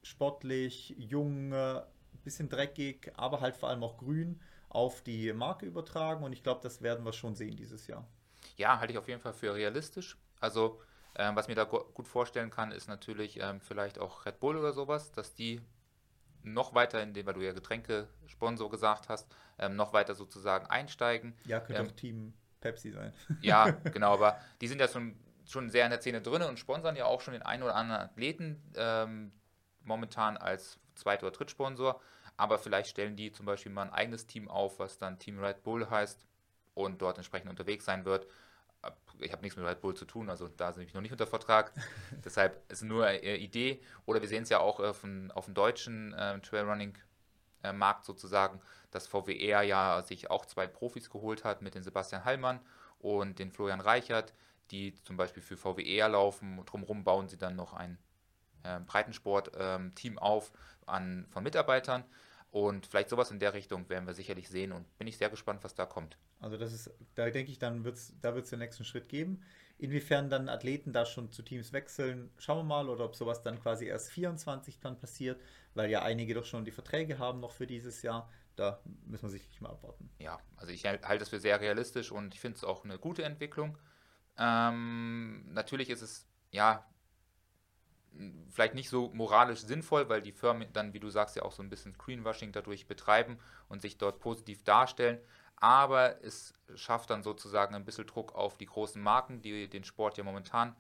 [0.03, 1.55] sportlich, jung,
[2.25, 6.61] bisschen dreckig, aber halt vor allem auch grün auf die Marke übertragen und ich glaube,
[6.63, 8.07] das werden wir schon sehen dieses Jahr.
[8.57, 10.19] Ja, halte ich auf jeden Fall für realistisch.
[10.39, 10.81] Also
[11.17, 14.73] ähm, was mir da gut vorstellen kann, ist natürlich ähm, vielleicht auch Red Bull oder
[14.73, 15.61] sowas, dass die
[16.43, 21.37] noch weiter in den, weil du ja Getränke-Sponsor gesagt hast, ähm, noch weiter sozusagen einsteigen.
[21.45, 23.13] Ja, könnte ähm, auch Team Pepsi sein.
[23.43, 26.97] Ja, genau, aber die sind ja schon, schon sehr in der Szene drin und sponsern
[26.97, 29.33] ja auch schon den einen oder anderen Athleten ähm,
[29.83, 32.01] momentan als Zweit- oder Drittsponsor.
[32.37, 35.63] Aber vielleicht stellen die zum Beispiel mal ein eigenes Team auf, was dann Team Red
[35.63, 36.27] Bull heißt
[36.75, 38.27] und dort entsprechend unterwegs sein wird
[39.21, 41.27] ich habe nichts mit Red Bull zu tun, also da sind wir noch nicht unter
[41.27, 41.73] Vertrag.
[42.25, 43.81] Deshalb ist nur eine Idee.
[44.07, 48.61] Oder wir sehen es ja auch auf dem, auf dem deutschen äh, Trailrunning-Markt sozusagen,
[48.91, 52.61] dass VWR ja sich auch zwei Profis geholt hat mit den Sebastian Hallmann
[52.99, 54.33] und den Florian Reichert,
[54.71, 56.59] die zum Beispiel für VWR laufen.
[56.59, 57.99] Und drumherum bauen sie dann noch ein
[58.63, 60.53] äh, Breitensport-Team ähm, auf
[60.87, 62.05] an, von Mitarbeitern.
[62.51, 65.63] Und vielleicht sowas in der Richtung werden wir sicherlich sehen und bin ich sehr gespannt,
[65.63, 66.17] was da kommt.
[66.41, 69.43] Also das ist, da denke ich, dann wird's, da wird es den nächsten Schritt geben.
[69.79, 73.61] Inwiefern dann Athleten da schon zu Teams wechseln, schauen wir mal, oder ob sowas dann
[73.61, 75.41] quasi erst 24 dann passiert,
[75.75, 78.31] weil ja einige doch schon die Verträge haben noch für dieses Jahr.
[78.57, 80.11] Da müssen wir sicherlich mal abwarten.
[80.19, 83.23] Ja, also ich halte es für sehr realistisch und ich finde es auch eine gute
[83.23, 83.79] Entwicklung.
[84.37, 86.85] Ähm, natürlich ist es, ja,
[88.51, 91.63] vielleicht nicht so moralisch sinnvoll, weil die Firmen dann, wie du sagst, ja auch so
[91.63, 93.39] ein bisschen Screenwashing dadurch betreiben
[93.69, 95.19] und sich dort positiv darstellen.
[95.61, 100.17] Aber es schafft dann sozusagen ein bisschen Druck auf die großen Marken, die den Sport
[100.17, 100.75] ja momentan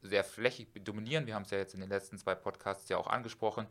[0.00, 1.26] sehr flächig dominieren.
[1.26, 3.66] Wir haben es ja jetzt in den letzten zwei Podcasts ja auch angesprochen.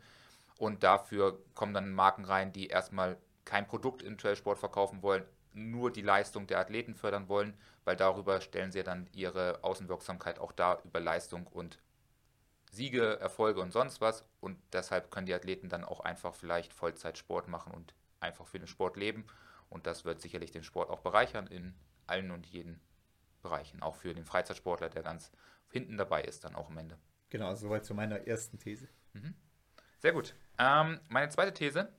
[0.57, 5.91] Und dafür kommen dann Marken rein, die erstmal kein Produkt im Trailsport verkaufen wollen, nur
[5.91, 10.79] die Leistung der Athleten fördern wollen, weil darüber stellen sie dann ihre Außenwirksamkeit auch da
[10.83, 11.79] über Leistung und
[12.71, 14.25] Siege, Erfolge und sonst was.
[14.41, 18.67] Und deshalb können die Athleten dann auch einfach vielleicht Vollzeitsport machen und einfach für den
[18.67, 19.25] Sport leben.
[19.73, 21.73] Und das wird sicherlich den Sport auch bereichern in
[22.05, 22.79] allen und jeden
[23.41, 23.81] Bereichen.
[23.81, 25.31] Auch für den Freizeitsportler, der ganz
[25.71, 26.97] hinten dabei ist, dann auch am Ende.
[27.29, 28.87] Genau, soweit zu meiner ersten These.
[29.13, 29.33] Mhm.
[29.97, 30.35] Sehr gut.
[30.59, 31.91] Ähm, meine zweite These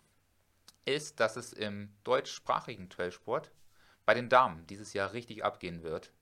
[0.84, 3.50] ist, dass es im deutschsprachigen Trailsport
[4.06, 6.12] bei den Damen dieses Jahr richtig abgehen wird.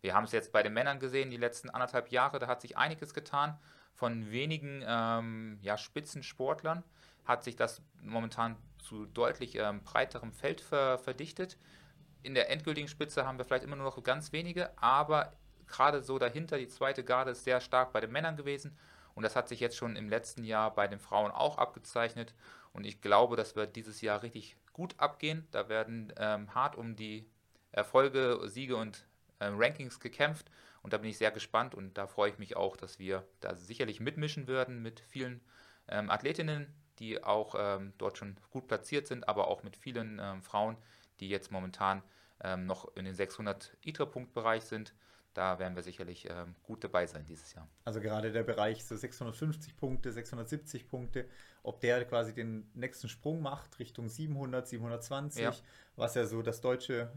[0.00, 2.78] Wir haben es jetzt bei den Männern gesehen, die letzten anderthalb Jahre, da hat sich
[2.78, 3.58] einiges getan
[3.92, 6.82] von wenigen ähm, ja, Spitzensportlern
[7.24, 11.56] hat sich das momentan zu deutlich ähm, breiterem Feld ver verdichtet.
[12.22, 15.32] In der endgültigen Spitze haben wir vielleicht immer nur noch ganz wenige, aber
[15.66, 18.76] gerade so dahinter, die zweite Garde ist sehr stark bei den Männern gewesen.
[19.14, 22.34] Und das hat sich jetzt schon im letzten Jahr bei den Frauen auch abgezeichnet.
[22.72, 25.46] Und ich glaube, das wird dieses Jahr richtig gut abgehen.
[25.50, 27.28] Da werden ähm, hart um die
[27.72, 29.04] Erfolge, Siege und
[29.40, 30.50] ähm, Rankings gekämpft.
[30.82, 31.74] Und da bin ich sehr gespannt.
[31.74, 35.42] Und da freue ich mich auch, dass wir da sicherlich mitmischen werden mit vielen
[35.88, 36.72] ähm, Athletinnen,
[37.02, 40.76] die auch ähm, dort schon gut platziert sind, aber auch mit vielen ähm, Frauen,
[41.18, 42.00] die jetzt momentan
[42.44, 44.94] ähm, noch in den 600 ITRA-Punktbereich sind.
[45.34, 47.66] Da werden wir sicherlich ähm, gut dabei sein dieses Jahr.
[47.84, 51.26] Also gerade der Bereich so 650 Punkte, 670 Punkte,
[51.64, 55.52] ob der quasi den nächsten Sprung macht Richtung 700, 720, ja.
[55.96, 57.10] was ja so das deutsche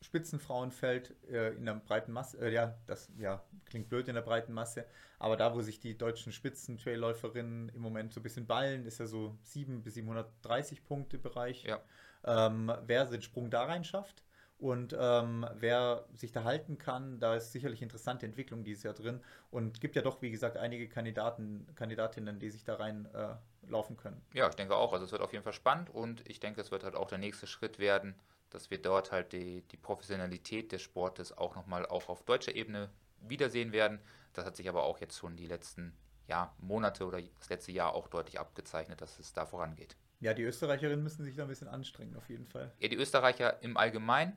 [0.00, 4.52] Spitzenfrauenfeld äh, in der breiten Masse, äh, ja, das ja, klingt blöd in der breiten
[4.52, 4.86] Masse,
[5.18, 9.06] aber da, wo sich die deutschen Spitzen-Trailläuferinnen im Moment so ein bisschen ballen, ist ja
[9.06, 11.64] so 7 bis 730 Punkte Bereich.
[11.64, 11.80] Ja.
[12.24, 14.22] Ähm, wer den Sprung da rein schafft
[14.58, 19.20] und ähm, wer sich da halten kann, da ist sicherlich interessante Entwicklung dieses Jahr drin
[19.50, 23.34] und gibt ja doch, wie gesagt, einige Kandidaten, Kandidatinnen, die sich da rein äh,
[23.68, 24.22] laufen können.
[24.32, 24.92] Ja, ich denke auch.
[24.94, 27.18] Also es wird auf jeden Fall spannend und ich denke, es wird halt auch der
[27.18, 28.14] nächste Schritt werden,
[28.50, 32.90] dass wir dort halt die, die Professionalität des Sportes auch nochmal auch auf deutscher Ebene
[33.20, 34.00] wiedersehen werden.
[34.32, 35.96] Das hat sich aber auch jetzt schon die letzten
[36.28, 39.96] ja, Monate oder das letzte Jahr auch deutlich abgezeichnet, dass es da vorangeht.
[40.20, 42.72] Ja, die Österreicherinnen müssen sich da ein bisschen anstrengen, auf jeden Fall.
[42.78, 44.36] Ja, die Österreicher im Allgemeinen.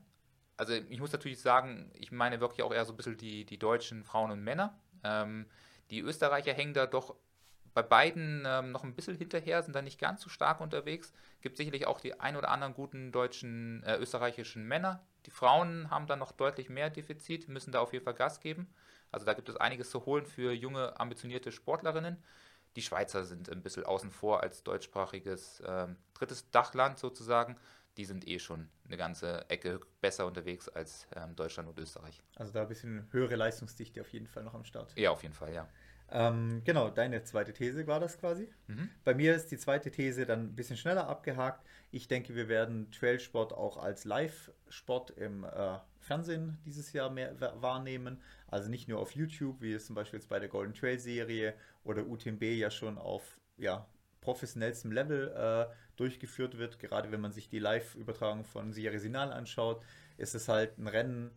[0.58, 3.58] Also ich muss natürlich sagen, ich meine wirklich auch eher so ein bisschen die, die
[3.58, 4.78] deutschen Frauen und Männer.
[5.04, 5.46] Ähm,
[5.90, 7.16] die Österreicher hängen da doch
[7.80, 11.14] bei beiden ähm, noch ein bisschen hinterher, sind da nicht ganz so stark unterwegs.
[11.42, 15.02] Gibt sicherlich auch die ein oder anderen guten deutschen, äh, österreichischen Männer.
[15.26, 18.68] Die Frauen haben da noch deutlich mehr Defizit, müssen da auf jeden Fall Gas geben.
[19.12, 22.22] Also da gibt es einiges zu holen für junge, ambitionierte Sportlerinnen.
[22.76, 27.56] Die Schweizer sind ein bisschen außen vor als deutschsprachiges ähm, drittes Dachland sozusagen.
[27.96, 32.22] Die sind eh schon eine ganze Ecke besser unterwegs als ähm, Deutschland und Österreich.
[32.36, 34.94] Also da ein bisschen höhere Leistungsdichte auf jeden Fall noch am Start.
[34.98, 35.68] Ja, auf jeden Fall, ja.
[36.12, 38.50] Ähm, genau, deine zweite These war das quasi.
[38.68, 38.90] Mhm.
[39.04, 41.66] Bei mir ist die zweite These dann ein bisschen schneller abgehakt.
[41.92, 48.22] Ich denke, wir werden Trailsport auch als Live-Sport im äh, Fernsehen dieses Jahr mehr wahrnehmen.
[48.48, 51.54] Also nicht nur auf YouTube, wie es zum Beispiel jetzt bei der Golden Trail Serie
[51.84, 53.88] oder UTMB ja schon auf ja,
[54.22, 56.80] professionellstem Level äh, durchgeführt wird.
[56.80, 59.84] Gerade wenn man sich die Live-Übertragung von Serie Sinal anschaut,
[60.18, 61.32] ist es halt ein Rennen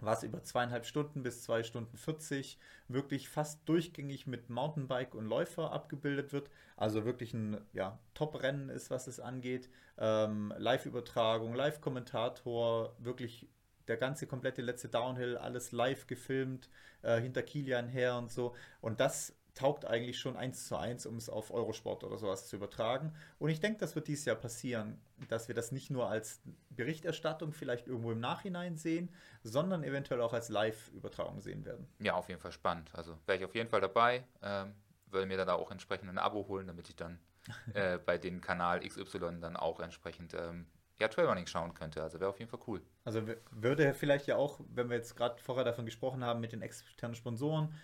[0.00, 5.72] was über zweieinhalb Stunden bis zwei Stunden 40 wirklich fast durchgängig mit Mountainbike und Läufer
[5.72, 6.50] abgebildet wird.
[6.76, 9.68] Also wirklich ein ja, Top-Rennen ist, was es angeht.
[9.98, 13.48] Ähm, Live-Übertragung, Live-Kommentator, wirklich
[13.88, 16.68] der ganze komplette letzte Downhill, alles live gefilmt,
[17.02, 18.54] äh, hinter Kilian her und so.
[18.80, 22.56] Und das taugt eigentlich schon eins zu eins, um es auf Eurosport oder sowas zu
[22.56, 23.14] übertragen.
[23.38, 27.52] Und ich denke, das wird dieses Jahr passieren, dass wir das nicht nur als Berichterstattung
[27.52, 29.10] vielleicht irgendwo im Nachhinein sehen,
[29.42, 31.86] sondern eventuell auch als Live-Übertragung sehen werden.
[32.00, 32.90] Ja, auf jeden Fall spannend.
[32.94, 34.74] Also wäre ich auf jeden Fall dabei, ähm,
[35.06, 37.20] würde mir da auch entsprechend ein Abo holen, damit ich dann
[37.74, 40.66] äh, bei dem Kanal XY dann auch entsprechend ähm,
[40.98, 42.02] ja, Trailrunning schauen könnte.
[42.02, 42.82] Also wäre auf jeden Fall cool.
[43.04, 46.62] Also würde vielleicht ja auch, wenn wir jetzt gerade vorher davon gesprochen haben, mit den
[46.62, 47.74] externen Sponsoren,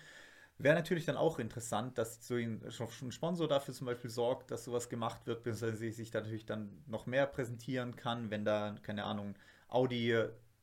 [0.62, 4.64] Wäre natürlich dann auch interessant, dass so ein, ein, Sponsor dafür zum Beispiel sorgt, dass
[4.64, 9.04] sowas gemacht wird, beziehungsweise sich da natürlich dann noch mehr präsentieren kann, wenn da, keine
[9.04, 9.34] Ahnung,
[9.68, 10.14] Audi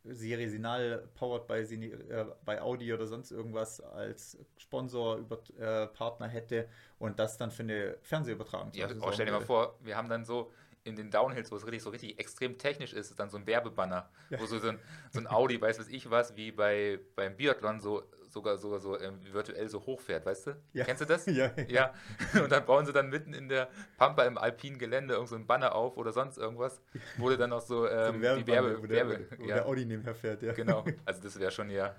[0.10, 6.28] Serie Sinal powered by, äh, by Audi oder sonst irgendwas als Sponsor über äh, Partner
[6.28, 6.68] hätte
[7.00, 10.26] und das dann für eine Fernsehübertragung Ja, oh, stell dir mal vor, wir haben dann
[10.26, 10.52] so
[10.84, 13.46] in den Downhills, wo es richtig so richtig extrem technisch ist, ist dann so ein
[13.46, 14.40] Werbebanner, ja.
[14.40, 14.80] wo so, so, ein,
[15.12, 18.04] so ein Audi, weiß was ich was, wie bei, beim Biathlon so
[18.38, 20.62] sogar, sogar so ähm, virtuell so hochfährt, weißt du?
[20.74, 20.86] Ja.
[20.86, 21.26] Kennst du das?
[21.38, 21.94] Ja, ja.
[22.42, 25.46] Und dann bauen sie dann mitten in der Pampa im alpinen Gelände irgend so ein
[25.46, 26.82] Banner auf oder sonst irgendwas,
[27.18, 29.56] wo du dann noch so, ähm, die Werbe, wo, der, Werbe, wo ja.
[29.56, 30.54] der Audi nebenher fährt, ja.
[30.54, 31.94] Genau, also das wäre schon ja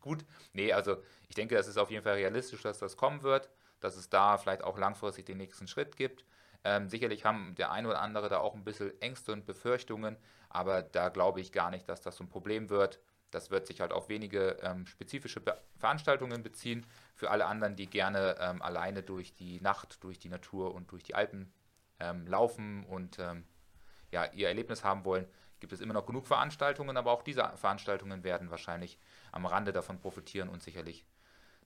[0.00, 0.24] gut.
[0.52, 3.96] Nee, also ich denke, das ist auf jeden Fall realistisch, dass das kommen wird, dass
[3.96, 6.24] es da vielleicht auch langfristig den nächsten Schritt gibt.
[6.64, 10.16] Ähm, sicherlich haben der eine oder andere da auch ein bisschen Ängste und Befürchtungen,
[10.48, 13.00] aber da glaube ich gar nicht, dass das so ein Problem wird.
[13.30, 16.86] Das wird sich halt auf wenige ähm, spezifische Be Veranstaltungen beziehen.
[17.14, 21.02] Für alle anderen, die gerne ähm, alleine durch die Nacht, durch die Natur und durch
[21.02, 21.52] die Alpen
[22.00, 23.44] ähm, laufen und ähm,
[24.10, 25.26] ja, ihr Erlebnis haben wollen,
[25.60, 28.98] gibt es immer noch genug Veranstaltungen, aber auch diese Veranstaltungen werden wahrscheinlich
[29.32, 31.04] am Rande davon profitieren und sicherlich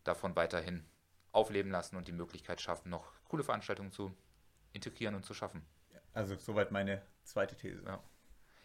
[0.04, 0.84] davon weiterhin
[1.32, 4.14] aufleben lassen und die Möglichkeit schaffen, noch coole Veranstaltungen zu
[4.72, 5.64] integrieren und zu schaffen.
[6.12, 7.82] Also soweit meine zweite These.
[7.84, 8.02] Ja.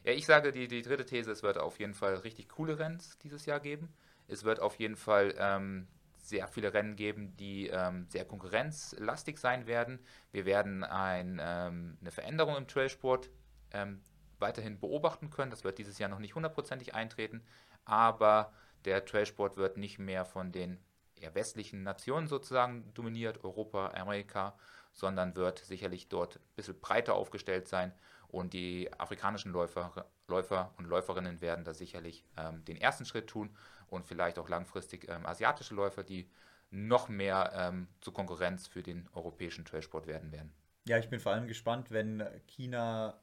[0.08, 2.98] Ja, ich sage die, die dritte These, es wird auf jeden Fall richtig coole Rennen
[3.24, 3.94] dieses Jahr geben.
[4.30, 9.68] Es wird auf jeden Fall ähm, sehr viele Rennen geben, die ähm, sehr konkurrenzlastig sein
[9.68, 10.00] werden.
[10.32, 13.30] Wir werden ein, ähm, eine Veränderung im Trailsport
[13.74, 14.00] ähm,
[14.40, 15.52] weiterhin beobachten können.
[15.52, 17.44] Das wird dieses Jahr noch nicht hundertprozentig eintreten,
[17.84, 18.54] aber
[18.86, 20.80] der Trailsport wird nicht mehr von den
[21.16, 24.58] eher westlichen Nationen sozusagen dominiert, Europa, Amerika,
[24.94, 27.92] sondern wird sicherlich dort ein bisschen breiter aufgestellt sein
[28.30, 33.56] und die afrikanischen Läufer, Läufer und Läuferinnen werden da sicherlich ähm, den ersten Schritt tun
[33.88, 36.30] und vielleicht auch langfristig ähm, asiatische Läufer, die
[36.70, 40.52] noch mehr ähm, zur Konkurrenz für den europäischen Trailsport werden werden.
[40.86, 43.20] Ja, ich bin vor allem gespannt, wenn China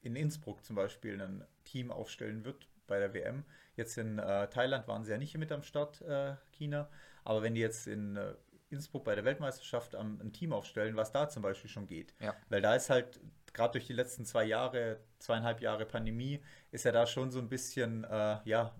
[0.00, 3.44] in Innsbruck zum Beispiel ein Team aufstellen wird bei der WM.
[3.76, 6.88] Jetzt in äh, Thailand waren sie ja nicht mit am Start, äh, China,
[7.24, 8.34] aber wenn die jetzt in äh,
[8.70, 12.14] Innsbruck bei der Weltmeisterschaft ein Team aufstellen, was da zum Beispiel schon geht.
[12.20, 12.34] Ja.
[12.48, 13.20] Weil da ist halt
[13.52, 17.48] gerade durch die letzten zwei Jahre, zweieinhalb Jahre Pandemie, ist ja da schon so ein
[17.48, 18.74] bisschen, äh, ja,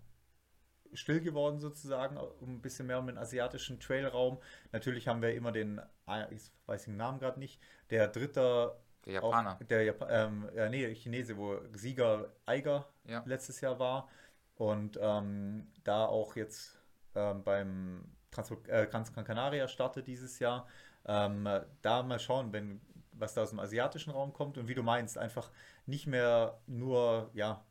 [0.92, 4.38] still geworden sozusagen, um ein bisschen mehr um den asiatischen Trailraum.
[4.72, 7.60] Natürlich haben wir immer den, ah, ich weiß den Namen gerade nicht,
[7.90, 8.76] der dritte
[9.06, 9.54] der Japaner.
[9.54, 13.22] Auch, der Jap ähm, ja, nee, Chinese, wo Sieger Eiger ja.
[13.24, 14.08] letztes Jahr war.
[14.56, 16.78] Und ähm, da auch jetzt
[17.14, 20.68] ähm, beim Trans äh, Gran Canaria startet dieses Jahr.
[21.06, 21.48] Ähm,
[21.80, 22.80] da mal schauen, wenn
[23.20, 25.50] was da aus dem asiatischen Raum kommt und wie du meinst, einfach
[25.86, 27.64] nicht mehr nur, ja,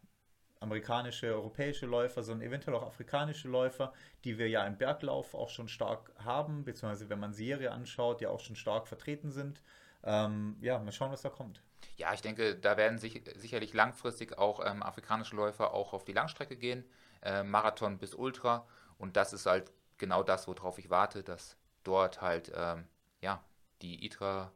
[0.59, 3.93] amerikanische, europäische Läufer, sondern eventuell auch afrikanische Läufer,
[4.23, 8.29] die wir ja im Berglauf auch schon stark haben, beziehungsweise wenn man Serie anschaut, ja
[8.29, 9.61] auch schon stark vertreten sind.
[10.03, 11.61] Ähm, ja, mal schauen, was da kommt.
[11.97, 16.13] Ja, ich denke, da werden sich sicherlich langfristig auch ähm, afrikanische Läufer auch auf die
[16.13, 16.85] Langstrecke gehen,
[17.21, 18.67] äh, Marathon bis Ultra.
[18.97, 22.85] Und das ist halt genau das, worauf ich warte, dass dort halt ähm,
[23.21, 23.43] ja,
[23.81, 24.51] die ITRA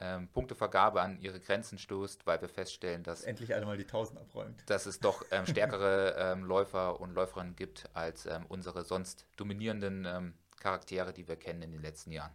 [0.00, 4.62] ähm, Punktevergabe an ihre Grenzen stoßt, weil wir feststellen, dass endlich einmal die 1000 abräumt.
[4.66, 10.06] Dass es doch ähm, stärkere ähm, Läufer und Läuferinnen gibt als ähm, unsere sonst dominierenden
[10.06, 12.32] ähm, Charaktere, die wir kennen in den letzten Jahren.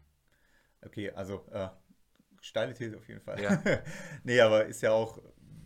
[0.84, 1.70] Okay, also äh,
[2.42, 3.42] steile These auf jeden Fall.
[3.42, 3.62] Ja.
[4.24, 5.20] nee, aber ist ja auch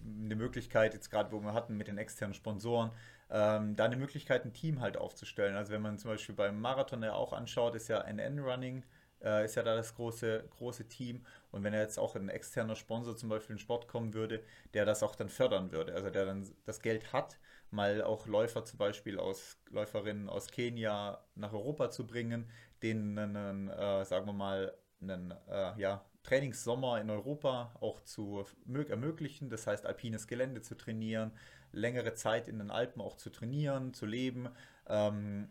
[0.06, 2.92] eine Möglichkeit, jetzt gerade wo wir hatten mit den externen Sponsoren,
[3.30, 5.56] ähm, da eine Möglichkeit, ein Team halt aufzustellen.
[5.56, 8.84] Also wenn man zum Beispiel beim Marathon ja auch anschaut, ist ja NN Running,
[9.24, 11.26] äh, ist ja da das große, große Team.
[11.52, 14.44] Und wenn er jetzt auch ein externer Sponsor zum Beispiel in Sport kommen würde,
[14.74, 17.38] der das auch dann fördern würde, also der dann das Geld hat,
[17.72, 22.50] mal auch Läufer zum Beispiel aus Läuferinnen aus Kenia nach Europa zu bringen,
[22.82, 29.50] denen einen, äh, sagen wir mal, einen äh, ja, Trainingssommer in Europa auch zu ermöglichen.
[29.50, 31.32] Das heißt, alpines Gelände zu trainieren,
[31.72, 34.50] längere Zeit in den Alpen auch zu trainieren, zu leben.
[34.88, 35.50] Ähm,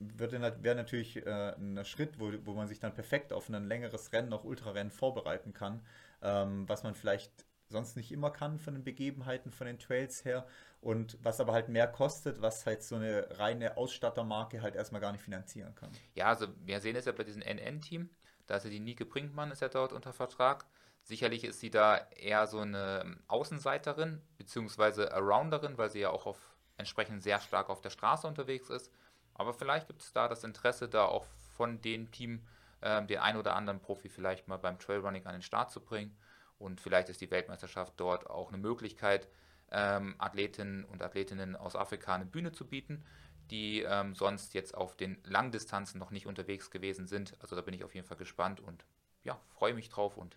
[0.00, 4.32] wäre natürlich äh, ein Schritt, wo, wo man sich dann perfekt auf ein längeres Rennen,
[4.32, 5.82] auch Ultrarennen vorbereiten kann,
[6.22, 10.46] ähm, was man vielleicht sonst nicht immer kann von den Begebenheiten, von den Trails her
[10.80, 15.12] und was aber halt mehr kostet, was halt so eine reine Ausstattermarke halt erstmal gar
[15.12, 15.90] nicht finanzieren kann.
[16.14, 18.08] Ja, also wir sehen es ja bei diesem NN-Team,
[18.46, 20.64] da ist ja die Nike Brinkmann ist ja dort unter Vertrag.
[21.02, 26.56] Sicherlich ist sie da eher so eine Außenseiterin, beziehungsweise Arounderin, weil sie ja auch auf,
[26.76, 28.90] entsprechend sehr stark auf der Straße unterwegs ist.
[29.38, 31.24] Aber vielleicht gibt es da das Interesse, da auch
[31.56, 32.42] von dem Team
[32.80, 36.14] äh, den ein oder anderen Profi vielleicht mal beim Trailrunning an den Start zu bringen.
[36.58, 39.28] Und vielleicht ist die Weltmeisterschaft dort auch eine Möglichkeit,
[39.70, 43.04] ähm, Athletinnen und Athletinnen aus Afrika eine Bühne zu bieten,
[43.50, 47.34] die ähm, sonst jetzt auf den Langdistanzen noch nicht unterwegs gewesen sind.
[47.40, 48.84] Also da bin ich auf jeden Fall gespannt und
[49.22, 50.36] ja, freue mich drauf und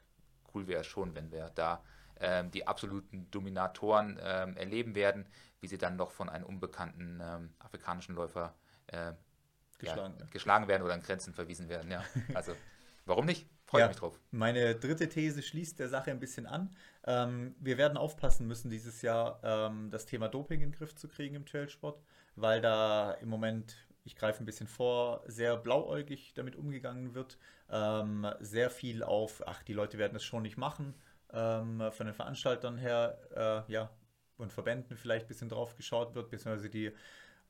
[0.53, 1.83] cool wäre es schon, wenn wir da
[2.19, 5.25] ähm, die absoluten Dominatoren ähm, erleben werden,
[5.59, 8.53] wie sie dann noch von einem unbekannten ähm, afrikanischen Läufer
[9.77, 11.91] geschlagen, ja, geschlagen, werden oder an Grenzen verwiesen werden.
[11.91, 12.03] Ja,
[12.33, 12.55] also
[13.05, 13.47] warum nicht?
[13.65, 14.19] Freue ja, mich drauf.
[14.31, 16.75] Meine dritte These schließt der Sache ein bisschen an.
[17.05, 21.07] Ähm, wir werden aufpassen müssen, dieses Jahr ähm, das Thema Doping in den Griff zu
[21.07, 22.01] kriegen im Trailsport,
[22.35, 27.37] weil da im Moment, ich greife ein bisschen vor, sehr blauäugig damit umgegangen wird.
[27.69, 30.93] Ähm, sehr viel auf, ach, die Leute werden es schon nicht machen,
[31.31, 33.89] ähm, von den Veranstaltern her, äh, ja,
[34.37, 36.91] und Verbänden vielleicht ein bisschen drauf geschaut wird, beziehungsweise die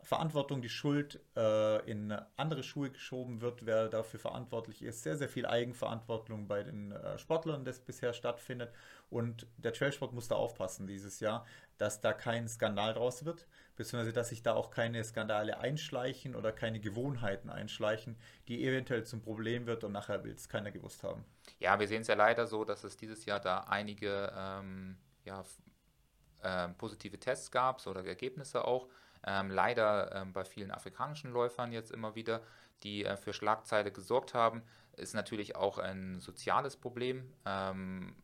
[0.03, 5.03] Verantwortung, die Schuld äh, in andere Schuhe geschoben wird, wer dafür verantwortlich ist.
[5.03, 8.71] Sehr, sehr viel Eigenverantwortung bei den äh, Sportlern, das bisher stattfindet.
[9.09, 11.45] Und der Trailsport muss da aufpassen dieses Jahr,
[11.77, 16.51] dass da kein Skandal draus wird, beziehungsweise dass sich da auch keine Skandale einschleichen oder
[16.51, 18.17] keine Gewohnheiten einschleichen,
[18.47, 21.25] die eventuell zum Problem wird und nachher will es keiner gewusst haben.
[21.59, 25.43] Ja, wir sehen es ja leider so, dass es dieses Jahr da einige ähm, ja,
[26.41, 28.87] äh, positive Tests gab oder Ergebnisse auch
[29.25, 32.41] ähm, leider ähm, bei vielen afrikanischen Läufern jetzt immer wieder,
[32.83, 34.63] die äh, für Schlagzeile gesorgt haben,
[34.97, 38.15] ist natürlich auch ein soziales Problem, ähm,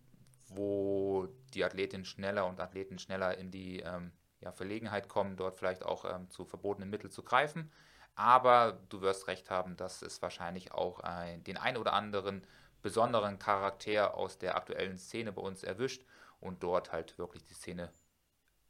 [0.50, 5.84] wo die Athletinnen schneller und Athleten schneller in die ähm, ja, Verlegenheit kommen, dort vielleicht
[5.84, 7.72] auch ähm, zu verbotenen Mitteln zu greifen.
[8.16, 12.46] Aber du wirst recht haben, dass es wahrscheinlich auch ein, den ein oder anderen
[12.82, 16.04] besonderen Charakter aus der aktuellen Szene bei uns erwischt
[16.40, 17.92] und dort halt wirklich die Szene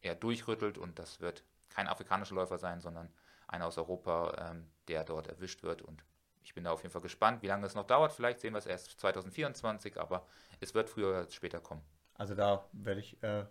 [0.02, 1.44] eher durchrüttelt und das wird
[1.78, 3.08] kein afrikanischer Läufer sein, sondern
[3.48, 5.84] einer aus Europa, ähm, der dort erwischt wird.
[5.84, 6.04] Und
[6.44, 8.12] ich bin da auf jeden Fall gespannt, wie lange es noch dauert.
[8.12, 10.26] Vielleicht sehen wir es erst 2024, aber
[10.60, 11.84] es wird früher oder später kommen.
[12.16, 13.46] Also da werde ich, äh,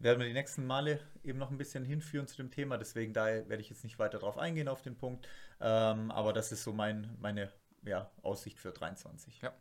[0.00, 2.76] werden wir die nächsten Male eben noch ein bisschen hinführen zu dem Thema.
[2.76, 5.28] Deswegen da werde ich jetzt nicht weiter drauf eingehen auf den Punkt.
[5.60, 7.52] Ähm, aber das ist so mein, meine
[7.84, 9.42] ja, Aussicht für 23.
[9.42, 9.52] Ja,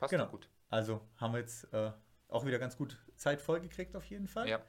[0.00, 0.26] passt genau.
[0.26, 0.48] gut.
[0.68, 1.92] Also haben wir jetzt äh,
[2.26, 4.48] auch wieder ganz gut Zeit vollgekriegt auf jeden Fall.
[4.48, 4.60] Ja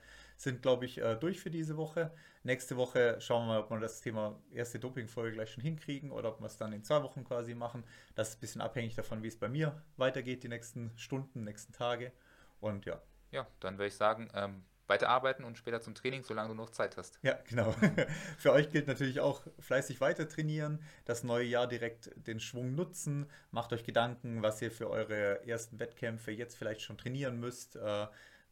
[0.41, 2.11] sind, glaube ich, äh, durch für diese Woche.
[2.43, 6.29] Nächste Woche schauen wir mal, ob wir das Thema erste Doping-Folge gleich schon hinkriegen oder
[6.29, 7.83] ob wir es dann in zwei Wochen quasi machen.
[8.15, 11.73] Das ist ein bisschen abhängig davon, wie es bei mir weitergeht, die nächsten Stunden, nächsten
[11.73, 12.11] Tage.
[12.59, 13.01] Und ja.
[13.31, 16.69] Ja, dann würde ich sagen, ähm, weiter arbeiten und später zum Training, solange du noch
[16.69, 17.17] Zeit hast.
[17.21, 17.73] Ja, genau.
[18.37, 23.27] Für euch gilt natürlich auch fleißig weiter trainieren, das neue Jahr direkt den Schwung nutzen,
[23.51, 27.77] macht euch Gedanken, was ihr für eure ersten Wettkämpfe jetzt vielleicht schon trainieren müsst.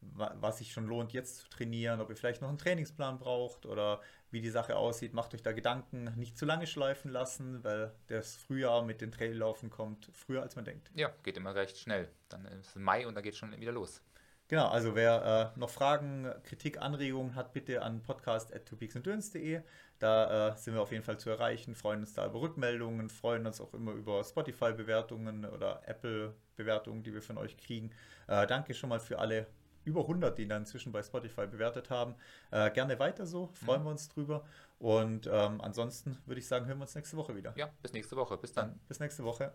[0.02, 4.02] Was sich schon lohnt, jetzt zu trainieren, ob ihr vielleicht noch einen Trainingsplan braucht oder
[4.32, 5.14] wie die Sache aussieht.
[5.14, 9.70] Macht euch da Gedanken, nicht zu lange schleifen lassen, weil das Frühjahr mit den Traillaufen
[9.70, 10.92] kommt früher, als man denkt.
[10.96, 12.10] Ja, geht immer recht schnell.
[12.30, 14.02] Dann ist es Mai und da geht schon wieder los.
[14.50, 19.62] Genau, also wer äh, noch Fragen, Kritik, Anregungen hat, bitte an podcast.twopeaksandurance.de.
[20.00, 23.46] Da äh, sind wir auf jeden Fall zu erreichen, freuen uns da über Rückmeldungen, freuen
[23.46, 27.92] uns auch immer über Spotify-Bewertungen oder Apple-Bewertungen, die wir von euch kriegen.
[28.28, 29.46] Äh, danke schon mal für alle
[29.86, 32.16] über 100, die dann inzwischen bei Spotify bewertet haben.
[32.52, 33.86] Äh, gerne weiter so, freuen mhm.
[33.86, 34.46] wir uns drüber.
[34.80, 37.54] Und ähm, ansonsten würde ich sagen, hören wir uns nächste Woche wieder.
[37.58, 38.38] Ja, bis nächste Woche.
[38.38, 38.70] Bis dann.
[38.70, 39.54] dann bis nächste Woche.